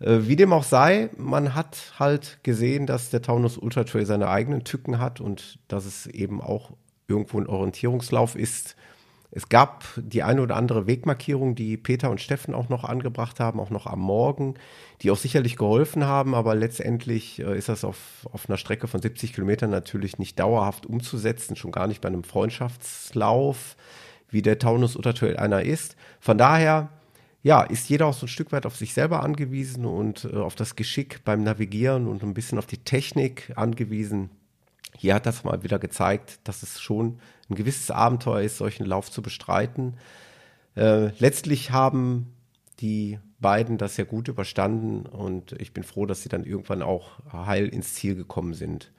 Äh, 0.00 0.20
wie 0.22 0.36
dem 0.36 0.52
auch 0.52 0.64
sei, 0.64 1.10
man 1.16 1.54
hat 1.54 1.94
halt 1.98 2.40
gesehen, 2.42 2.86
dass 2.86 3.10
der 3.10 3.22
Taunus 3.22 3.56
Ultra 3.56 3.84
Trail 3.84 4.04
seine 4.04 4.28
eigenen 4.28 4.64
Tücken 4.64 4.98
hat 4.98 5.20
und 5.20 5.58
dass 5.68 5.86
es 5.86 6.06
eben 6.06 6.40
auch 6.42 6.72
irgendwo 7.08 7.40
ein 7.40 7.46
Orientierungslauf 7.46 8.36
ist. 8.36 8.76
Es 9.34 9.48
gab 9.48 9.84
die 9.96 10.22
eine 10.22 10.42
oder 10.42 10.56
andere 10.56 10.86
Wegmarkierung, 10.86 11.54
die 11.54 11.78
Peter 11.78 12.10
und 12.10 12.20
Steffen 12.20 12.52
auch 12.52 12.68
noch 12.68 12.84
angebracht 12.84 13.40
haben, 13.40 13.60
auch 13.60 13.70
noch 13.70 13.86
am 13.86 13.98
Morgen, 13.98 14.54
die 15.00 15.10
auch 15.10 15.16
sicherlich 15.16 15.56
geholfen 15.56 16.04
haben, 16.04 16.34
aber 16.34 16.54
letztendlich 16.54 17.38
äh, 17.38 17.56
ist 17.56 17.70
das 17.70 17.82
auf, 17.82 18.28
auf 18.30 18.48
einer 18.48 18.58
Strecke 18.58 18.88
von 18.88 19.00
70 19.00 19.32
Kilometern 19.32 19.70
natürlich 19.70 20.18
nicht 20.18 20.38
dauerhaft 20.38 20.84
umzusetzen, 20.84 21.56
schon 21.56 21.72
gar 21.72 21.86
nicht 21.86 22.02
bei 22.02 22.08
einem 22.08 22.24
Freundschaftslauf, 22.24 23.76
wie 24.28 24.42
der 24.42 24.58
Taunus 24.58 24.96
Uttertrail 24.96 25.38
einer 25.38 25.62
ist. 25.62 25.96
Von 26.20 26.36
daher, 26.36 26.90
ja, 27.42 27.62
ist 27.62 27.88
jeder 27.88 28.08
auch 28.08 28.14
so 28.14 28.26
ein 28.26 28.28
Stück 28.28 28.52
weit 28.52 28.66
auf 28.66 28.76
sich 28.76 28.92
selber 28.92 29.22
angewiesen 29.22 29.86
und 29.86 30.28
äh, 30.30 30.36
auf 30.36 30.56
das 30.56 30.76
Geschick 30.76 31.24
beim 31.24 31.42
Navigieren 31.42 32.06
und 32.06 32.22
ein 32.22 32.34
bisschen 32.34 32.58
auf 32.58 32.66
die 32.66 32.84
Technik 32.84 33.50
angewiesen. 33.56 34.28
Hier 34.96 35.14
hat 35.14 35.26
das 35.26 35.44
mal 35.44 35.62
wieder 35.62 35.78
gezeigt, 35.78 36.40
dass 36.44 36.62
es 36.62 36.80
schon 36.80 37.18
ein 37.48 37.54
gewisses 37.54 37.90
Abenteuer 37.90 38.42
ist, 38.42 38.58
solchen 38.58 38.86
Lauf 38.86 39.10
zu 39.10 39.22
bestreiten. 39.22 39.96
Äh, 40.76 41.08
letztlich 41.18 41.70
haben 41.70 42.34
die 42.80 43.18
beiden 43.40 43.78
das 43.78 43.96
ja 43.96 44.04
gut 44.04 44.28
überstanden 44.28 45.06
und 45.06 45.52
ich 45.52 45.72
bin 45.72 45.84
froh, 45.84 46.06
dass 46.06 46.22
sie 46.22 46.28
dann 46.28 46.44
irgendwann 46.44 46.82
auch 46.82 47.18
heil 47.32 47.68
ins 47.68 47.94
Ziel 47.94 48.14
gekommen 48.14 48.54
sind. 48.54 48.92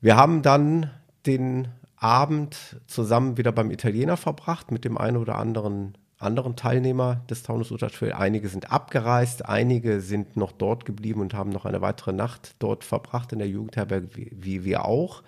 Wir 0.00 0.16
haben 0.16 0.42
dann 0.42 0.90
den 1.26 1.68
Abend 1.96 2.80
zusammen 2.86 3.36
wieder 3.36 3.52
beim 3.52 3.70
Italiener 3.70 4.16
verbracht 4.16 4.70
mit 4.70 4.84
dem 4.84 4.96
einen 4.96 5.16
oder 5.16 5.36
anderen 5.36 5.98
anderen 6.18 6.56
Teilnehmer 6.56 7.22
des 7.30 7.42
Taunus 7.44 7.70
Ultra 7.70 7.88
Trail. 7.88 8.12
Einige 8.12 8.48
sind 8.48 8.72
abgereist, 8.72 9.46
einige 9.46 10.00
sind 10.00 10.36
noch 10.36 10.52
dort 10.52 10.84
geblieben 10.84 11.20
und 11.20 11.34
haben 11.34 11.50
noch 11.50 11.64
eine 11.64 11.80
weitere 11.80 12.12
Nacht 12.12 12.56
dort 12.58 12.84
verbracht 12.84 13.32
in 13.32 13.38
der 13.38 13.48
Jugendherberge, 13.48 14.08
wie, 14.14 14.32
wie 14.34 14.64
wir 14.64 14.84
auch. 14.84 15.22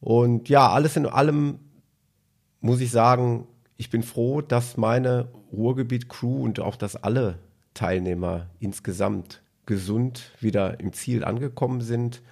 Und 0.00 0.48
ja, 0.48 0.68
alles 0.70 0.96
in 0.96 1.06
allem 1.06 1.60
muss 2.60 2.80
ich 2.80 2.90
sagen, 2.90 3.46
ich 3.76 3.90
bin 3.90 4.02
froh, 4.02 4.40
dass 4.40 4.76
meine 4.76 5.28
Ruhrgebiet-Crew 5.52 6.42
und 6.42 6.60
auch 6.60 6.76
dass 6.76 6.96
alle 6.96 7.38
Teilnehmer 7.74 8.46
insgesamt 8.58 9.42
gesund 9.66 10.32
wieder 10.40 10.80
im 10.80 10.92
Ziel 10.92 11.24
angekommen 11.24 11.80
sind. 11.80 12.22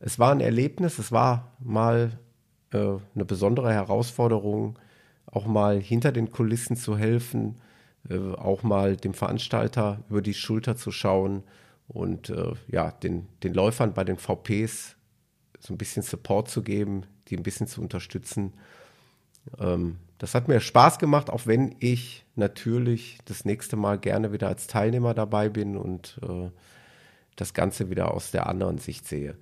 Es 0.00 0.18
war 0.18 0.32
ein 0.32 0.40
Erlebnis, 0.40 0.98
es 0.98 1.12
war 1.12 1.52
mal 1.58 2.18
äh, 2.72 2.78
eine 3.14 3.24
besondere 3.24 3.72
Herausforderung, 3.72 4.78
auch 5.30 5.46
mal 5.46 5.80
hinter 5.80 6.12
den 6.12 6.30
Kulissen 6.30 6.76
zu 6.76 6.96
helfen, 6.96 7.60
äh, 8.08 8.18
auch 8.34 8.62
mal 8.62 8.96
dem 8.96 9.14
Veranstalter 9.14 10.04
über 10.08 10.22
die 10.22 10.34
Schulter 10.34 10.76
zu 10.76 10.90
schauen 10.90 11.42
und 11.88 12.30
äh, 12.30 12.52
ja, 12.68 12.90
den, 12.90 13.26
den 13.42 13.54
Läufern 13.54 13.94
bei 13.94 14.04
den 14.04 14.16
VPs 14.16 14.96
so 15.60 15.74
ein 15.74 15.78
bisschen 15.78 16.02
Support 16.02 16.48
zu 16.48 16.62
geben, 16.62 17.04
die 17.28 17.36
ein 17.36 17.42
bisschen 17.42 17.66
zu 17.66 17.80
unterstützen. 17.80 18.52
Ähm, 19.58 19.96
das 20.18 20.34
hat 20.34 20.48
mir 20.48 20.60
Spaß 20.60 20.98
gemacht, 20.98 21.30
auch 21.30 21.46
wenn 21.46 21.74
ich 21.78 22.24
natürlich 22.34 23.18
das 23.24 23.44
nächste 23.44 23.76
Mal 23.76 23.98
gerne 23.98 24.32
wieder 24.32 24.48
als 24.48 24.66
Teilnehmer 24.66 25.14
dabei 25.14 25.48
bin 25.48 25.76
und 25.76 26.18
äh, 26.22 26.50
das 27.36 27.54
Ganze 27.54 27.88
wieder 27.88 28.12
aus 28.12 28.30
der 28.30 28.46
anderen 28.46 28.78
Sicht 28.78 29.06
sehe. 29.06 29.36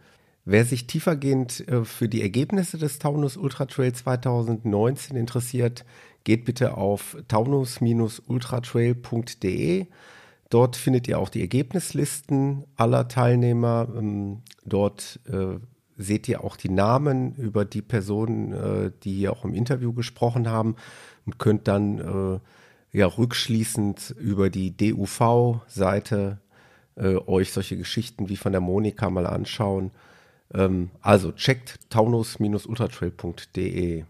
Wer 0.49 0.65
sich 0.65 0.87
tiefergehend 0.87 1.69
äh, 1.69 1.85
für 1.85 2.09
die 2.09 2.23
Ergebnisse 2.23 2.79
des 2.79 3.01
Taunus 3.01 3.37
Ultra 3.37 3.67
Trail 3.67 3.93
2019 3.93 5.17
interessiert, 5.17 5.85
geht 6.23 6.45
bitte 6.45 6.77
auf 6.77 7.17
taunus-ultratrail.de. 7.27 9.87
Dort 10.49 10.77
findet 10.77 11.09
ihr 11.09 11.19
auch 11.19 11.31
die 11.31 11.41
Ergebnislisten 11.41 12.63
aller 12.77 13.09
Teilnehmer. 13.09 13.89
Ähm, 13.97 14.43
dort 14.65 15.19
äh, 15.27 15.59
seht 15.97 16.29
ihr 16.29 16.45
auch 16.45 16.55
die 16.55 16.69
Namen 16.69 17.35
über 17.35 17.65
die 17.65 17.83
Personen, 17.83 18.53
äh, 18.53 18.93
die 19.03 19.15
hier 19.15 19.33
auch 19.33 19.45
im 19.45 19.53
Interview 19.53 19.93
gesprochen 19.93 20.49
haben 20.49 20.77
und 21.27 21.41
könnt 21.41 21.67
dann 21.67 22.41
ja 22.93 23.07
rückschließend 23.07 24.15
über 24.17 24.49
die 24.49 24.77
DUV-Seite 24.77 26.39
euch 26.95 27.53
solche 27.53 27.77
Geschichten 27.77 28.29
wie 28.29 28.37
von 28.37 28.53
der 28.53 28.61
Monika 28.61 29.11
mal 29.11 29.27
anschauen. 29.27 29.91
Ähm, 30.55 30.91
also 31.01 31.33
checkt 31.33 31.79
taunus-ultratrail.de. 31.91 34.05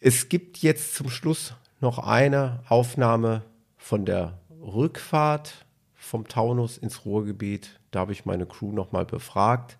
Es 0.00 0.28
gibt 0.28 0.58
jetzt 0.58 0.94
zum 0.94 1.10
Schluss 1.10 1.54
noch 1.80 1.98
eine 1.98 2.62
Aufnahme 2.68 3.42
von 3.76 4.04
der 4.04 4.38
Rückfahrt 4.60 5.66
vom 5.94 6.26
Taunus 6.26 6.78
ins 6.78 7.04
Ruhrgebiet. 7.04 7.80
Da 7.90 8.00
habe 8.00 8.12
ich 8.12 8.24
meine 8.24 8.46
Crew 8.46 8.72
nochmal 8.72 9.04
befragt. 9.04 9.78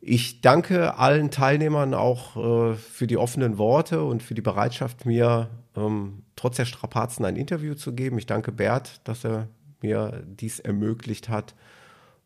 Ich 0.00 0.40
danke 0.40 0.98
allen 0.98 1.30
Teilnehmern 1.30 1.94
auch 1.94 2.36
äh, 2.36 2.74
für 2.74 3.06
die 3.06 3.16
offenen 3.16 3.56
Worte 3.56 4.02
und 4.02 4.22
für 4.22 4.34
die 4.34 4.40
Bereitschaft, 4.40 5.06
mir 5.06 5.48
ähm, 5.76 6.24
trotz 6.34 6.56
der 6.56 6.64
Strapazen 6.64 7.24
ein 7.24 7.36
Interview 7.36 7.74
zu 7.74 7.92
geben. 7.92 8.18
Ich 8.18 8.26
danke 8.26 8.50
Bert, 8.50 9.00
dass 9.04 9.24
er 9.24 9.48
mir 9.80 10.24
dies 10.26 10.58
ermöglicht 10.58 11.28
hat. 11.28 11.54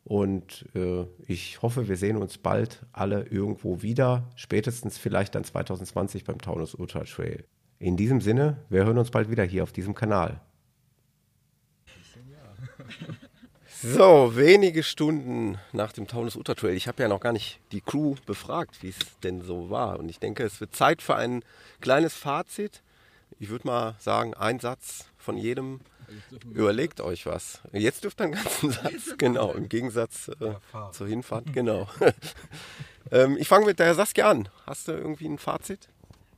Und 0.07 0.67
äh, 0.77 1.05
ich 1.27 1.63
hoffe, 1.63 1.89
wir 1.89 1.97
sehen 1.97 2.17
uns 2.17 2.39
bald 2.39 2.87
alle 2.93 3.25
irgendwo 3.25 3.83
wieder, 3.83 4.31
spätestens 4.37 4.99
vielleicht 4.99 5.35
dann 5.35 5.43
2020 5.43 6.23
beim 6.23 6.41
Taunus 6.41 6.77
Ultra 6.77 7.03
Trail. 7.03 7.45
In 7.81 7.97
diesem 7.97 8.21
Sinne, 8.21 8.59
wir 8.69 8.85
hören 8.85 8.99
uns 8.99 9.11
bald 9.11 9.33
wieder 9.33 9.43
hier 9.43 9.65
auf 9.65 9.73
diesem 9.73 9.97
Kanal. 9.97 10.41
So, 13.83 14.35
wenige 14.35 14.83
Stunden 14.83 15.59
nach 15.73 15.93
dem 15.93 16.07
Taunus 16.07 16.35
Ultra 16.35 16.55
Trail. 16.55 16.75
Ich 16.75 16.89
habe 16.89 17.03
ja 17.03 17.11
noch 17.11 17.21
gar 17.21 17.35
nicht 17.35 17.61
die 17.73 17.83
Crew 17.83 18.15
befragt, 18.25 18.83
wie 18.83 18.89
es 18.89 18.97
denn 19.23 19.43
so 19.43 19.69
war. 19.69 19.99
Und 19.99 20.09
ich 20.09 20.19
denke, 20.19 20.45
es 20.45 20.61
wird 20.61 20.75
Zeit 20.75 21.03
für 21.03 21.15
ein 21.15 21.45
kleines 21.83 22.15
Fazit. 22.15 22.83
Ich 23.39 23.51
würde 23.51 23.67
mal 23.67 23.95
sagen, 23.99 24.33
ein 24.33 24.61
Satz 24.61 25.05
von 25.19 25.37
jedem. 25.37 25.81
Überlegt 26.51 27.01
euch 27.01 27.27
was. 27.27 27.61
Jetzt 27.73 28.05
dürft 28.05 28.21
ihr 28.21 28.25
einen 28.25 28.35
ganzen 28.35 28.71
Satz, 28.71 29.15
genau, 29.19 29.53
im 29.53 29.69
Gegensatz 29.69 30.29
äh, 30.41 30.55
zur 30.93 31.09
Hinfahrt, 31.09 31.53
genau. 31.53 31.89
ähm, 33.11 33.37
ich 33.39 33.49
fange 33.49 33.67
mit 33.67 33.79
der 33.79 33.95
Saskia 33.95 34.31
an. 34.31 34.49
Hast 34.67 34.89
du 34.89 34.93
irgendwie 34.93 35.27
ein 35.27 35.39
Fazit? 35.39 35.89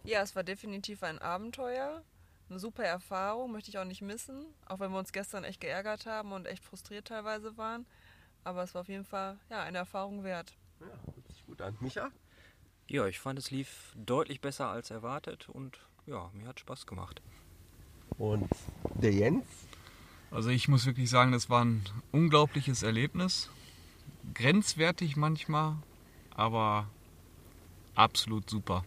Ja, 0.04 0.22
es 0.22 0.34
war 0.34 0.42
definitiv 0.42 1.02
ein 1.02 1.18
Abenteuer 1.18 2.02
eine 2.50 2.58
super 2.58 2.84
Erfahrung, 2.84 3.52
möchte 3.52 3.70
ich 3.70 3.78
auch 3.78 3.84
nicht 3.84 4.02
missen. 4.02 4.46
Auch 4.66 4.80
wenn 4.80 4.90
wir 4.90 4.98
uns 4.98 5.12
gestern 5.12 5.44
echt 5.44 5.60
geärgert 5.60 6.06
haben 6.06 6.32
und 6.32 6.46
echt 6.46 6.64
frustriert 6.64 7.08
teilweise 7.08 7.56
waren. 7.56 7.86
Aber 8.44 8.62
es 8.62 8.74
war 8.74 8.82
auf 8.82 8.88
jeden 8.88 9.04
Fall 9.04 9.38
ja, 9.50 9.62
eine 9.62 9.78
Erfahrung 9.78 10.24
wert. 10.24 10.54
Ja, 10.80 10.86
hört 10.86 11.28
sich 11.28 11.44
gut 11.44 11.60
an. 11.60 11.76
Micha? 11.80 12.10
Ja, 12.88 13.06
ich 13.06 13.20
fand 13.20 13.38
es 13.38 13.50
lief 13.50 13.92
deutlich 13.96 14.40
besser 14.40 14.68
als 14.68 14.90
erwartet 14.90 15.48
und 15.48 15.78
ja, 16.06 16.30
mir 16.32 16.46
hat 16.46 16.60
Spaß 16.60 16.86
gemacht. 16.86 17.20
Und 18.18 18.48
der 18.94 19.12
Jens? 19.12 19.44
Also 20.30 20.50
ich 20.50 20.68
muss 20.68 20.86
wirklich 20.86 21.08
sagen, 21.08 21.32
das 21.32 21.48
war 21.48 21.64
ein 21.64 21.82
unglaubliches 22.12 22.82
Erlebnis. 22.82 23.48
Grenzwertig 24.34 25.16
manchmal, 25.16 25.76
aber 26.34 26.86
absolut 27.94 28.50
super. 28.50 28.84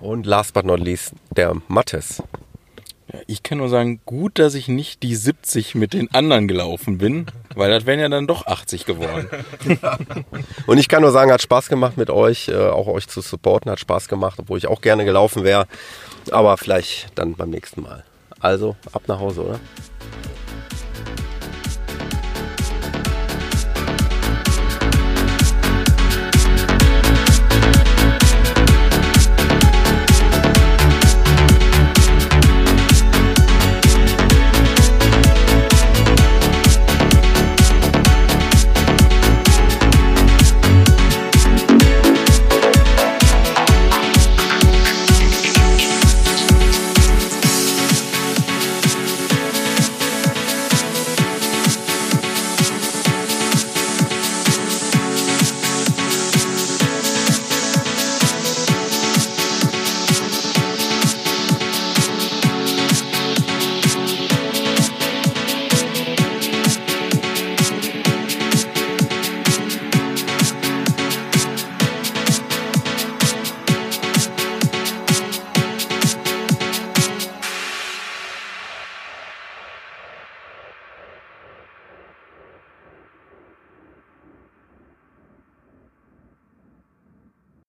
Und 0.00 0.24
last 0.24 0.54
but 0.54 0.64
not 0.64 0.80
least, 0.80 1.14
der 1.30 1.56
Mattes. 1.66 2.22
Ja, 3.12 3.20
ich 3.26 3.42
kann 3.42 3.58
nur 3.58 3.68
sagen, 3.68 4.00
gut, 4.06 4.38
dass 4.38 4.54
ich 4.54 4.68
nicht 4.68 5.02
die 5.02 5.16
70 5.16 5.74
mit 5.74 5.94
den 5.94 6.14
anderen 6.14 6.46
gelaufen 6.46 6.98
bin, 6.98 7.26
weil 7.56 7.70
das 7.70 7.84
wären 7.84 7.98
ja 7.98 8.08
dann 8.08 8.28
doch 8.28 8.46
80 8.46 8.86
geworden. 8.86 9.28
Und 10.66 10.78
ich 10.78 10.88
kann 10.88 11.02
nur 11.02 11.10
sagen, 11.10 11.32
hat 11.32 11.42
Spaß 11.42 11.68
gemacht 11.68 11.96
mit 11.96 12.08
euch, 12.08 12.48
äh, 12.48 12.56
auch 12.56 12.86
euch 12.86 13.08
zu 13.08 13.20
supporten, 13.20 13.70
hat 13.70 13.80
Spaß 13.80 14.06
gemacht, 14.06 14.38
obwohl 14.38 14.58
ich 14.58 14.68
auch 14.68 14.80
gerne 14.80 15.04
gelaufen 15.04 15.42
wäre. 15.42 15.66
Aber 16.30 16.56
vielleicht 16.56 17.08
dann 17.16 17.34
beim 17.34 17.50
nächsten 17.50 17.82
Mal. 17.82 18.04
Also 18.40 18.74
ab 18.92 19.02
nach 19.06 19.20
Hause, 19.20 19.44
oder? 19.44 19.60